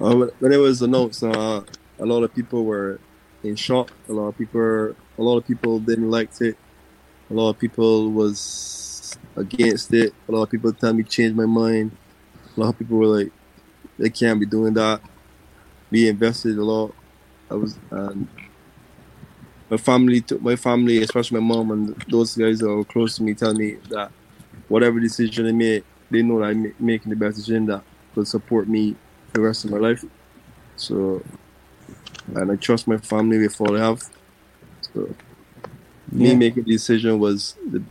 Uh, 0.00 0.26
when 0.38 0.52
it 0.52 0.56
was 0.56 0.82
announced, 0.82 1.22
uh, 1.22 1.62
a 1.98 2.06
lot 2.06 2.22
of 2.22 2.34
people 2.34 2.64
were 2.64 3.00
in 3.42 3.56
shock. 3.56 3.90
A 4.08 4.12
lot 4.12 4.28
of 4.28 4.38
people, 4.38 4.94
a 5.18 5.22
lot 5.22 5.38
of 5.38 5.46
people 5.46 5.78
didn't 5.78 6.10
like 6.10 6.30
it. 6.40 6.56
A 7.30 7.34
lot 7.34 7.50
of 7.50 7.58
people 7.58 8.10
was 8.10 9.18
against 9.36 9.92
it. 9.92 10.14
A 10.28 10.32
lot 10.32 10.42
of 10.42 10.50
people 10.50 10.72
tell 10.72 10.92
me 10.92 11.02
change 11.02 11.34
my 11.34 11.46
mind. 11.46 11.90
A 12.56 12.60
lot 12.60 12.68
of 12.70 12.78
people 12.78 12.98
were 12.98 13.18
like, 13.18 13.32
they 13.98 14.10
can't 14.10 14.40
be 14.40 14.46
doing 14.46 14.74
that. 14.74 15.00
We 15.90 16.08
invested 16.08 16.58
a 16.58 16.64
lot. 16.64 16.94
I 17.50 17.54
was, 17.54 17.78
and 17.90 18.28
my 19.70 19.76
family, 19.76 20.24
my 20.40 20.56
family, 20.56 21.02
especially 21.02 21.40
my 21.40 21.54
mom 21.54 21.70
and 21.70 22.04
those 22.08 22.36
guys 22.36 22.58
that 22.60 22.68
were 22.68 22.84
close 22.84 23.16
to 23.16 23.22
me, 23.22 23.34
tell 23.34 23.54
me 23.54 23.76
that 23.90 24.10
whatever 24.68 25.00
decision 25.00 25.46
I 25.46 25.52
make, 25.52 25.84
they 26.10 26.22
know 26.22 26.40
that 26.40 26.46
I'm 26.46 26.74
making 26.78 27.10
the 27.10 27.16
best 27.16 27.36
decision 27.36 27.66
that 27.66 27.82
will 28.14 28.24
support 28.24 28.68
me 28.68 28.96
the 29.32 29.40
rest 29.40 29.64
of 29.64 29.70
my 29.70 29.78
life. 29.78 30.04
So, 30.76 31.22
and 32.34 32.52
I 32.52 32.56
trust 32.56 32.86
my 32.86 32.98
family 32.98 33.38
with 33.38 33.60
all 33.60 33.76
I 33.76 33.80
have. 33.80 34.02
So, 34.92 35.14
me 36.10 36.28
Yeah. 36.28 36.34
making 36.36 36.64
the 36.64 36.72
decision 36.72 37.18
was, 37.18 37.54
the, 37.70 37.82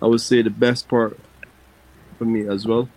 I 0.00 0.06
would 0.06 0.20
say, 0.20 0.42
the 0.42 0.50
best 0.50 0.88
part 0.88 1.18
for 2.18 2.24
me 2.24 2.46
as 2.48 2.66
well. 2.66 2.88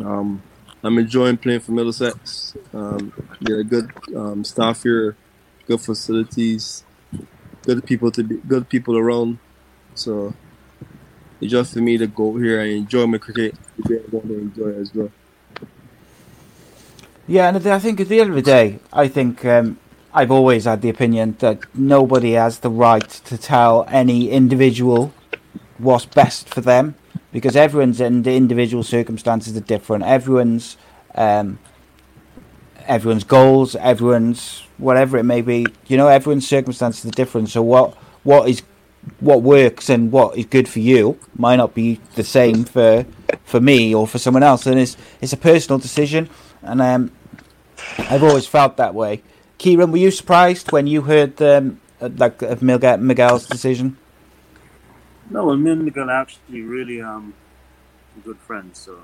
Um, 0.00 0.42
I'm 0.82 0.98
enjoying 0.98 1.36
playing 1.36 1.60
for 1.60 1.72
Middlesex. 1.72 2.56
Um, 2.72 3.12
a 3.46 3.64
good 3.64 3.90
um, 4.14 4.44
staff 4.44 4.82
here, 4.82 5.16
good 5.66 5.80
facilities, 5.80 6.84
good 7.62 7.84
people 7.86 8.10
to 8.10 8.22
be, 8.22 8.36
good 8.36 8.68
people 8.68 8.96
around. 8.96 9.38
So 9.94 10.34
it's 11.40 11.50
just 11.50 11.74
for 11.74 11.80
me 11.80 11.96
to 11.98 12.06
go 12.06 12.36
here 12.36 12.60
and 12.60 12.70
enjoy 12.72 13.06
my 13.06 13.18
cricket. 13.18 13.54
To 13.76 13.88
be 13.88 13.94
able 13.96 14.20
to 14.20 14.38
enjoy 14.38 14.68
it 14.68 14.78
as 14.78 14.94
well. 14.94 15.10
Yeah, 17.26 17.48
and 17.48 17.66
I 17.66 17.78
think 17.78 18.00
at 18.00 18.08
the 18.08 18.20
end 18.20 18.30
of 18.30 18.36
the 18.36 18.42
day, 18.42 18.78
I 18.92 19.08
think 19.08 19.44
um, 19.46 19.78
I've 20.16 20.30
always 20.30 20.64
had 20.64 20.80
the 20.80 20.88
opinion 20.88 21.36
that 21.40 21.58
nobody 21.74 22.32
has 22.32 22.60
the 22.60 22.70
right 22.70 23.08
to 23.08 23.36
tell 23.36 23.84
any 23.88 24.30
individual 24.30 25.12
what's 25.78 26.06
best 26.06 26.48
for 26.48 26.60
them 26.60 26.94
because 27.32 27.56
everyone's 27.56 28.00
in 28.00 28.24
individual 28.24 28.84
circumstances 28.84 29.56
are 29.56 29.60
different. 29.60 30.04
Everyone's 30.04 30.76
um, 31.16 31.58
everyone's 32.86 33.24
goals, 33.24 33.74
everyone's 33.74 34.62
whatever 34.78 35.18
it 35.18 35.24
may 35.24 35.42
be. 35.42 35.66
You 35.88 35.96
know, 35.96 36.06
everyone's 36.06 36.46
circumstances 36.46 37.04
are 37.04 37.14
different. 37.14 37.48
So 37.48 37.62
what 37.62 37.94
what 38.22 38.48
is 38.48 38.62
what 39.18 39.42
works 39.42 39.90
and 39.90 40.12
what 40.12 40.38
is 40.38 40.46
good 40.46 40.68
for 40.68 40.78
you 40.78 41.18
might 41.36 41.56
not 41.56 41.74
be 41.74 42.00
the 42.14 42.22
same 42.22 42.64
for 42.64 43.04
for 43.42 43.60
me 43.60 43.92
or 43.92 44.06
for 44.06 44.18
someone 44.18 44.44
else, 44.44 44.64
and 44.66 44.78
it's 44.78 44.96
it's 45.20 45.32
a 45.32 45.36
personal 45.36 45.80
decision. 45.80 46.30
And 46.62 46.80
um, 46.80 47.10
I've 47.98 48.22
always 48.22 48.46
felt 48.46 48.76
that 48.76 48.94
way. 48.94 49.22
Kieran, 49.64 49.92
were 49.92 49.96
you 49.96 50.10
surprised 50.10 50.70
when 50.72 50.86
you 50.86 51.00
heard 51.00 51.40
um, 51.40 51.80
uh, 51.98 52.10
like 52.18 52.42
of 52.42 52.60
Miguel, 52.60 52.98
Miguel's 52.98 53.46
decision? 53.46 53.96
No, 55.30 55.50
I 55.50 55.56
me 55.56 55.70
and 55.70 55.86
Miguel 55.86 56.10
are 56.10 56.20
actually 56.20 56.60
really 56.60 57.00
um 57.00 57.32
good 58.22 58.36
friends. 58.40 58.78
So 58.78 58.98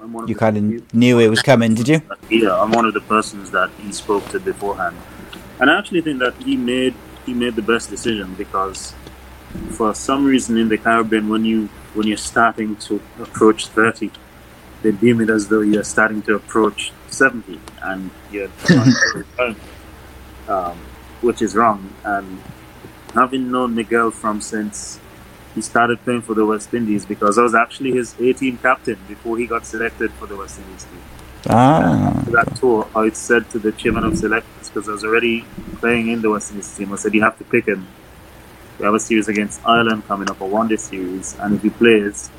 I'm 0.00 0.14
one 0.14 0.24
of 0.24 0.30
You 0.30 0.36
kind 0.36 0.56
of 0.56 0.94
knew 0.94 1.18
it 1.18 1.28
was 1.28 1.42
coming, 1.42 1.74
did 1.74 1.86
you? 1.86 2.00
Yeah, 2.30 2.58
I'm 2.58 2.72
one 2.72 2.86
of 2.86 2.94
the 2.94 3.02
persons 3.02 3.50
that 3.50 3.68
he 3.82 3.92
spoke 3.92 4.26
to 4.30 4.40
beforehand, 4.40 4.96
and 5.60 5.70
I 5.70 5.78
actually 5.78 6.00
think 6.00 6.20
that 6.20 6.34
he 6.44 6.56
made 6.56 6.94
he 7.26 7.34
made 7.34 7.54
the 7.54 7.66
best 7.72 7.90
decision 7.90 8.32
because 8.36 8.94
for 9.72 9.94
some 9.94 10.24
reason 10.24 10.56
in 10.56 10.70
the 10.70 10.78
Caribbean, 10.78 11.28
when 11.28 11.44
you 11.44 11.68
when 11.92 12.06
you're 12.06 12.26
starting 12.34 12.74
to 12.88 13.02
approach 13.20 13.66
thirty, 13.66 14.10
they 14.80 14.92
deem 14.92 15.20
it 15.20 15.28
as 15.28 15.48
though 15.48 15.60
you're 15.60 15.84
starting 15.84 16.22
to 16.22 16.36
approach 16.36 16.90
seventy, 17.10 17.60
and 17.82 18.10
you're 18.32 18.48
um, 20.50 20.76
which 21.20 21.40
is 21.40 21.54
wrong. 21.54 21.94
And 22.04 22.42
having 23.14 23.50
known 23.50 23.74
Miguel 23.74 24.10
from 24.10 24.40
since 24.40 25.00
he 25.54 25.62
started 25.62 26.02
playing 26.04 26.22
for 26.22 26.34
the 26.34 26.46
West 26.46 26.72
Indies 26.74 27.04
because 27.04 27.38
I 27.38 27.42
was 27.42 27.54
actually 27.54 27.92
his 27.92 28.14
A 28.20 28.32
team 28.32 28.58
captain 28.58 28.98
before 29.08 29.38
he 29.38 29.46
got 29.46 29.66
selected 29.66 30.12
for 30.12 30.26
the 30.26 30.36
West 30.36 30.60
Indies 30.60 30.84
team. 30.84 31.02
Ah. 31.48 32.18
After 32.18 32.30
that 32.32 32.56
tour, 32.56 32.88
I 32.94 33.10
said 33.10 33.48
to 33.50 33.58
the 33.58 33.72
chairman 33.72 34.04
of 34.04 34.16
selectors, 34.16 34.68
because 34.68 34.88
I 34.88 34.92
was 34.92 35.04
already 35.04 35.44
playing 35.78 36.08
in 36.08 36.20
the 36.20 36.30
West 36.30 36.50
Indies 36.50 36.76
team, 36.76 36.92
I 36.92 36.96
said, 36.96 37.14
You 37.14 37.22
have 37.22 37.38
to 37.38 37.44
pick 37.44 37.66
him. 37.66 37.86
We 38.78 38.84
have 38.84 38.94
a 38.94 39.00
series 39.00 39.28
against 39.28 39.60
Ireland 39.66 40.06
coming 40.06 40.30
up, 40.30 40.40
a 40.40 40.46
one 40.46 40.68
day 40.68 40.76
series, 40.76 41.36
and 41.38 41.54
if 41.54 41.62
he 41.62 41.70
plays, 41.70 42.30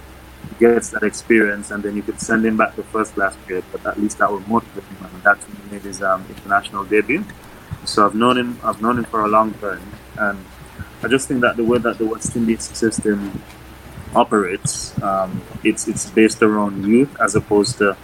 he 0.49 0.65
gets 0.65 0.89
that 0.89 1.03
experience, 1.03 1.71
and 1.71 1.83
then 1.83 1.95
you 1.95 2.03
could 2.03 2.19
send 2.19 2.45
him 2.45 2.57
back 2.57 2.75
to 2.75 2.83
first 2.83 3.13
class 3.13 3.35
period, 3.47 3.65
but 3.71 3.85
at 3.85 3.99
least 3.99 4.19
that 4.19 4.31
will 4.31 4.39
motivate 4.41 4.83
him, 4.83 5.05
and 5.05 5.23
that's 5.23 5.47
when 5.47 5.57
he 5.57 5.71
made 5.73 5.81
his 5.81 6.01
um, 6.01 6.25
international 6.29 6.83
debut. 6.83 7.25
So 7.85 8.05
I've 8.05 8.15
known 8.15 8.37
him, 8.37 8.59
I've 8.63 8.81
known 8.81 8.99
him 8.99 9.05
for 9.05 9.25
a 9.25 9.27
long 9.27 9.53
time, 9.55 9.81
and 10.17 10.45
I 11.03 11.07
just 11.07 11.27
think 11.27 11.41
that 11.41 11.57
the 11.57 11.63
way 11.63 11.79
that 11.79 11.97
the 11.97 12.05
West 12.05 12.35
Indies 12.35 12.63
system 12.63 13.41
operates, 14.15 15.01
um, 15.01 15.41
it's 15.63 15.87
it's 15.87 16.09
based 16.09 16.41
around 16.43 16.85
youth 16.85 17.15
as 17.19 17.35
opposed 17.35 17.79
to 17.79 17.97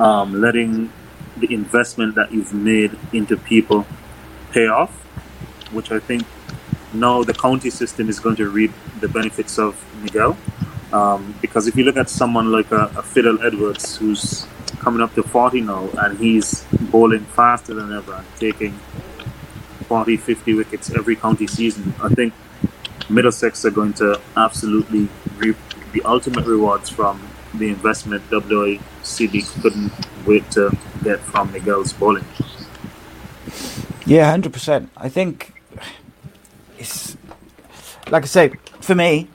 um, 0.00 0.40
letting 0.40 0.90
the 1.36 1.52
investment 1.52 2.14
that 2.14 2.32
you've 2.32 2.54
made 2.54 2.96
into 3.12 3.36
people 3.36 3.86
pay 4.50 4.66
off, 4.66 4.90
which 5.72 5.90
I 5.90 5.98
think 5.98 6.24
now 6.92 7.22
the 7.24 7.34
county 7.34 7.70
system 7.70 8.08
is 8.08 8.20
going 8.20 8.36
to 8.36 8.48
reap 8.48 8.72
the 9.00 9.08
benefits 9.08 9.58
of 9.58 9.74
Miguel. 10.02 10.36
Um, 10.92 11.34
because 11.40 11.66
if 11.66 11.76
you 11.76 11.82
look 11.82 11.96
at 11.96 12.08
someone 12.08 12.52
like 12.52 12.70
a, 12.70 12.90
a 12.96 13.02
Fidel 13.02 13.42
Edwards, 13.42 13.96
who's 13.96 14.46
coming 14.84 15.00
up 15.00 15.14
to 15.14 15.22
40 15.22 15.62
now, 15.62 15.88
and 15.98 16.18
he's 16.18 16.64
bowling 16.92 17.24
faster 17.24 17.72
than 17.72 17.90
ever 17.90 18.12
and 18.12 18.26
taking 18.38 18.72
40, 19.88 20.18
50 20.18 20.54
wickets 20.54 20.94
every 20.94 21.16
county 21.16 21.46
season, 21.46 21.94
I 22.02 22.10
think 22.10 22.34
Middlesex 23.08 23.64
are 23.64 23.70
going 23.70 23.94
to 23.94 24.20
absolutely 24.36 25.08
reap 25.36 25.56
the 25.92 26.02
ultimate 26.02 26.44
rewards 26.46 26.90
from 26.90 27.26
the 27.54 27.68
investment 27.68 28.28
WICB 28.30 29.62
couldn't 29.62 29.92
wait 30.26 30.50
to 30.50 30.76
get 31.02 31.18
from 31.20 31.50
Miguel's 31.52 31.92
bowling. 31.92 32.24
Yeah, 34.04 34.30
hundred 34.30 34.52
percent. 34.52 34.90
I 34.96 35.08
think 35.08 35.54
it's 36.78 37.16
like 38.10 38.24
I 38.24 38.26
say 38.26 38.52
for 38.80 38.94
me, 38.94 39.28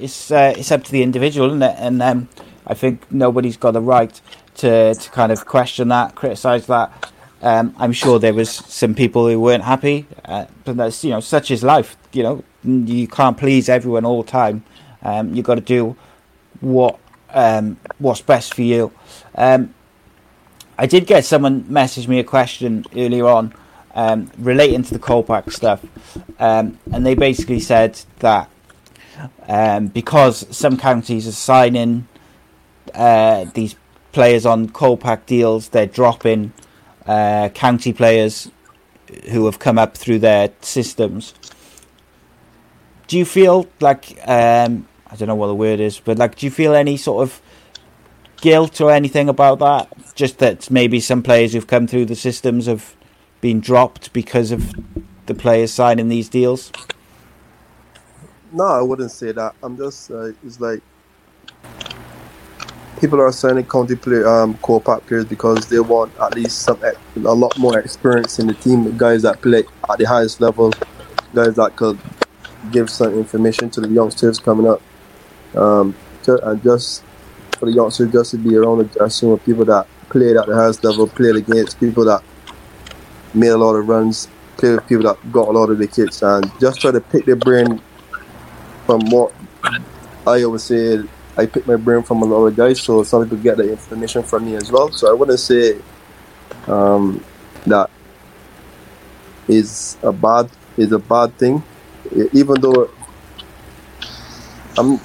it's 0.00 0.30
uh, 0.30 0.54
it's 0.56 0.72
up 0.72 0.82
to 0.84 0.92
the 0.92 1.02
individual, 1.02 1.48
isn't 1.48 1.62
it? 1.62 1.76
And 1.78 2.02
um, 2.02 2.28
I 2.66 2.74
think 2.74 3.10
nobody's 3.12 3.56
got 3.56 3.72
the 3.72 3.80
right 3.80 4.20
to 4.58 4.94
to 4.94 5.10
kind 5.10 5.32
of 5.32 5.46
question 5.46 5.88
that, 5.88 6.14
criticise 6.14 6.66
that. 6.66 7.12
Um, 7.40 7.74
I'm 7.78 7.92
sure 7.92 8.18
there 8.18 8.34
was 8.34 8.50
some 8.50 8.94
people 8.94 9.28
who 9.28 9.40
weren't 9.40 9.62
happy, 9.62 10.06
uh, 10.24 10.46
but 10.64 10.76
that's 10.76 11.04
you 11.04 11.10
know 11.10 11.20
such 11.20 11.50
is 11.50 11.62
life. 11.62 11.96
You 12.12 12.22
know, 12.22 12.44
you 12.64 13.06
can't 13.06 13.38
please 13.38 13.68
everyone 13.68 14.04
all 14.04 14.22
the 14.22 14.30
time. 14.30 14.64
Um, 15.02 15.34
you 15.34 15.42
got 15.42 15.54
to 15.54 15.60
do 15.60 15.96
what 16.60 16.98
um, 17.30 17.78
what's 17.98 18.20
best 18.20 18.54
for 18.54 18.62
you. 18.62 18.92
Um, 19.34 19.74
I 20.76 20.86
did 20.86 21.06
get 21.06 21.24
someone 21.24 21.64
message 21.68 22.08
me 22.08 22.18
a 22.18 22.24
question 22.24 22.84
earlier 22.96 23.26
on 23.26 23.54
um, 23.94 24.30
relating 24.38 24.82
to 24.82 24.94
the 24.94 25.00
Kolpak 25.00 25.52
stuff, 25.52 25.84
um, 26.40 26.78
and 26.92 27.06
they 27.06 27.14
basically 27.14 27.60
said 27.60 28.00
that 28.18 28.50
because 29.92 30.46
some 30.56 30.76
counties 30.76 31.26
are 31.28 31.32
signing 31.32 32.08
uh, 32.94 33.44
these 33.54 33.76
players 34.18 34.44
on 34.44 34.68
Kolpak 34.68 35.26
deals, 35.26 35.68
they're 35.68 35.86
dropping 35.86 36.52
uh, 37.06 37.50
county 37.50 37.92
players 37.92 38.50
who 39.30 39.46
have 39.46 39.60
come 39.60 39.78
up 39.78 39.96
through 39.96 40.18
their 40.18 40.50
systems. 40.60 41.34
Do 43.06 43.16
you 43.16 43.24
feel 43.24 43.68
like 43.78 44.18
um, 44.26 44.88
I 45.06 45.14
don't 45.14 45.28
know 45.28 45.36
what 45.36 45.46
the 45.46 45.54
word 45.54 45.78
is, 45.78 46.00
but 46.00 46.18
like, 46.18 46.34
do 46.34 46.46
you 46.46 46.50
feel 46.50 46.74
any 46.74 46.96
sort 46.96 47.22
of 47.22 47.40
guilt 48.40 48.80
or 48.80 48.90
anything 48.90 49.28
about 49.28 49.60
that? 49.60 49.86
Just 50.16 50.38
that 50.38 50.68
maybe 50.68 50.98
some 50.98 51.22
players 51.22 51.52
who've 51.52 51.68
come 51.68 51.86
through 51.86 52.06
the 52.06 52.16
systems 52.16 52.66
have 52.66 52.96
been 53.40 53.60
dropped 53.60 54.12
because 54.12 54.50
of 54.50 54.74
the 55.26 55.34
players 55.34 55.72
signing 55.72 56.08
these 56.08 56.28
deals? 56.28 56.72
No, 58.50 58.64
I 58.64 58.82
wouldn't 58.82 59.12
say 59.12 59.30
that. 59.30 59.54
I'm 59.62 59.76
just 59.76 60.10
uh, 60.10 60.32
it's 60.44 60.58
like 60.58 60.82
people 63.00 63.20
are 63.20 63.32
signing 63.32 63.64
county 63.64 63.94
play 63.94 64.22
um 64.24 64.54
Kolpak 64.58 65.06
players 65.06 65.24
because 65.24 65.68
they 65.68 65.80
want 65.80 66.12
at 66.20 66.34
least 66.34 66.62
some 66.62 66.80
a 66.82 67.34
lot 67.34 67.56
more 67.58 67.78
experience 67.78 68.38
in 68.38 68.46
the 68.46 68.54
team. 68.54 68.96
Guys 68.96 69.22
that 69.22 69.40
play 69.40 69.64
at 69.90 69.98
the 69.98 70.04
highest 70.04 70.40
level, 70.40 70.72
guys 71.34 71.54
that 71.54 71.76
could 71.76 71.98
give 72.72 72.90
some 72.90 73.14
information 73.14 73.70
to 73.70 73.80
the 73.80 73.88
youngsters 73.88 74.38
coming 74.38 74.68
up. 74.68 74.82
Um, 75.54 75.94
and 76.26 76.62
just 76.62 77.02
for 77.58 77.66
the 77.66 77.72
youngsters 77.72 78.12
just 78.12 78.32
to 78.32 78.38
be 78.38 78.54
around 78.54 78.78
the 78.78 78.84
dressing 78.84 79.30
with 79.30 79.44
people 79.44 79.64
that 79.64 79.86
played 80.10 80.36
at 80.36 80.46
the 80.46 80.54
highest 80.54 80.84
level, 80.84 81.06
played 81.06 81.36
against 81.36 81.80
people 81.80 82.04
that 82.04 82.22
made 83.34 83.48
a 83.48 83.56
lot 83.56 83.74
of 83.74 83.88
runs, 83.88 84.28
played 84.56 84.76
with 84.76 84.86
people 84.86 85.04
that 85.04 85.32
got 85.32 85.48
a 85.48 85.50
lot 85.50 85.70
of 85.70 85.78
the 85.78 85.84
wickets, 85.86 86.22
and 86.22 86.50
just 86.60 86.80
try 86.80 86.90
to 86.90 87.00
pick 87.00 87.24
their 87.24 87.36
brain 87.36 87.80
from 88.84 89.00
what 89.10 89.32
I 90.26 90.42
always 90.42 90.64
say. 90.64 91.02
I 91.38 91.46
pick 91.46 91.66
my 91.68 91.76
brain 91.76 92.02
from 92.02 92.20
a 92.22 92.24
lot 92.24 92.44
of 92.46 92.56
guys, 92.56 92.80
so 92.80 93.04
some 93.04 93.22
people 93.22 93.38
get 93.38 93.56
the 93.56 93.70
information 93.70 94.24
from 94.24 94.44
me 94.44 94.56
as 94.56 94.72
well. 94.72 94.90
So 94.90 95.08
I 95.08 95.14
wouldn't 95.14 95.38
say 95.38 95.78
um, 96.66 97.24
that 97.64 97.88
is 99.46 99.96
a 100.02 100.12
bad 100.12 100.50
is 100.76 100.90
a 100.90 100.98
bad 100.98 101.38
thing, 101.38 101.62
even 102.32 102.60
though 102.60 102.90
I'm. 104.76 105.00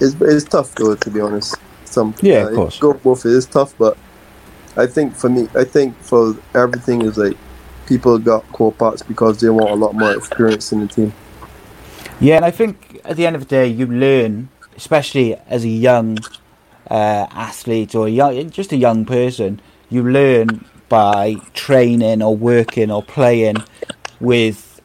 It's, 0.00 0.20
it's 0.20 0.44
tough 0.44 0.74
though, 0.74 0.96
to 0.96 1.10
be 1.10 1.20
honest. 1.20 1.56
Some 1.86 2.14
yeah, 2.20 2.48
of 2.48 2.54
course. 2.54 2.78
Go 2.78 2.92
both. 2.92 3.24
It 3.24 3.32
is 3.32 3.46
tough, 3.46 3.74
but 3.78 3.96
I 4.76 4.86
think 4.86 5.14
for 5.14 5.30
me, 5.30 5.48
I 5.54 5.64
think 5.64 5.96
for 6.00 6.36
everything 6.54 7.02
is 7.02 7.16
like 7.16 7.38
people 7.86 8.18
got 8.18 8.46
Kolpaks 8.48 9.06
because 9.06 9.40
they 9.40 9.48
want 9.48 9.70
a 9.70 9.74
lot 9.74 9.94
more 9.94 10.14
experience 10.14 10.72
in 10.72 10.80
the 10.80 10.86
team. 10.86 11.12
Yeah, 12.20 12.36
and 12.36 12.44
I 12.44 12.50
think 12.50 13.00
at 13.04 13.16
the 13.16 13.26
end 13.26 13.36
of 13.36 13.42
the 13.42 13.48
day, 13.48 13.66
you 13.66 13.86
learn, 13.86 14.48
especially 14.76 15.36
as 15.48 15.64
a 15.64 15.68
young 15.68 16.18
uh, 16.90 17.26
athlete 17.30 17.94
or 17.94 18.08
young, 18.08 18.50
just 18.50 18.72
a 18.72 18.76
young 18.76 19.04
person, 19.04 19.60
you 19.90 20.02
learn 20.02 20.64
by 20.88 21.36
training 21.54 22.22
or 22.22 22.36
working 22.36 22.90
or 22.90 23.02
playing 23.02 23.56
with 24.20 24.80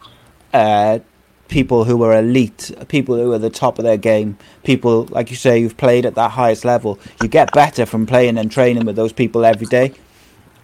uh, 0.53 0.99
people 1.47 1.83
who 1.85 2.01
are 2.03 2.17
elite, 2.17 2.71
people 2.87 3.15
who 3.15 3.31
are 3.33 3.37
the 3.37 3.49
top 3.49 3.79
of 3.79 3.83
their 3.83 3.97
game, 3.97 4.37
people 4.63 5.05
like 5.09 5.29
you 5.29 5.35
say 5.35 5.61
who've 5.61 5.77
played 5.77 6.05
at 6.05 6.15
that 6.15 6.31
highest 6.31 6.65
level. 6.65 6.99
You 7.21 7.27
get 7.27 7.51
better 7.53 7.85
from 7.85 8.05
playing 8.05 8.37
and 8.37 8.51
training 8.51 8.85
with 8.85 8.95
those 8.95 9.13
people 9.13 9.45
every 9.45 9.67
day. 9.67 9.93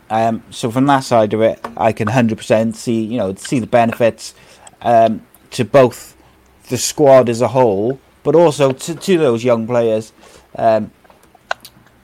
Um, 0.09 0.43
so 0.49 0.69
from 0.69 0.85
that 0.87 1.01
side 1.01 1.33
of 1.33 1.41
it, 1.41 1.59
I 1.77 1.91
can 1.91 2.07
hundred 2.07 2.37
percent 2.37 2.75
see 2.75 3.03
you 3.03 3.17
know 3.17 3.33
see 3.35 3.59
the 3.59 3.67
benefits 3.67 4.35
um, 4.81 5.25
to 5.51 5.65
both 5.65 6.15
the 6.69 6.77
squad 6.77 7.29
as 7.29 7.41
a 7.41 7.47
whole, 7.47 7.99
but 8.23 8.35
also 8.35 8.71
to, 8.71 8.95
to 8.95 9.17
those 9.17 9.43
young 9.43 9.67
players. 9.67 10.13
Um, 10.55 10.91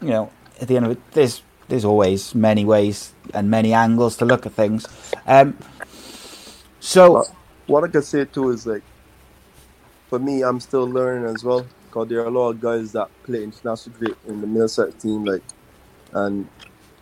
you 0.01 0.09
know, 0.09 0.31
at 0.61 0.67
the 0.67 0.77
end 0.77 0.85
of 0.85 0.91
it, 0.91 1.11
there's 1.11 1.41
there's 1.67 1.85
always 1.85 2.33
many 2.33 2.65
ways 2.65 3.13
and 3.33 3.49
many 3.49 3.73
angles 3.73 4.17
to 4.17 4.25
look 4.25 4.45
at 4.45 4.53
things. 4.53 4.87
Um, 5.25 5.57
so 6.79 7.23
what 7.67 7.83
I 7.83 7.87
can 7.87 8.01
say 8.01 8.25
too 8.25 8.49
is 8.49 8.65
like, 8.65 8.81
for 10.09 10.19
me, 10.19 10.41
I'm 10.41 10.59
still 10.59 10.85
learning 10.85 11.29
as 11.33 11.43
well. 11.43 11.65
Cause 11.91 12.07
there 12.07 12.19
are 12.21 12.25
a 12.25 12.29
lot 12.31 12.49
of 12.49 12.61
guys 12.61 12.91
that 12.91 13.09
play 13.23 13.43
international 13.43 13.95
cricket 13.97 14.17
in 14.27 14.41
the 14.41 14.47
Middlesex 14.47 15.01
team, 15.01 15.25
like, 15.25 15.41
and 16.13 16.47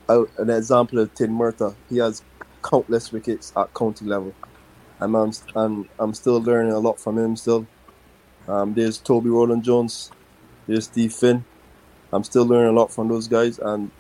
I, 0.08 0.24
an 0.38 0.50
example 0.50 1.00
of 1.00 1.14
Tim 1.14 1.32
Murtagh, 1.32 1.76
he 1.90 1.98
has 1.98 2.24
countless 2.64 3.12
wickets 3.12 3.52
at 3.58 3.74
county 3.74 4.06
level, 4.06 4.34
and 5.02 5.16
I'm 5.16 5.32
and 5.56 5.90
I'm 6.00 6.14
still 6.14 6.42
learning 6.42 6.72
a 6.72 6.80
lot 6.80 7.00
from 7.00 7.18
him 7.18 7.36
still. 7.36 7.68
Um, 8.48 8.74
there's 8.74 8.98
Toby 8.98 9.30
Roland 9.30 9.64
Jones, 9.64 10.12
there's 10.68 10.86
Steve 10.86 11.14
Finn. 11.14 11.44
I'm 12.14 12.24
still 12.24 12.46
learning 12.46 12.70
a 12.70 12.80
lot 12.80 12.92
from 12.92 13.10
those 13.10 13.28
guys, 13.28 13.60
and 13.60 13.92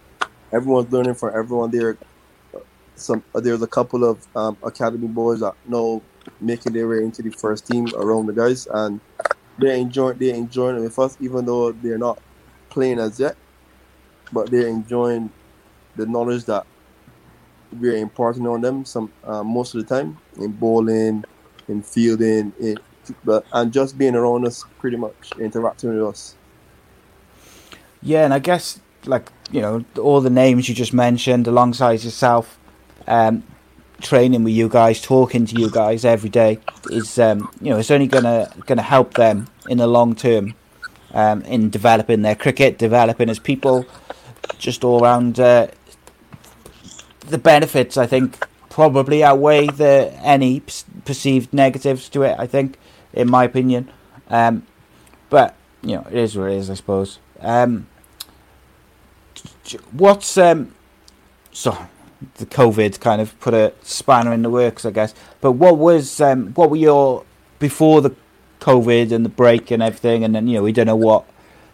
everyone's 0.51 0.91
learning 0.91 1.15
from 1.15 1.35
everyone. 1.35 1.71
There, 1.71 1.97
some 2.95 3.23
there's 3.35 3.61
a 3.61 3.67
couple 3.67 4.03
of 4.03 4.25
um, 4.35 4.57
academy 4.63 5.07
boys 5.07 5.41
that 5.41 5.55
know 5.67 6.01
making 6.39 6.73
their 6.73 6.87
way 6.87 7.03
into 7.03 7.21
the 7.21 7.31
first 7.31 7.67
team 7.67 7.87
around 7.95 8.27
the 8.27 8.33
guys, 8.33 8.67
and 8.67 8.99
they're 9.57 9.75
enjoying 9.75 10.17
they're 10.17 10.35
enjoying 10.35 10.77
it 10.77 10.81
with 10.81 10.97
us, 10.99 11.17
even 11.19 11.45
though 11.45 11.71
they're 11.71 11.97
not 11.97 12.19
playing 12.69 12.99
as 12.99 13.19
yet, 13.19 13.35
but 14.31 14.49
they're 14.49 14.67
enjoying 14.67 15.29
the 15.95 16.05
knowledge 16.05 16.45
that 16.45 16.65
we're 17.79 17.97
imparting 17.97 18.47
on 18.47 18.61
them 18.61 18.85
some 18.85 19.11
uh, 19.25 19.43
most 19.43 19.75
of 19.75 19.85
the 19.85 19.95
time 19.95 20.17
in 20.37 20.51
bowling, 20.51 21.23
in 21.67 21.81
fielding, 21.81 22.53
in, 22.59 22.77
but 23.23 23.45
and 23.53 23.71
just 23.71 23.97
being 23.97 24.15
around 24.15 24.45
us, 24.45 24.65
pretty 24.79 24.97
much 24.97 25.31
interacting 25.39 25.93
with 25.93 26.07
us. 26.07 26.35
Yeah, 28.01 28.23
and 28.23 28.33
I 28.33 28.39
guess 28.39 28.79
like 29.05 29.31
you 29.51 29.61
know 29.61 29.85
all 29.99 30.21
the 30.21 30.29
names 30.29 30.69
you 30.69 30.75
just 30.75 30.93
mentioned 30.93 31.47
alongside 31.47 32.03
yourself, 32.03 32.59
um, 33.07 33.43
training 34.01 34.43
with 34.43 34.53
you 34.53 34.69
guys, 34.69 35.01
talking 35.01 35.45
to 35.45 35.59
you 35.59 35.69
guys 35.69 36.05
every 36.05 36.29
day 36.29 36.59
is, 36.91 37.17
um, 37.19 37.49
you 37.61 37.69
know, 37.69 37.79
it's 37.79 37.91
only 37.91 38.07
gonna 38.07 38.49
gonna 38.65 38.81
help 38.81 39.13
them 39.15 39.47
in 39.69 39.77
the 39.77 39.87
long 39.87 40.15
term 40.15 40.53
um, 41.13 41.41
in 41.43 41.69
developing 41.69 42.21
their 42.21 42.35
cricket, 42.35 42.77
developing 42.77 43.29
as 43.29 43.39
people, 43.39 43.85
just 44.57 44.83
all 44.83 45.03
around. 45.03 45.39
Uh, 45.39 45.67
the 47.21 47.37
benefits, 47.37 47.97
I 47.97 48.07
think, 48.07 48.47
probably 48.69 49.21
outweigh 49.23 49.67
the 49.67 50.13
any 50.21 50.61
perceived 51.03 51.53
negatives 51.53 52.07
to 52.09 52.23
it. 52.23 52.35
I 52.39 52.47
think, 52.47 52.77
in 53.17 53.29
my 53.29 53.43
opinion, 53.43 53.91
um, 54.29 54.65
but 55.29 55.55
you 55.81 55.95
know, 55.95 56.07
it 56.09 56.17
is 56.17 56.37
what 56.37 56.51
it 56.51 56.57
is, 56.57 56.69
I 56.69 56.75
suppose. 56.75 57.19
Um, 57.39 57.87
what's 59.91 60.37
um, 60.37 60.73
so 61.51 61.77
the 62.35 62.45
COVID 62.45 62.99
kind 62.99 63.21
of 63.21 63.37
put 63.39 63.53
a 63.53 63.73
spanner 63.81 64.33
in 64.33 64.43
the 64.43 64.49
works, 64.49 64.85
I 64.85 64.91
guess. 64.91 65.13
But 65.41 65.53
what 65.53 65.77
was 65.77 66.21
um, 66.21 66.53
what 66.53 66.69
were 66.69 66.77
your 66.77 67.25
before 67.59 68.01
the 68.01 68.15
COVID 68.59 69.11
and 69.11 69.25
the 69.25 69.29
break 69.29 69.71
and 69.71 69.81
everything, 69.81 70.23
and 70.23 70.35
then 70.35 70.47
you 70.47 70.57
know 70.57 70.63
we 70.63 70.71
don't 70.71 70.87
know 70.87 70.95
what 70.95 71.25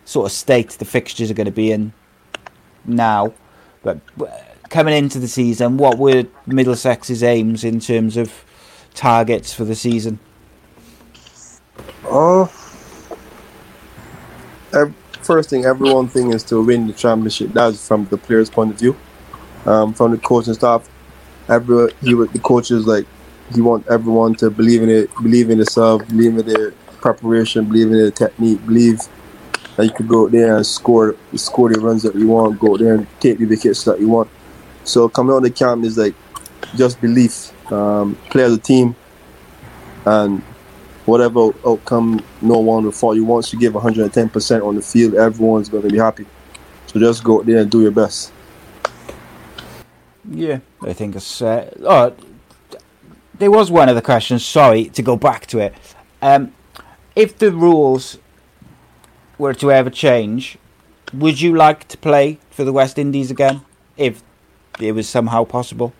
sort 0.05 0.25
of 0.25 0.31
state 0.31 0.69
the 0.71 0.85
fixtures 0.85 1.29
are 1.29 1.33
going 1.33 1.45
to 1.45 1.51
be 1.51 1.71
in 1.71 1.93
now, 2.85 3.33
but 3.83 3.99
coming 4.69 4.95
into 4.95 5.19
the 5.19 5.27
season, 5.27 5.77
what 5.77 5.97
were 5.97 6.25
Middlesex's 6.47 7.21
aims 7.21 7.63
in 7.63 7.79
terms 7.79 8.17
of 8.17 8.45
targets 8.93 9.53
for 9.53 9.65
the 9.65 9.75
season? 9.75 10.19
Oh, 12.15 12.45
first 15.23 15.49
thing, 15.49 15.65
everyone 15.65 16.07
thing 16.07 16.31
is 16.31 16.43
to 16.43 16.63
win 16.63 16.85
the 16.85 16.93
championship. 16.93 17.51
That's 17.53 17.87
from 17.87 18.05
the 18.05 18.17
players' 18.17 18.49
point 18.49 18.71
of 18.71 18.79
view. 18.79 18.95
Um, 19.65 19.93
from 19.93 20.11
the 20.11 20.17
coaching 20.17 20.53
staff, 20.53 20.87
every 21.49 21.91
he 22.01 22.13
the 22.13 22.39
coaches 22.43 22.85
like 22.85 23.07
he 23.53 23.61
want 23.61 23.87
everyone 23.87 24.35
to 24.35 24.49
believe 24.49 24.83
in 24.83 24.89
it, 24.89 25.09
believe 25.15 25.49
in 25.49 25.57
themselves, 25.57 26.05
believe 26.05 26.37
in 26.37 26.45
their 26.45 26.71
preparation, 27.01 27.65
believe 27.65 27.87
in 27.87 27.97
their 27.97 28.11
technique, 28.11 28.63
believe 28.65 28.99
that 29.75 29.85
you 29.85 29.91
could 29.91 30.07
go 30.07 30.27
there 30.27 30.57
and 30.57 30.65
score 30.65 31.15
score 31.35 31.73
the 31.73 31.79
runs 31.79 32.03
that 32.03 32.15
you 32.15 32.27
want, 32.27 32.59
go 32.59 32.77
there 32.77 32.95
and 32.95 33.07
take 33.21 33.37
the 33.37 33.45
wickets 33.45 33.83
that 33.85 33.99
you 33.99 34.07
want. 34.07 34.29
So 34.83 35.07
coming 35.09 35.33
on 35.33 35.43
the 35.43 35.49
camp 35.51 35.83
is 35.83 35.97
like 35.97 36.13
just 36.75 36.99
belief, 37.01 37.51
um, 37.71 38.15
play 38.29 38.43
as 38.43 38.53
a 38.53 38.57
team, 38.59 38.95
and 40.05 40.43
whatever 41.05 41.51
outcome 41.67 42.23
no 42.41 42.59
one 42.59 42.85
will 42.85 42.91
fault 42.91 43.15
you. 43.15 43.25
Once 43.25 43.53
you 43.53 43.59
give 43.59 43.73
110% 43.73 44.65
on 44.65 44.75
the 44.75 44.81
field, 44.81 45.15
everyone's 45.15 45.69
going 45.69 45.83
to 45.83 45.89
be 45.89 45.97
happy. 45.97 46.25
So 46.87 46.99
just 46.99 47.23
go 47.23 47.39
out 47.39 47.45
there 47.45 47.59
and 47.59 47.71
do 47.71 47.81
your 47.81 47.91
best. 47.91 48.31
Yeah, 50.29 50.59
I 50.81 50.93
think 50.93 51.15
it's. 51.15 51.41
Uh, 51.41 51.73
oh, 51.81 52.15
there 53.37 53.51
was 53.51 53.69
one 53.69 53.89
of 53.89 53.95
the 53.95 54.01
questions. 54.01 54.45
Sorry 54.45 54.85
to 54.85 55.01
go 55.01 55.17
back 55.17 55.47
to 55.47 55.59
it. 55.59 55.73
Um, 56.21 56.53
if 57.15 57.37
the 57.37 57.51
rules 57.51 58.17
were 59.37 59.53
to 59.55 59.71
ever 59.71 59.89
change, 59.89 60.57
would 61.13 61.41
you 61.41 61.55
like 61.55 61.87
to 61.89 61.97
play 61.97 62.39
for 62.49 62.63
the 62.63 62.71
West 62.71 62.97
Indies 62.97 63.29
again? 63.29 63.61
If 63.97 64.23
it 64.79 64.93
was 64.93 65.09
somehow 65.09 65.43
possible? 65.43 65.93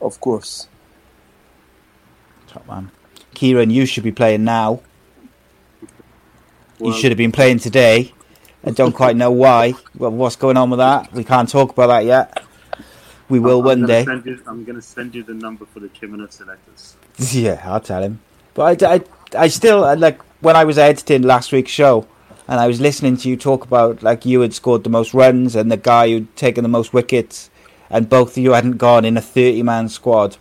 Of 0.00 0.20
course. 0.20 0.68
Top 2.58 2.66
man. 2.66 2.90
Kieran, 3.34 3.70
you 3.70 3.86
should 3.86 4.02
be 4.02 4.10
playing 4.10 4.42
now. 4.42 4.80
Well, 6.80 6.92
you 6.92 6.98
should 6.98 7.12
have 7.12 7.18
been 7.18 7.30
playing 7.30 7.60
today. 7.60 8.12
I 8.64 8.70
don't 8.72 8.92
quite 8.92 9.16
know 9.16 9.30
why. 9.30 9.74
Well, 9.96 10.10
what's 10.10 10.34
going 10.34 10.56
on 10.56 10.70
with 10.70 10.78
that? 10.78 11.12
We 11.12 11.22
can't 11.22 11.48
talk 11.48 11.70
about 11.70 11.86
that 11.86 12.04
yet. 12.04 12.42
We 13.28 13.38
will 13.38 13.60
I'm, 13.60 13.64
one 13.64 13.86
day. 13.86 14.04
You, 14.24 14.42
I'm 14.46 14.64
going 14.64 14.74
to 14.74 14.82
send 14.82 15.14
you 15.14 15.22
the 15.22 15.34
number 15.34 15.66
for 15.66 15.78
the 15.78 15.88
Chimino 15.88 16.30
selectors. 16.30 16.96
Yeah, 17.32 17.60
I'll 17.64 17.80
tell 17.80 18.02
him. 18.02 18.20
But 18.54 18.82
I, 18.82 18.94
I, 18.94 19.00
I 19.36 19.48
still, 19.48 19.84
uh, 19.84 19.96
like, 19.96 20.20
when 20.40 20.56
I 20.56 20.64
was 20.64 20.78
editing 20.78 21.22
last 21.22 21.52
week's 21.52 21.70
show, 21.70 22.06
and 22.48 22.58
I 22.58 22.66
was 22.66 22.80
listening 22.80 23.16
to 23.18 23.28
you 23.28 23.36
talk 23.36 23.64
about 23.64 24.02
like 24.02 24.24
you 24.24 24.40
had 24.40 24.54
scored 24.54 24.82
the 24.82 24.90
most 24.90 25.14
runs 25.14 25.54
and 25.54 25.70
the 25.70 25.76
guy 25.76 26.08
who'd 26.08 26.34
taken 26.34 26.62
the 26.62 26.68
most 26.68 26.92
wickets, 26.92 27.50
and 27.90 28.08
both 28.08 28.32
of 28.32 28.38
you 28.38 28.52
hadn't 28.52 28.78
gone 28.78 29.04
in 29.04 29.16
a 29.16 29.20
thirty-man 29.20 29.90
squad. 29.90 30.38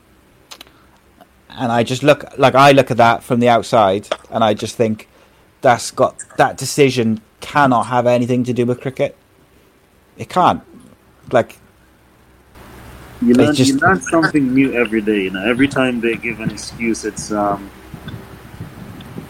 And 1.49 1.71
I 1.71 1.83
just 1.83 2.03
look 2.03 2.25
like 2.37 2.55
I 2.55 2.71
look 2.71 2.91
at 2.91 2.97
that 2.97 3.23
from 3.23 3.39
the 3.39 3.49
outside, 3.49 4.07
and 4.29 4.43
I 4.43 4.53
just 4.53 4.75
think 4.75 5.07
that's 5.61 5.91
got 5.91 6.15
that 6.37 6.57
decision 6.57 7.21
cannot 7.39 7.87
have 7.87 8.05
anything 8.05 8.43
to 8.43 8.53
do 8.53 8.65
with 8.65 8.81
cricket. 8.81 9.17
It 10.17 10.29
can't. 10.29 10.61
Like 11.31 11.57
you 13.21 13.33
learn, 13.33 13.55
just, 13.55 13.71
you 13.71 13.79
learn 13.79 14.01
something 14.01 14.53
new 14.53 14.73
every 14.73 15.01
day. 15.01 15.23
You 15.23 15.31
know, 15.31 15.45
every 15.45 15.67
time 15.67 16.01
they 16.01 16.15
give 16.15 16.39
an 16.39 16.51
excuse, 16.51 17.05
it's 17.05 17.31
um, 17.31 17.71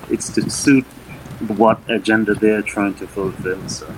it's 0.09 0.30
to 0.34 0.49
suit 0.49 0.86
what 1.55 1.80
agenda 1.88 2.34
they're 2.34 2.61
trying 2.61 2.95
to 2.95 3.07
fulfill. 3.07 3.68
So, 3.70 3.93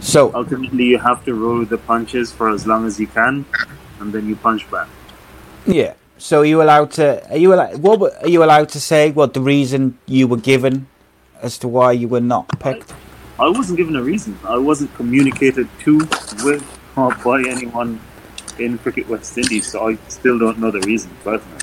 so 0.00 0.32
ultimately, 0.34 0.84
you 0.84 0.98
have 0.98 1.24
to 1.26 1.34
roll 1.34 1.64
the 1.64 1.78
punches 1.78 2.32
for 2.32 2.50
as 2.50 2.66
long 2.66 2.86
as 2.86 2.98
you 2.98 3.06
can, 3.06 3.44
and 4.00 4.12
then 4.12 4.28
you 4.28 4.36
punch 4.36 4.68
back. 4.70 4.88
Yeah. 5.66 5.94
So, 6.18 6.40
are 6.40 6.44
you 6.44 6.62
allowed 6.62 6.92
to? 6.92 7.30
Are 7.30 7.36
you 7.36 7.52
allowed? 7.52 7.78
What 7.78 8.22
are 8.22 8.28
you 8.28 8.42
allowed 8.42 8.70
to 8.70 8.80
say? 8.80 9.10
What 9.10 9.34
the 9.34 9.40
reason 9.40 9.98
you 10.06 10.26
were 10.26 10.38
given 10.38 10.88
as 11.42 11.58
to 11.58 11.68
why 11.68 11.92
you 11.92 12.08
were 12.08 12.20
not 12.20 12.48
picked? 12.58 12.92
I, 13.38 13.44
I 13.44 13.48
wasn't 13.50 13.76
given 13.76 13.96
a 13.96 14.02
reason. 14.02 14.38
I 14.44 14.58
wasn't 14.58 14.94
communicated 14.94 15.68
to 15.80 15.98
with 16.44 16.64
or 16.96 17.14
by 17.16 17.42
anyone 17.48 18.00
in 18.58 18.78
Cricket 18.78 19.08
West 19.08 19.36
Indies, 19.36 19.70
so 19.70 19.88
I 19.88 19.98
still 20.08 20.38
don't 20.38 20.58
know 20.58 20.70
the 20.70 20.80
reason 20.80 21.10
personally. 21.22 21.58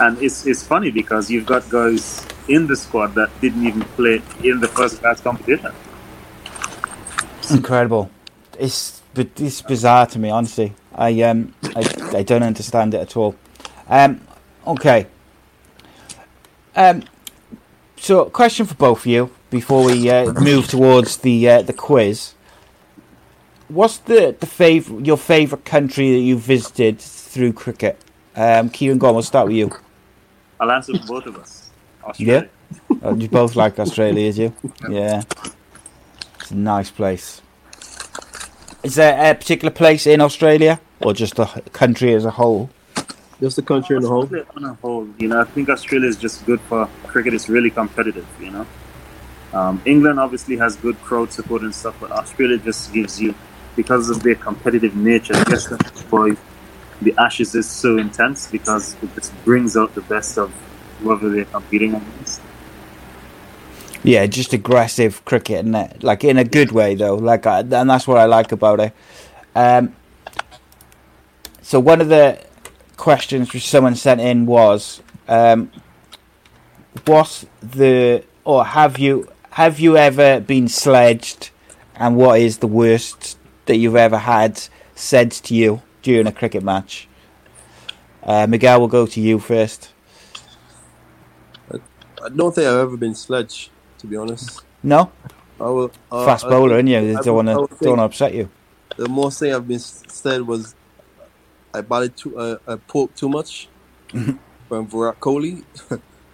And 0.00 0.20
it's 0.20 0.46
it's 0.46 0.62
funny 0.62 0.90
because 0.90 1.30
you've 1.30 1.46
got 1.46 1.68
guys 1.70 2.26
in 2.48 2.66
the 2.66 2.76
squad 2.76 3.14
that 3.14 3.30
didn't 3.40 3.64
even 3.66 3.82
play 3.96 4.20
in 4.42 4.60
the 4.60 4.68
first 4.68 5.00
class 5.00 5.20
competition. 5.20 5.72
Incredible. 7.50 8.10
It's 8.58 9.02
but 9.14 9.28
it's 9.40 9.62
bizarre 9.62 10.06
to 10.06 10.18
me, 10.18 10.30
honestly. 10.30 10.74
I 10.94 11.22
um 11.22 11.54
I, 11.76 11.82
I 12.16 12.22
don't 12.22 12.42
understand 12.42 12.94
it 12.94 13.00
at 13.00 13.16
all. 13.16 13.36
Um, 13.92 14.22
okay. 14.66 15.06
Um, 16.74 17.02
so 17.98 18.24
question 18.30 18.64
for 18.64 18.74
both 18.74 19.00
of 19.00 19.06
you 19.06 19.30
before 19.50 19.84
we 19.84 20.08
uh, 20.08 20.32
move 20.40 20.66
towards 20.66 21.18
the 21.18 21.46
uh, 21.46 21.62
the 21.62 21.74
quiz. 21.74 22.32
What's 23.68 23.98
the 23.98 24.34
the 24.40 24.46
favorite 24.46 25.04
your 25.04 25.18
favorite 25.18 25.66
country 25.66 26.10
that 26.12 26.20
you 26.20 26.38
visited 26.38 27.00
through 27.00 27.52
cricket? 27.52 28.00
Um, 28.34 28.70
Kieran, 28.70 28.96
go 28.96 29.08
on. 29.08 29.14
We'll 29.14 29.22
start 29.22 29.48
with 29.48 29.56
you. 29.56 29.70
I'll 30.58 30.72
answer 30.72 30.98
for 30.98 31.06
both 31.06 31.26
of 31.26 31.36
us. 31.36 31.70
Australia. 32.02 32.48
Yeah, 32.90 32.96
oh, 33.02 33.14
you 33.14 33.28
both 33.28 33.56
like 33.56 33.78
Australia, 33.78 34.26
is 34.26 34.38
you? 34.38 34.54
Yeah, 34.88 35.22
it's 36.40 36.50
a 36.50 36.56
nice 36.56 36.90
place. 36.90 37.42
Is 38.82 38.94
there 38.94 39.30
a 39.30 39.34
particular 39.34 39.70
place 39.70 40.06
in 40.06 40.22
Australia, 40.22 40.80
or 41.02 41.12
just 41.12 41.36
the 41.36 41.44
country 41.74 42.14
as 42.14 42.24
a 42.24 42.30
whole? 42.30 42.70
Just 43.42 43.56
the 43.56 43.62
country 43.62 43.96
as 43.96 44.04
the 44.04 44.08
whole. 44.08 44.30
On 44.56 44.64
a 44.64 44.74
whole, 44.74 45.08
you 45.18 45.26
know, 45.26 45.40
I 45.40 45.44
think 45.44 45.68
Australia 45.68 46.08
is 46.08 46.16
just 46.16 46.46
good 46.46 46.60
for 46.60 46.88
cricket. 47.08 47.34
It's 47.34 47.48
really 47.48 47.70
competitive, 47.70 48.28
you 48.40 48.52
know. 48.52 48.66
Um, 49.52 49.82
England 49.84 50.20
obviously 50.20 50.56
has 50.58 50.76
good 50.76 50.96
crowd 51.02 51.32
support 51.32 51.62
and 51.62 51.74
stuff, 51.74 51.96
but 51.98 52.12
Australia 52.12 52.56
just 52.58 52.92
gives 52.92 53.20
you, 53.20 53.34
because 53.74 54.10
of 54.10 54.22
their 54.22 54.36
competitive 54.36 54.94
nature, 54.94 55.34
I 55.34 55.42
guess 55.42 55.66
that's 55.66 56.02
why 56.02 56.36
the 57.00 57.12
Ashes 57.18 57.56
is 57.56 57.68
so 57.68 57.98
intense 57.98 58.46
because 58.46 58.94
it 59.02 59.12
just 59.16 59.32
brings 59.44 59.76
out 59.76 59.92
the 59.96 60.02
best 60.02 60.38
of 60.38 60.54
whoever 61.00 61.28
they're 61.28 61.44
competing 61.46 61.96
against. 61.96 62.40
Yeah, 64.04 64.24
just 64.26 64.52
aggressive 64.52 65.24
cricket, 65.24 65.64
and 65.64 66.02
like 66.02 66.22
in 66.22 66.38
a 66.38 66.44
good 66.44 66.70
way 66.70 66.94
though. 66.94 67.16
Like, 67.16 67.44
and 67.44 67.72
that's 67.72 68.06
what 68.06 68.18
I 68.18 68.26
like 68.26 68.52
about 68.52 68.78
it. 68.78 68.92
Um, 69.56 69.96
so 71.60 71.80
one 71.80 72.00
of 72.00 72.08
the 72.08 72.38
questions 73.02 73.52
which 73.52 73.68
someone 73.68 73.96
sent 73.96 74.20
in 74.20 74.46
was, 74.46 75.02
um, 75.26 75.72
"What's 77.04 77.44
the 77.60 78.22
or 78.44 78.64
have 78.64 78.96
you 78.96 79.26
have 79.50 79.80
you 79.80 79.96
ever 79.96 80.38
been 80.38 80.68
sledged, 80.68 81.50
and 81.96 82.16
what 82.16 82.38
is 82.38 82.58
the 82.58 82.68
worst 82.68 83.36
that 83.66 83.76
you've 83.76 83.96
ever 83.96 84.18
had 84.18 84.52
said 84.94 85.32
to 85.46 85.52
you 85.52 85.82
during 86.02 86.28
a 86.28 86.32
cricket 86.40 86.62
match?" 86.62 87.08
Uh, 88.22 88.46
Miguel, 88.46 88.78
will 88.78 88.94
go 89.00 89.04
to 89.14 89.20
you 89.20 89.40
first. 89.40 89.90
I 92.24 92.28
don't 92.28 92.54
think 92.54 92.68
I've 92.68 92.84
ever 92.86 92.96
been 92.96 93.16
sledged, 93.16 93.70
to 93.98 94.06
be 94.06 94.16
honest. 94.16 94.62
No. 94.84 95.10
I 95.58 95.68
will, 95.74 95.90
uh, 96.12 96.24
Fast 96.24 96.44
bowler, 96.48 96.78
and 96.78 96.88
you? 96.88 97.00
They 97.00 97.20
don't 97.20 97.34
want 97.34 97.48
to 97.48 97.54
don't 97.82 97.98
want 97.98 97.98
to 97.98 98.04
upset 98.10 98.32
you. 98.32 98.48
The 98.96 99.08
most 99.08 99.40
thing 99.40 99.52
I've 99.52 99.66
been 99.66 99.80
said 99.80 100.42
was 100.46 100.76
I 101.74 101.80
bought 101.80 102.04
it 102.04 102.16
too, 102.16 102.38
uh, 102.38 102.58
I 102.66 102.76
pulled 102.76 103.14
too 103.16 103.28
much 103.28 103.68
mm-hmm. 104.08 104.36
from 104.68 104.86
Virat 104.86 105.20
Kohli. 105.20 105.64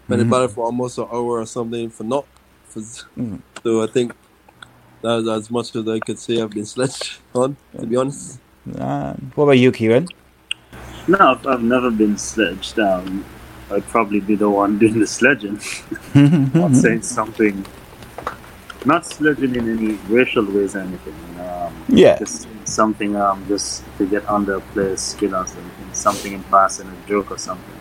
when 0.09 0.21
mm-hmm. 0.21 0.35
I 0.35 0.39
batted 0.39 0.55
for 0.55 0.65
almost 0.65 0.99
an 0.99 1.05
hour 1.05 1.41
or 1.41 1.47
something 1.47 1.91
for 1.91 2.05
not. 2.05 2.27
For, 2.65 2.81
mm-hmm. 2.81 3.37
So 3.63 3.83
I 3.83 3.87
think 3.87 4.13
that's 5.03 5.29
as 5.29 5.51
much 5.51 5.75
as 5.77 5.87
I 5.89 6.01
could 6.01 6.19
say 6.19 6.41
I've 6.41 6.51
been 6.51 6.67
sledged 6.67 7.19
on, 7.35 7.57
to 7.79 7.87
be 7.87 7.97
honest. 7.97 8.41
Uh, 8.77 9.15
what 9.35 9.45
about 9.45 9.59
you, 9.59 9.71
Kieran? 9.73 10.09
No, 11.07 11.33
if 11.33 11.47
I've 11.47 11.63
never 11.63 11.91
been 11.91 12.19
sledged 12.19 12.77
down. 12.77 13.25
I'd 13.71 13.87
probably 13.89 14.21
be 14.21 14.35
the 14.35 14.49
one 14.49 14.79
doing 14.79 14.99
the 14.99 15.07
sledging. 15.07 15.61
not 16.55 16.75
saying 16.75 17.03
something. 17.03 17.67
Not 18.87 19.05
sledging 19.05 19.55
in 19.55 19.69
any 19.69 19.93
racial 20.09 20.45
ways 20.47 20.75
or 20.75 20.81
anything. 20.81 21.15
You 21.35 21.43
um, 21.43 21.85
Yeah. 21.89 22.19
Just 22.19 22.49
something 22.69 23.17
um 23.17 23.45
just 23.49 23.83
to 23.99 24.07
get 24.07 24.29
under 24.29 24.55
a 24.57 24.61
player's 24.61 25.01
skin 25.01 25.35
or 25.35 25.47
something. 25.47 25.93
Something 25.93 26.33
in 26.35 26.43
passing, 26.45 26.87
a 26.89 27.09
joke 27.09 27.31
or 27.31 27.39
something. 27.39 27.75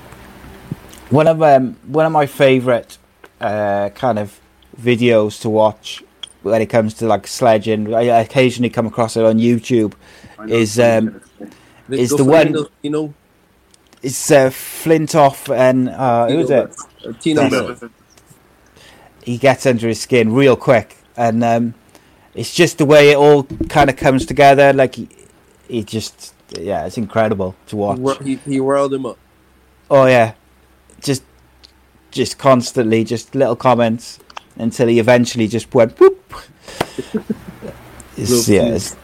One 1.10 1.28
of 1.28 1.42
um, 1.42 1.76
one 1.86 2.06
of 2.06 2.12
my 2.12 2.26
favorite 2.26 2.98
uh, 3.40 3.90
kind 3.90 4.20
of 4.20 4.40
videos 4.82 5.42
to 5.42 5.50
watch 5.50 6.04
when 6.42 6.62
it 6.62 6.68
comes 6.68 6.94
to 6.96 7.08
like 7.08 7.28
sledging. 7.28 7.94
I 7.94 8.04
occasionally 8.22 8.70
come 8.70 8.88
across 8.88 9.18
it 9.18 9.26
on 9.26 9.38
YouTube. 9.38 9.94
Is, 10.48 10.80
um, 10.80 11.06
gonna 11.06 11.22
say. 11.40 11.48
They 11.90 12.00
Is 12.00 12.10
the 12.12 12.24
one- 12.24 12.56
you 12.82 12.90
know? 12.90 13.14
It's 14.04 14.30
uh, 14.32 14.50
Flintoff 14.50 15.54
and 15.56 15.90
uh, 15.90 16.28
who 16.28 16.38
was 16.38 16.52
it? 16.52 16.76
uh, 17.06 17.14
Tino 17.20 17.76
He 19.24 19.38
gets 19.38 19.66
under 19.66 19.88
his 19.88 20.00
skin 20.00 20.34
real 20.34 20.56
quick, 20.56 20.98
and 21.16 21.44
um, 21.44 21.74
it's 22.38 22.54
just 22.54 22.78
the 22.78 22.86
way 22.86 23.12
it 23.12 23.18
all 23.18 23.44
kind 23.68 23.90
of 23.90 23.98
comes 23.98 24.26
together. 24.26 24.72
Like 24.72 24.96
he, 24.96 25.10
he 25.68 25.84
just, 25.84 26.36
yeah, 26.58 26.86
it's 26.86 26.98
incredible 26.98 27.56
to 27.68 27.76
watch. 27.76 27.98
wor- 27.98 28.24
he, 28.24 28.36
he 28.36 28.62
whirled 28.62 28.94
him 28.94 29.08
up. 29.08 29.18
Oh 29.90 30.06
yeah, 30.06 30.34
just 31.02 31.24
just 32.12 32.38
constantly, 32.38 33.04
just 33.04 33.34
little 33.34 33.56
comments 33.56 34.20
until 34.56 34.88
he 34.88 35.00
eventually 35.00 35.48
just 35.48 35.74
went 35.74 36.00
whoop. 36.00 36.34
It's, 38.20 38.50
yeah, 38.50 38.64
it's, 38.64 38.96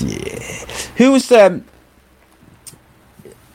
yeah. 0.00 0.66
Who's 0.96 1.30
um? 1.32 1.66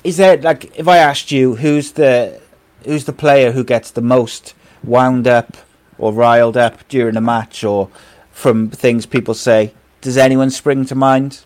Is 0.03 0.17
there 0.17 0.37
like 0.37 0.77
if 0.77 0.87
I 0.87 0.97
asked 0.97 1.31
you 1.31 1.55
who's 1.55 1.93
the 1.93 2.39
who's 2.85 3.05
the 3.05 3.11
player 3.11 3.53
who 3.53 3.63
gets 3.63 3.89
the 3.89 4.03
most 4.03 4.53
wound 4.83 5.27
up 5.27 5.57
or 5.97 6.13
riled 6.13 6.55
up 6.55 6.87
during 6.89 7.17
a 7.17 7.21
match 7.21 7.63
or 7.63 7.89
from 8.37 8.69
things 8.69 9.05
people 9.07 9.33
say? 9.33 9.73
Does 10.01 10.15
anyone 10.15 10.51
spring 10.51 10.85
to 10.85 10.95
mind? 10.95 11.43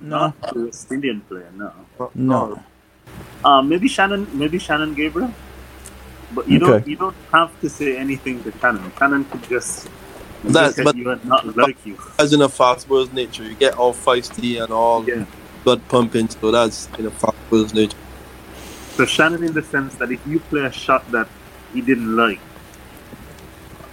No, 0.00 0.18
Not 0.18 0.52
the 0.54 0.64
West 0.66 0.92
Indian 0.92 1.22
player, 1.22 1.50
no. 1.56 1.72
no. 2.14 2.62
Um, 3.44 3.68
maybe 3.70 3.88
Shannon, 3.88 4.26
maybe 4.38 4.58
Shannon 4.58 4.92
Gabriel. 4.94 5.32
But 6.34 6.48
you 6.48 6.58
don't, 6.58 6.86
you 6.86 6.96
don't 6.96 7.16
have 7.32 7.58
to 7.62 7.68
say 7.70 7.96
anything 7.96 8.42
to 8.44 8.52
Shannon. 8.58 8.92
Shannon 8.98 9.24
could 9.24 9.42
just 9.48 9.88
That's- 10.44 10.76
look 10.76 10.84
but- 10.86 10.96
you 10.96 11.10
and 11.10 11.24
not 11.24 11.56
like 11.56 11.78
you. 11.86 11.96
As 12.18 12.32
in 12.34 12.42
a 12.42 12.48
fast 12.50 12.86
bowler's 12.88 13.12
nature, 13.12 13.44
you 13.44 13.54
get 13.54 13.78
all 13.78 13.94
feisty 13.94 14.62
and 14.62 14.72
all 14.72 15.04
Yeah. 15.08 15.24
blood 15.64 15.80
pumping. 15.88 16.28
So 16.28 16.50
that's 16.50 16.88
in 16.98 17.06
a 17.06 17.10
fast 17.10 17.36
bowler's 17.48 17.72
nature. 17.72 17.96
So 18.96 19.06
Shannon, 19.06 19.42
in 19.42 19.54
the 19.54 19.62
sense 19.62 19.94
that 19.96 20.10
if 20.12 20.20
you 20.26 20.38
play 20.40 20.64
a 20.66 20.72
shot 20.72 21.10
that 21.12 21.28
he 21.72 21.80
didn't 21.80 22.14
like, 22.14 22.40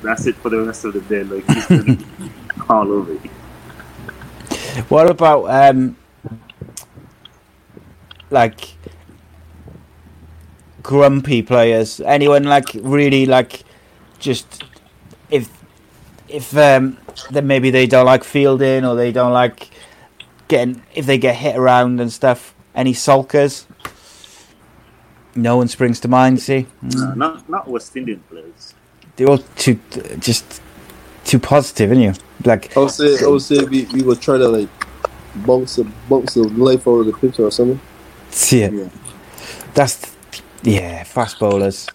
that's 0.02 0.26
it 0.28 0.36
for 0.36 0.50
the 0.50 0.62
rest 0.64 0.86
of 0.86 0.94
the 0.94 1.02
day. 1.02 1.24
Like 1.24 1.46
he's 1.48 1.66
gonna 1.68 1.96
be 1.96 2.06
all 2.70 2.92
over 2.92 3.14
you. 3.14 3.30
What 4.90 5.10
about 5.10 5.46
um 5.46 5.98
like 8.30 8.76
grumpy 10.84 11.42
players? 11.42 12.00
Anyone 12.02 12.44
like 12.44 12.70
really 12.76 13.26
like 13.26 13.64
just 14.20 14.64
if 15.30 15.50
if 16.28 16.56
um 16.58 16.98
then 17.32 17.48
maybe 17.48 17.70
they 17.70 17.88
don't 17.88 18.06
like 18.06 18.24
fielding 18.24 18.86
or 18.86 18.96
they 18.96 19.12
don't 19.12 19.34
like 19.34 19.70
getting 20.48 20.82
if 20.94 21.06
they 21.06 21.18
get 21.18 21.36
hit 21.36 21.56
around 21.56 22.00
and 22.00 22.12
stuff. 22.12 22.54
Any 22.76 22.94
sulkers? 22.94 23.66
No 25.36 25.58
one 25.58 25.68
springs 25.68 26.00
to 26.02 26.08
mind. 26.08 26.40
See, 26.42 26.68
No, 26.82 27.14
not 27.14 27.50
not 27.50 27.68
West 27.68 27.96
Indian 27.96 28.22
players. 28.30 28.74
They're 29.20 29.30
all 29.30 29.38
too 29.38 29.78
just 30.20 30.62
too 31.26 31.40
positive, 31.40 31.90
aren't 31.92 32.02
you? 32.02 32.14
Like 32.46 32.76
I 32.76 32.80
would 32.80 32.92
say, 32.92 33.18
I 33.22 33.28
would 33.28 33.42
say 33.42 33.64
we, 33.66 33.84
we 33.94 34.02
would 34.02 34.22
try 34.22 34.38
to 34.38 34.48
like 34.48 34.70
bounce 35.36 35.76
the 35.76 35.84
bounce 36.10 36.36
the 36.36 36.44
life 36.44 36.88
out 36.88 37.00
of 37.00 37.06
the 37.06 37.14
picture 37.14 37.44
or 37.44 37.52
something. 37.52 37.82
Yeah. 38.50 38.70
Yeah. 38.70 38.90
That's 39.74 40.16
yeah, 40.64 41.04
fast 41.04 41.38
bowlers. 41.40 41.88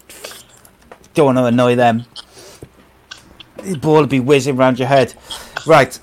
Don't 1.15 1.25
want 1.25 1.37
to 1.39 1.45
annoy 1.45 1.75
them. 1.75 2.05
The 3.63 3.77
ball 3.77 3.95
will 3.95 4.07
be 4.07 4.19
whizzing 4.19 4.55
round 4.55 4.77
your 4.77 4.87
head. 4.87 5.15
Right, 5.65 5.99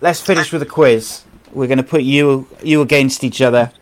let's 0.00 0.20
finish 0.20 0.52
with 0.52 0.62
a 0.62 0.66
quiz. 0.66 1.24
We're 1.52 1.66
going 1.66 1.78
to 1.78 1.84
put 1.84 2.02
you 2.02 2.46
you 2.62 2.80
against 2.80 3.24
each 3.24 3.40
other. 3.42 3.72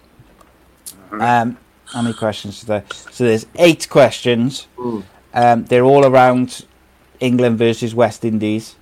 Um, 1.10 1.58
how 1.86 2.00
many 2.00 2.14
questions 2.14 2.62
are 2.62 2.66
there? 2.66 2.84
So 3.10 3.24
there's 3.24 3.44
eight 3.56 3.90
questions. 3.90 4.66
Mm. 4.78 5.04
Um, 5.34 5.64
they're 5.64 5.84
all 5.84 6.04
around 6.04 6.64
England 7.20 7.58
versus 7.58 7.94
West 7.94 8.24
Indies. 8.24 8.76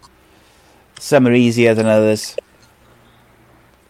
Some 0.98 1.26
are 1.26 1.32
easier 1.32 1.74
than 1.74 1.86
others. 1.86 2.36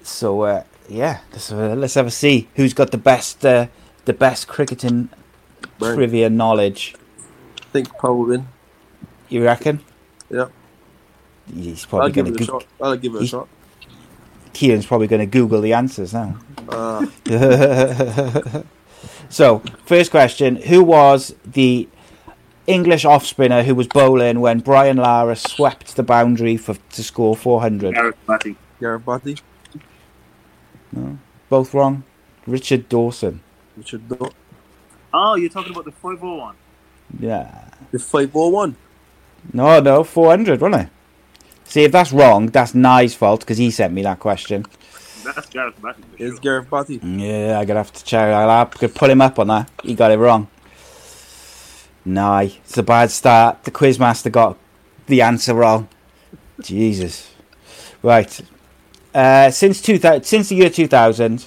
So 0.03 0.43
uh, 0.43 0.65
yeah, 0.89 1.21
let's, 1.33 1.51
uh, 1.53 1.75
let's 1.77 1.95
have 1.95 2.07
a 2.07 2.11
see 2.11 2.49
who's 2.57 2.75
got 2.75 2.91
the 2.91 2.99
best 2.99 3.45
uh, 3.45 3.67
the 4.05 4.13
best 4.13 4.49
cricketing 4.49 5.09
Right. 5.79 5.95
trivia 5.95 6.29
knowledge. 6.29 6.95
I 7.61 7.65
think 7.73 7.89
Paul 7.99 8.19
will 8.19 8.27
win. 8.27 8.49
You 9.31 9.45
reckon? 9.45 9.81
Yeah. 10.31 10.47
He's 11.55 11.85
I'll 11.85 11.89
probably 11.91 12.13
give 12.13 12.25
going 12.27 12.35
it 12.35 12.41
a 12.41 12.45
to. 12.45 12.51
shot. 12.53 12.67
I'll 12.81 12.97
give 12.97 13.15
it 13.15 13.23
a 13.23 13.27
shot. 13.27 13.49
Kieran's 14.53 14.85
probably 14.87 15.07
going 15.07 15.21
to 15.21 15.27
Google 15.27 15.61
the 15.61 15.73
answers 15.73 16.13
now. 16.13 16.37
Uh, 16.69 17.07
so, 19.31 19.63
first 19.87 20.11
question: 20.11 20.57
Who 20.57 20.83
was 20.85 21.35
the 21.47 21.89
English 22.67 23.05
off 23.05 23.27
spinner 23.27 23.63
who 23.63 23.75
was 23.75 23.87
bowling 23.89 24.41
when 24.41 24.61
Brian 24.61 24.97
Lara 24.99 25.37
swept 25.37 25.97
the 25.97 26.03
boundary 26.03 26.57
for 26.57 26.75
to 26.93 27.03
score 27.03 27.35
400? 27.37 27.95
Gareth 27.95 28.17
Batty. 28.27 28.57
Gareth 28.81 29.05
Batty, 29.05 29.37
No, 30.93 31.19
Both 31.49 31.75
wrong. 31.75 32.05
Richard 32.47 32.89
Dawson. 32.89 33.41
Richard 33.77 34.09
Doe. 34.09 34.31
Oh, 35.13 35.35
you're 35.35 35.51
talking 35.51 35.73
about 35.73 35.85
the 35.85 35.93
501. 35.93 36.55
Yeah. 37.19 37.69
The 37.91 37.99
501. 37.99 38.77
No, 39.53 39.81
no, 39.81 40.05
400, 40.05 40.61
wasn't 40.61 40.83
it? 40.83 40.89
See, 41.65 41.85
if 41.85 41.93
that's 41.93 42.13
wrong, 42.13 42.47
that's 42.49 42.75
Nye's 42.75 43.15
fault 43.15 43.41
because 43.41 43.59
he 43.59 43.71
sent 43.71 43.93
me 43.93 44.03
that 44.03 44.19
question. 44.21 44.67
That's 45.25 45.49
Gareth 45.51 45.81
Batty. 45.83 46.03
For 46.03 46.09
It's 46.23 46.33
sure. 46.35 46.41
Gareth 46.41 46.71
Batty. 46.71 47.01
Yeah, 47.03 47.59
I 47.59 47.65
gotta 47.65 47.81
have 47.81 47.93
to 47.93 48.05
check. 48.05 48.33
I'll 48.33 48.49
have 48.49 48.75
to 48.75 48.89
pull 48.89 49.11
him 49.11 49.21
up 49.21 49.39
on 49.39 49.49
that. 49.49 49.71
He 49.83 49.95
got 49.95 50.11
it 50.11 50.19
wrong. 50.19 50.49
Nye, 52.05 52.53
it's 52.65 52.79
a 52.79 52.83
bad 52.83 53.11
start. 53.11 53.65
The 53.65 53.71
quizmaster 53.71 54.33
got 54.33 54.57
the 55.07 55.23
answer 55.23 55.55
wrong. 55.55 55.89
Jesus. 56.61 57.31
Right. 58.03 58.41
Uh, 59.15 59.51
since 59.51 59.83
2000, 59.83 60.25
since 60.25 60.49
the 60.49 60.57
year 60.57 60.71
2000, 60.71 61.47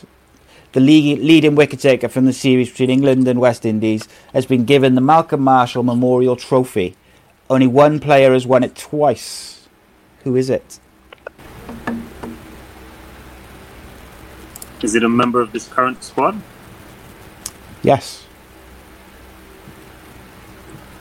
the 0.74 0.80
league, 0.80 1.20
leading 1.20 1.56
wicket 1.56 1.80
taker 1.80 2.10
from 2.10 2.26
the 2.26 2.34
series 2.34 2.70
between 2.70 2.90
England 2.90 3.28
and 3.28 3.40
West 3.40 3.66
Indies 3.66 4.08
has 4.34 4.46
been 4.46 4.66
given 4.66 4.96
the 4.96 5.02
Malcolm 5.02 5.42
Marshall 5.42 5.84
Memorial 5.84 6.36
Trophy. 6.36 6.96
Only 7.50 7.68
one 7.68 8.00
player 8.00 8.34
has 8.34 8.46
won 8.46 8.64
it 8.64 8.76
twice. 8.76 9.68
Who 10.24 10.36
is 10.36 10.50
it? 10.50 10.80
Is 14.82 14.96
it 14.96 15.04
a 15.04 15.10
member 15.10 15.42
of 15.42 15.52
this 15.52 15.68
current 15.68 16.04
squad? 16.04 16.42
Yes. 17.82 18.26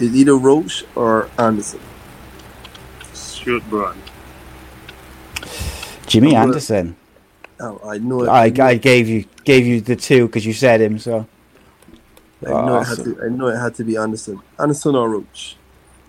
It's 0.03 0.15
either 0.15 0.37
Roach 0.37 0.85
or 0.97 1.29
Anderson. 1.39 1.81
Stuart 3.13 3.63
Broad. 3.71 3.97
Jimmy 6.07 6.33
Well, 6.33 6.43
Anderson. 6.43 6.97
Oh, 7.61 7.81
I 7.89 7.99
know 7.99 8.25
it. 8.25 8.29
I, 8.29 8.45
I 8.67 8.75
gave 8.77 9.09
you 9.09 9.25
gave 9.45 9.67
you 9.67 9.81
the 9.81 9.97
two 9.97 10.27
because 10.27 10.45
you 10.45 10.53
said 10.53 10.81
him. 10.81 10.99
So 10.99 11.27
I 12.45 12.49
know 12.51 12.79
it 12.81 12.85
had 12.87 12.99
Awesome. 12.99 13.15
to. 13.17 13.25
I 13.25 13.29
know 13.29 13.47
it 13.49 13.57
had 13.57 13.75
to 13.77 13.85
be 13.85 13.97
Anderson. 13.97 14.41
Anderson 14.59 14.95
or 14.97 15.09
Roach. 15.09 15.57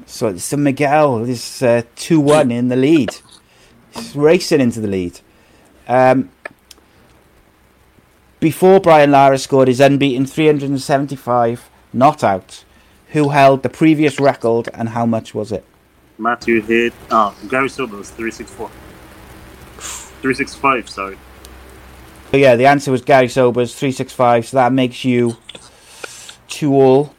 so 0.05 0.27
it's 0.27 0.49
the 0.49 0.57
Miguel 0.57 1.23
is 1.25 1.61
uh, 1.61 1.83
two 1.95 2.19
one 2.19 2.51
in 2.51 2.69
the 2.69 2.75
lead. 2.75 3.15
He's 3.93 4.15
racing 4.15 4.59
into 4.61 4.81
the 4.81 4.87
lead. 4.87 5.19
Um, 5.87 6.29
before 8.39 8.79
Brian 8.81 9.11
Lara 9.11 9.37
scored 9.37 9.67
his 9.67 9.79
unbeaten 9.79 10.25
375 10.25 11.69
not 11.93 12.23
out, 12.23 12.63
who 13.14 13.30
held 13.30 13.61
the 13.61 13.70
previous 13.70 14.20
record 14.20 14.68
and 14.74 14.89
how 14.89 15.05
much 15.05 15.34
was 15.36 15.51
it? 15.51 15.64
Matthew 16.18 16.61
Hayden. 16.61 16.97
Oh, 17.11 17.36
Garry 17.47 17.70
Sobers 17.70 18.09
364. 18.09 18.70
365, 19.78 20.89
sorry. 20.89 21.18
So 22.32 22.38
yeah, 22.38 22.55
the 22.55 22.66
answer 22.66 22.91
was 22.91 23.03
Garry 23.03 23.28
Sobers 23.28 23.76
365. 23.76 24.47
So 24.47 24.57
that 24.57 24.74
makes 24.74 25.05
you 25.05 25.38
two 26.47 26.74
all. 26.74 27.14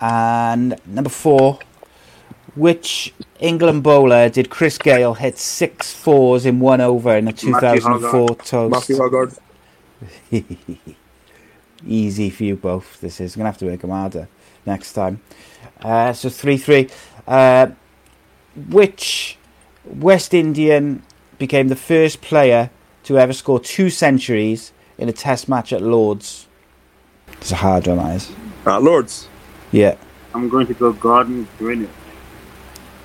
And 0.00 0.78
number 0.86 1.10
four, 1.10 1.58
which 2.54 3.14
England 3.40 3.82
bowler 3.82 4.28
did 4.28 4.50
Chris 4.50 4.76
Gayle 4.76 5.14
hit 5.14 5.38
six 5.38 5.92
fours 5.92 6.44
in 6.44 6.60
one 6.60 6.82
over 6.82 7.16
in 7.16 7.24
the 7.24 7.32
Matthew 7.32 7.54
2004 7.54 8.28
toast? 8.36 8.70
Matthew 8.70 8.96
Hoggard. 8.96 9.38
easy 11.86 12.28
for 12.28 12.44
you 12.44 12.56
both. 12.56 13.00
This 13.00 13.20
is 13.20 13.34
going 13.34 13.44
to 13.44 13.50
have 13.50 13.58
to 13.58 13.64
make 13.64 13.80
them 13.80 13.90
harder 13.90 14.28
next 14.68 14.92
time. 14.92 15.20
Uh, 15.82 16.12
so 16.12 16.28
3 16.28 16.56
3. 16.56 16.88
Uh, 17.26 17.68
which 18.68 19.36
West 19.84 20.32
Indian 20.34 21.02
became 21.38 21.68
the 21.68 21.76
first 21.76 22.20
player 22.20 22.70
to 23.04 23.18
ever 23.18 23.32
score 23.32 23.58
two 23.58 23.90
centuries 23.90 24.72
in 24.96 25.08
a 25.08 25.12
test 25.12 25.48
match 25.48 25.72
at 25.72 25.82
Lords? 25.82 26.46
It's 27.32 27.52
a 27.52 27.56
hard 27.56 27.86
one, 27.86 27.98
that 27.98 28.16
is. 28.16 28.30
Uh, 28.66 28.80
Lords. 28.80 29.28
Yeah. 29.72 29.96
I'm 30.34 30.48
going 30.48 30.66
to 30.66 30.74
go 30.74 30.92
Gordon 30.92 31.48
Greenidge. 31.58 31.88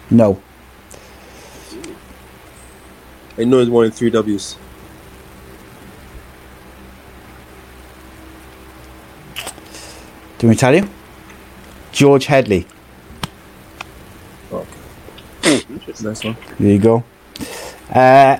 No. 0.10 0.42
I 3.38 3.46
know 3.46 3.60
he's 3.60 3.70
one 3.70 3.86
in 3.86 3.92
three 3.92 4.10
W's. 4.10 4.58
Do 10.38 10.50
we 10.50 10.56
tell 10.56 10.76
you? 10.76 10.88
George 11.94 12.26
Headley. 12.26 12.66
Interesting. 15.44 16.08
Nice 16.08 16.24
one. 16.24 16.38
There 16.60 16.72
you 16.72 16.80
go. 16.80 17.04
Uh, 17.90 18.40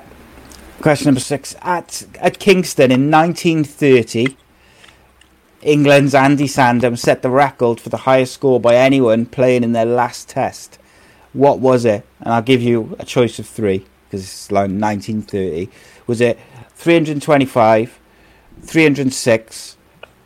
question 0.82 1.06
number 1.06 1.20
six. 1.20 1.56
At 1.62 2.06
at 2.20 2.40
Kingston 2.40 2.92
in 2.92 3.12
1930, 3.12 4.36
England's 5.62 6.16
Andy 6.16 6.48
Sandham 6.48 6.98
set 6.98 7.22
the 7.22 7.30
record 7.30 7.80
for 7.80 7.90
the 7.90 7.98
highest 7.98 8.34
score 8.34 8.60
by 8.60 8.76
anyone 8.76 9.26
playing 9.26 9.64
in 9.64 9.74
their 9.74 9.86
last 9.86 10.30
test. 10.30 10.80
What 11.34 11.60
was 11.60 11.86
it? 11.86 12.06
And 12.22 12.34
I'll 12.34 12.42
give 12.42 12.62
you 12.62 12.96
a 13.00 13.06
choice 13.06 13.38
of 13.38 13.48
three 13.48 13.86
because 14.06 14.24
it's 14.24 14.52
like 14.52 14.70
1930. 14.72 15.70
Was 16.08 16.22
it 16.22 16.40
325, 16.76 18.00
306, 18.62 19.78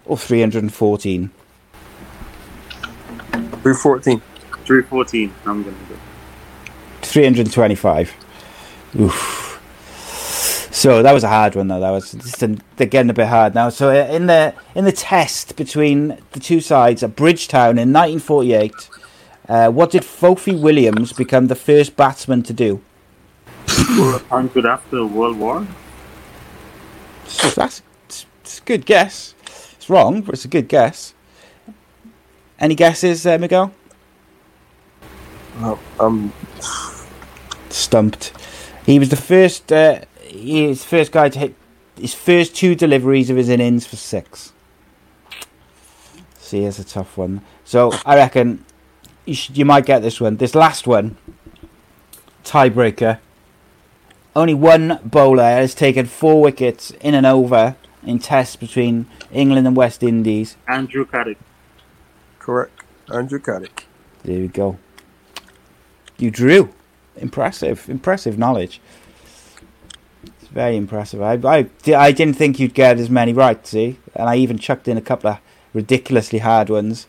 or 0.05 0.17
314? 0.17 1.31
314. 3.37 4.21
314. 4.65 5.33
I'm 5.45 5.63
going 5.63 5.75
to 5.75 5.83
go. 5.85 5.99
325. 7.01 8.13
Oof. 8.99 9.47
So 10.71 11.01
that 11.01 11.11
was 11.11 11.23
a 11.23 11.27
hard 11.27 11.55
one, 11.55 11.69
though. 11.69 11.79
That 11.79 11.89
was 11.89 12.11
just 12.11 12.43
a, 12.43 12.55
they're 12.75 12.85
getting 12.85 13.09
a 13.09 13.13
bit 13.13 13.27
hard 13.27 13.55
now. 13.55 13.69
So 13.69 13.89
uh, 13.89 14.07
in 14.13 14.27
the 14.27 14.53
in 14.75 14.85
the 14.85 14.91
test 14.91 15.55
between 15.55 16.19
the 16.33 16.39
two 16.39 16.61
sides 16.61 17.01
at 17.01 17.15
Bridgetown 17.15 17.79
in 17.79 17.91
1948, 17.91 18.89
uh, 19.49 19.71
what 19.71 19.89
did 19.89 20.03
Foffie 20.03 20.59
Williams 20.59 21.13
become 21.13 21.47
the 21.47 21.55
first 21.55 21.95
batsman 21.95 22.43
to 22.43 22.53
do? 22.53 22.81
100 23.65 24.65
after 24.65 25.05
World 25.05 25.39
War? 25.39 25.65
So 27.25 27.49
that's 27.49 27.81
it's, 28.05 28.25
it's 28.41 28.59
a 28.59 28.63
good 28.63 28.85
guess. 28.85 29.33
It's 29.77 29.89
wrong, 29.89 30.21
but 30.21 30.35
it's 30.35 30.45
a 30.45 30.49
good 30.49 30.67
guess. 30.67 31.13
Any 32.59 32.75
guesses, 32.75 33.25
uh, 33.27 33.37
Miguel? 33.37 33.71
I'm 35.99 36.33
Stumped. 37.69 38.33
He 38.85 38.99
was 38.99 39.09
the 39.09 39.15
first. 39.15 39.71
Uh, 39.71 40.01
he 40.21 40.67
was 40.67 40.81
the 40.81 40.87
first 40.87 41.11
guy 41.11 41.29
to 41.29 41.39
hit 41.39 41.55
his 41.99 42.13
first 42.13 42.55
two 42.55 42.75
deliveries 42.75 43.29
of 43.29 43.37
his 43.37 43.49
innings 43.49 43.85
for 43.85 43.95
six. 43.95 44.53
See, 46.37 46.63
it's 46.63 46.79
a 46.79 46.83
tough 46.83 47.17
one. 47.17 47.41
So 47.65 47.91
I 48.05 48.15
reckon 48.15 48.63
you 49.25 49.33
should, 49.33 49.57
you 49.57 49.65
might 49.65 49.85
get 49.85 50.01
this 50.01 50.21
one. 50.21 50.37
This 50.37 50.55
last 50.55 50.87
one, 50.87 51.17
tiebreaker. 52.43 53.19
Only 54.35 54.53
one 54.53 54.99
bowler 55.03 55.43
has 55.43 55.75
taken 55.75 56.05
four 56.05 56.41
wickets 56.41 56.91
in 57.01 57.13
and 57.13 57.25
over 57.25 57.75
in 58.03 58.19
tests 58.19 58.55
between 58.55 59.07
England 59.31 59.67
and 59.67 59.75
West 59.75 60.03
Indies. 60.03 60.55
Andrew 60.67 61.05
Caddick. 61.05 61.37
Correct. 62.47 62.81
Andrew 63.13 63.39
Caddick. 63.39 63.83
There 64.23 64.39
we 64.39 64.47
go. 64.47 64.77
You 66.17 66.31
drew. 66.31 66.73
Impressive. 67.17 67.89
Impressive 67.89 68.37
knowledge. 68.37 68.79
It's 70.23 70.47
very 70.47 70.77
impressive. 70.77 71.21
I, 71.21 71.33
I, 71.33 71.69
I 71.93 72.11
didn't 72.13 72.35
think 72.35 72.57
you'd 72.57 72.73
get 72.73 72.99
as 72.99 73.09
many 73.09 73.33
right, 73.33 73.67
see? 73.67 73.99
And 74.15 74.29
I 74.29 74.37
even 74.37 74.57
chucked 74.57 74.87
in 74.87 74.97
a 74.97 75.01
couple 75.01 75.31
of 75.31 75.39
ridiculously 75.73 76.39
hard 76.39 76.69
ones. 76.69 77.05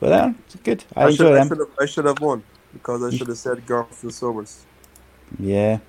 But 0.00 0.12
uh, 0.12 0.32
it's 0.46 0.56
good. 0.56 0.84
I, 0.96 1.02
I, 1.02 1.08
enjoy 1.10 1.16
should, 1.16 1.26
I, 1.26 1.34
them. 1.34 1.48
should 1.48 1.58
have, 1.58 1.70
I 1.78 1.86
should 1.86 2.04
have 2.06 2.20
won 2.20 2.42
because 2.72 3.02
I 3.02 3.10
should 3.14 3.28
have 3.28 3.38
said 3.38 3.66
Garfield 3.66 4.14
Sobers. 4.14 4.64
Yeah. 5.38 5.80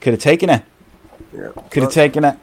Could 0.00 0.12
have 0.14 0.22
taken 0.22 0.50
it. 0.50 0.62
Yeah. 1.32 1.50
Could 1.70 1.82
have 1.82 1.92
taken 1.92 2.24
it. 2.24 2.36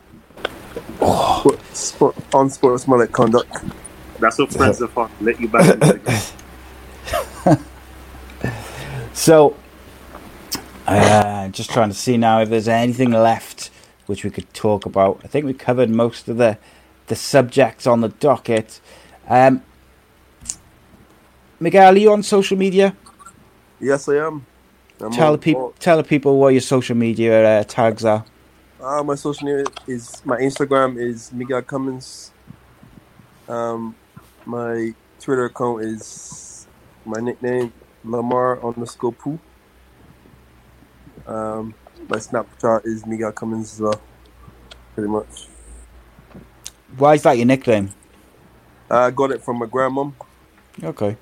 Sport, 0.99 1.75
sport, 1.75 2.15
unsportsmanlike 2.33 3.11
conduct. 3.13 3.51
That's 4.23 4.39
what 4.39 4.53
friends 4.53 4.81
are 4.81 4.87
for. 4.87 5.09
Let 5.19 5.37
you 5.41 5.49
back 5.49 5.69
into 5.69 5.91
the 5.91 5.99
game. 5.99 6.23
So, 9.13 9.55
uh, 10.87 11.49
just 11.49 11.69
trying 11.69 11.89
to 11.89 11.95
see 11.95 12.17
now 12.17 12.41
if 12.41 12.49
there's 12.49 12.67
anything 12.67 13.11
left 13.11 13.69
which 14.05 14.23
we 14.23 14.31
could 14.31 14.51
talk 14.53 14.85
about. 14.85 15.21
I 15.23 15.27
think 15.27 15.45
we 15.45 15.53
covered 15.53 15.89
most 15.89 16.27
of 16.29 16.37
the 16.37 16.57
the 17.07 17.15
subjects 17.15 17.85
on 17.85 18.01
the 18.01 18.09
docket. 18.09 18.79
Um, 19.27 19.61
Miguel, 21.59 21.93
are 21.93 21.97
you 21.97 22.11
on 22.11 22.23
social 22.23 22.57
media? 22.57 22.95
Yes, 23.79 24.07
I 24.09 24.15
am. 24.15 24.45
I'm 24.99 25.11
Tell 25.11 25.33
the 25.33 25.37
people, 25.37 25.73
tell 25.79 25.97
the 25.97 26.03
people 26.03 26.39
what 26.39 26.49
your 26.49 26.61
social 26.61 26.95
media 26.95 27.59
uh, 27.59 27.63
tags 27.65 28.05
are. 28.05 28.25
Uh, 28.81 29.03
my 29.03 29.15
social 29.15 29.47
media 29.47 29.65
is 29.85 30.21
my 30.25 30.37
Instagram 30.37 30.97
is 30.97 31.31
Miguel 31.33 31.61
Cummins. 31.61 32.31
Um, 33.47 33.95
my 34.45 34.93
Twitter 35.19 35.45
account 35.45 35.83
is 35.83 36.67
my 37.05 37.19
nickname 37.19 37.73
Lamar 38.03 38.63
underscore 38.65 39.13
Poo. 39.13 39.39
Um, 41.25 41.73
my 42.09 42.17
Snapchat 42.17 42.85
is 42.85 43.05
Miguel 43.05 43.31
Cummins 43.31 43.73
as 43.73 43.81
well. 43.81 44.01
Pretty 44.93 45.09
much. 45.09 45.47
Why 46.97 47.15
is 47.15 47.23
that 47.23 47.37
your 47.37 47.45
nickname? 47.45 47.91
I 48.89 49.09
got 49.11 49.31
it 49.31 49.43
from 49.43 49.59
my 49.59 49.65
grandmom. 49.65 50.13
Okay. 50.83 51.17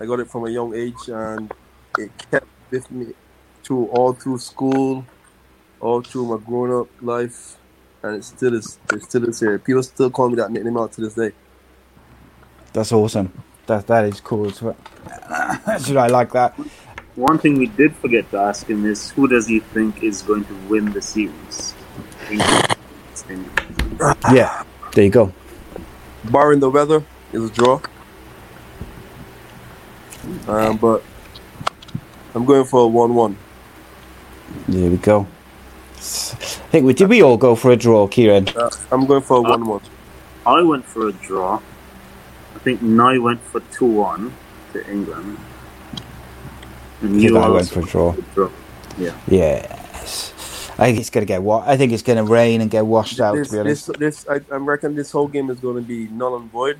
I 0.00 0.06
got 0.06 0.20
it 0.20 0.30
from 0.30 0.46
a 0.46 0.50
young 0.50 0.74
age, 0.74 1.08
and 1.08 1.52
it 1.98 2.10
kept 2.30 2.46
with 2.70 2.90
me 2.90 3.14
through 3.62 3.86
all 3.86 4.12
through 4.12 4.38
school, 4.38 5.04
all 5.80 6.02
through 6.02 6.26
my 6.26 6.44
grown 6.44 6.82
up 6.82 6.88
life, 7.00 7.56
and 8.02 8.16
it 8.16 8.24
still 8.24 8.54
is. 8.54 8.78
It 8.92 9.02
still 9.02 9.28
is 9.28 9.40
here. 9.40 9.58
People 9.58 9.82
still 9.82 10.10
call 10.10 10.28
me 10.28 10.36
that 10.36 10.50
nickname 10.50 10.76
out 10.76 10.92
to 10.92 11.00
this 11.00 11.14
day. 11.14 11.32
That's 12.78 12.92
awesome. 12.92 13.32
That 13.66 13.88
that 13.88 14.04
is 14.04 14.20
cool. 14.20 14.46
as 14.46 14.62
well. 14.62 14.76
Should 15.84 15.96
I 15.96 16.06
like 16.06 16.30
that? 16.30 16.54
One 17.16 17.36
thing 17.36 17.58
we 17.58 17.66
did 17.66 17.92
forget 17.96 18.30
to 18.30 18.38
ask 18.38 18.70
him 18.70 18.86
is 18.86 19.10
who 19.10 19.26
does 19.26 19.48
he 19.48 19.58
think 19.58 20.04
is 20.04 20.22
going 20.22 20.44
to 20.44 20.54
win 20.68 20.92
the 20.92 21.02
series? 21.02 21.74
Yeah. 24.32 24.62
There 24.94 25.04
you 25.04 25.10
go. 25.10 25.32
Barring 26.30 26.60
the 26.60 26.70
weather, 26.70 27.02
it 27.32 27.38
was 27.40 27.50
a 27.50 27.54
draw. 27.54 27.80
Um, 30.46 30.76
but 30.76 31.02
I'm 32.36 32.44
going 32.44 32.64
for 32.64 32.82
a 32.82 32.86
one-one. 32.86 33.36
There 34.68 34.88
we 34.88 34.98
go. 34.98 35.26
I 35.96 36.00
think 36.70 36.86
we 36.86 36.94
did. 36.94 37.08
We 37.08 37.24
all 37.24 37.38
go 37.38 37.56
for 37.56 37.72
a 37.72 37.76
draw, 37.76 38.06
Kieran. 38.06 38.46
Uh, 38.54 38.70
I'm 38.92 39.04
going 39.04 39.22
for 39.22 39.38
a 39.38 39.42
one-one. 39.42 39.82
I 40.46 40.62
went 40.62 40.84
for 40.84 41.08
a 41.08 41.12
draw. 41.12 41.60
I 42.58 42.60
think 42.60 42.82
Nye 42.82 43.18
went 43.18 43.40
for 43.40 43.60
2 43.60 43.84
1 43.84 44.34
to 44.72 44.90
England. 44.90 45.38
And 47.02 47.14
I 47.14 47.18
you 47.18 47.38
I 47.38 47.48
went 47.48 47.68
for 47.68 47.78
a 47.78 47.84
draw. 47.84 48.10
went 48.10 48.26
for 48.34 48.46
a 48.46 48.48
draw. 48.48 49.12
Yes. 49.28 50.34
I 50.76 50.86
think 50.86 50.98
it's 50.98 51.10
gonna 51.10 51.24
get 51.24 51.40
wa- 51.40 51.62
I 51.64 51.76
think 51.76 51.92
it's 51.92 52.02
gonna 52.02 52.24
rain 52.24 52.60
and 52.60 52.68
get 52.68 52.84
washed 52.84 53.20
out. 53.20 53.36
This, 53.36 53.50
to 53.50 53.54
be 53.54 53.60
honest. 53.60 53.86
this, 53.86 54.24
this, 54.24 54.28
I, 54.28 54.40
I 54.52 54.56
reckon 54.56 54.96
this 54.96 55.12
whole 55.12 55.28
game 55.28 55.50
is 55.50 55.60
going 55.60 55.76
to 55.76 55.82
be 55.82 56.08
null 56.08 56.34
and 56.36 56.50
void. 56.50 56.78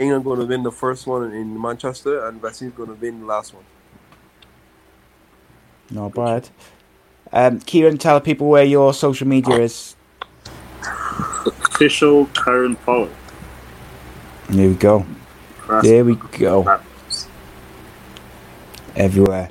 England 0.00 0.24
going 0.24 0.40
to 0.40 0.46
win 0.46 0.64
the 0.64 0.72
first 0.72 1.06
one 1.06 1.32
in 1.32 1.60
Manchester, 1.60 2.26
and 2.26 2.42
West 2.42 2.62
Indies 2.62 2.76
going 2.76 2.88
to 2.88 2.96
win 2.96 3.20
the 3.20 3.26
last 3.26 3.54
one. 3.54 3.64
Not 5.90 6.14
bad. 6.14 6.48
Um, 7.32 7.60
Kieran, 7.60 7.98
tell 7.98 8.20
people 8.20 8.48
where 8.48 8.64
your 8.64 8.92
social 8.92 9.28
media 9.28 9.60
is. 9.60 9.94
Official 11.46 12.26
Kieran 12.26 12.74
Powell. 12.76 13.08
There 14.52 14.68
we 14.68 14.74
go. 14.74 15.06
There 15.82 16.04
we 16.04 16.14
go. 16.14 16.78
Everywhere. 18.94 19.50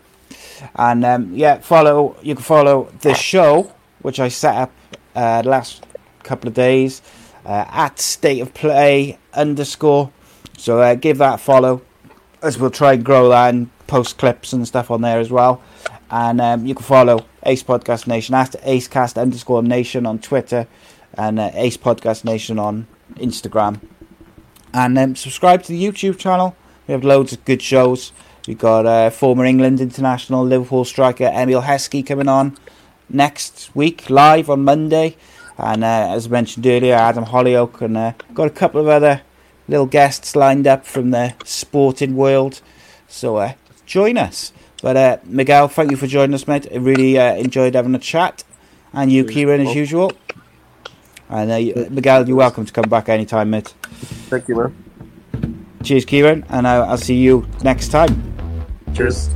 And 0.76 1.04
um, 1.04 1.34
yeah, 1.34 1.58
follow. 1.58 2.16
You 2.22 2.36
can 2.36 2.44
follow 2.44 2.92
the 3.02 3.16
show, 3.16 3.74
which 4.04 4.20
I 4.20 4.28
set 4.28 4.56
up 4.56 4.72
uh, 5.16 5.42
last 5.44 5.88
couple 6.22 6.50
of 6.50 6.54
days 6.54 7.02
uh, 7.46 7.66
at 7.68 8.00
State 8.00 8.42
of 8.42 8.54
Play 8.54 9.18
underscore. 9.34 10.12
So 10.60 10.82
uh, 10.82 10.94
give 10.94 11.18
that 11.18 11.34
a 11.34 11.38
follow, 11.40 11.82
as 12.44 12.60
we'll 12.60 12.70
try 12.70 12.94
and 12.94 13.04
grow 13.04 13.30
that 13.30 13.56
and 13.56 13.76
post 13.88 14.20
clips 14.20 14.54
and 14.54 14.68
stuff 14.68 14.92
on 14.92 15.02
there 15.02 15.20
as 15.20 15.32
well. 15.32 15.64
And 16.12 16.40
um, 16.40 16.68
you 16.68 16.76
can 16.76 16.84
follow 16.84 17.26
Ace 17.44 17.64
Podcast 17.64 18.06
Nation 18.06 18.36
at 18.36 18.52
AceCast 18.52 19.20
underscore 19.20 19.64
Nation 19.64 20.06
on 20.06 20.20
Twitter 20.20 20.68
and 21.16 21.40
uh, 21.40 21.50
Ace 21.56 21.78
Podcast 21.78 22.24
Nation 22.24 22.60
on 22.60 22.86
Instagram. 23.16 23.80
And 24.74 24.98
um, 24.98 25.16
subscribe 25.16 25.64
to 25.64 25.72
the 25.72 25.84
YouTube 25.84 26.18
channel. 26.18 26.56
We 26.88 26.94
have 26.94 27.04
loads 27.04 27.34
of 27.34 27.44
good 27.46 27.62
shows. 27.62 28.12
We've 28.48 28.58
got 28.58 28.86
uh, 28.86 29.10
former 29.10 29.46
England 29.46 29.80
international 29.80 30.44
Liverpool 30.44 30.86
striker 30.86 31.26
Emile 31.26 31.62
Heskey 31.62 32.06
coming 32.06 32.28
on 32.28 32.58
next 33.10 33.70
week 33.76 34.10
live 34.10 34.50
on 34.50 34.64
Monday. 34.64 35.16
And 35.58 35.84
uh, 35.84 36.08
as 36.10 36.30
mentioned 36.30 36.66
earlier, 36.66 36.96
Adam 36.96 37.26
Hollioake 37.26 37.82
and 37.82 37.98
uh, 37.98 38.14
got 38.34 38.48
a 38.48 38.52
couple 38.52 38.82
of 38.82 38.88
other 38.88 39.22
little 39.68 39.86
guests 39.86 40.36
lined 40.36 40.66
up 40.66 40.86
from 40.86 41.12
the 41.12 41.36
sporting 41.44 42.16
world. 42.16 42.62
So 43.08 43.38
uh, 43.38 43.54
join 43.86 44.18
us. 44.18 44.54
But 44.82 44.98
uh, 44.98 45.18
Miguel, 45.26 45.68
thank 45.68 45.92
you 45.92 45.98
for 45.98 46.08
joining 46.08 46.34
us, 46.34 46.48
mate. 46.48 46.68
I 46.74 46.78
really 46.78 47.20
uh, 47.20 47.36
enjoyed 47.36 47.76
having 47.76 47.94
a 47.94 48.00
chat. 48.00 48.44
And 48.94 49.12
you, 49.12 49.24
Kieran, 49.24 49.62
as 49.62 49.76
usual. 49.76 50.12
And 51.30 51.52
uh, 51.52 51.90
Miguel, 51.90 52.28
you're 52.28 52.38
welcome 52.38 52.66
to 52.66 52.74
come 52.74 52.90
back 52.90 53.08
anytime, 53.08 53.52
mate. 53.52 53.74
Thank 54.30 54.48
you, 54.48 54.56
man. 54.56 55.68
Cheers, 55.84 56.06
Kieran, 56.06 56.46
and 56.50 56.68
I'll, 56.68 56.84
I'll 56.84 56.98
see 56.98 57.16
you 57.16 57.48
next 57.64 57.90
time. 57.90 58.22
Cheers. 58.94 59.30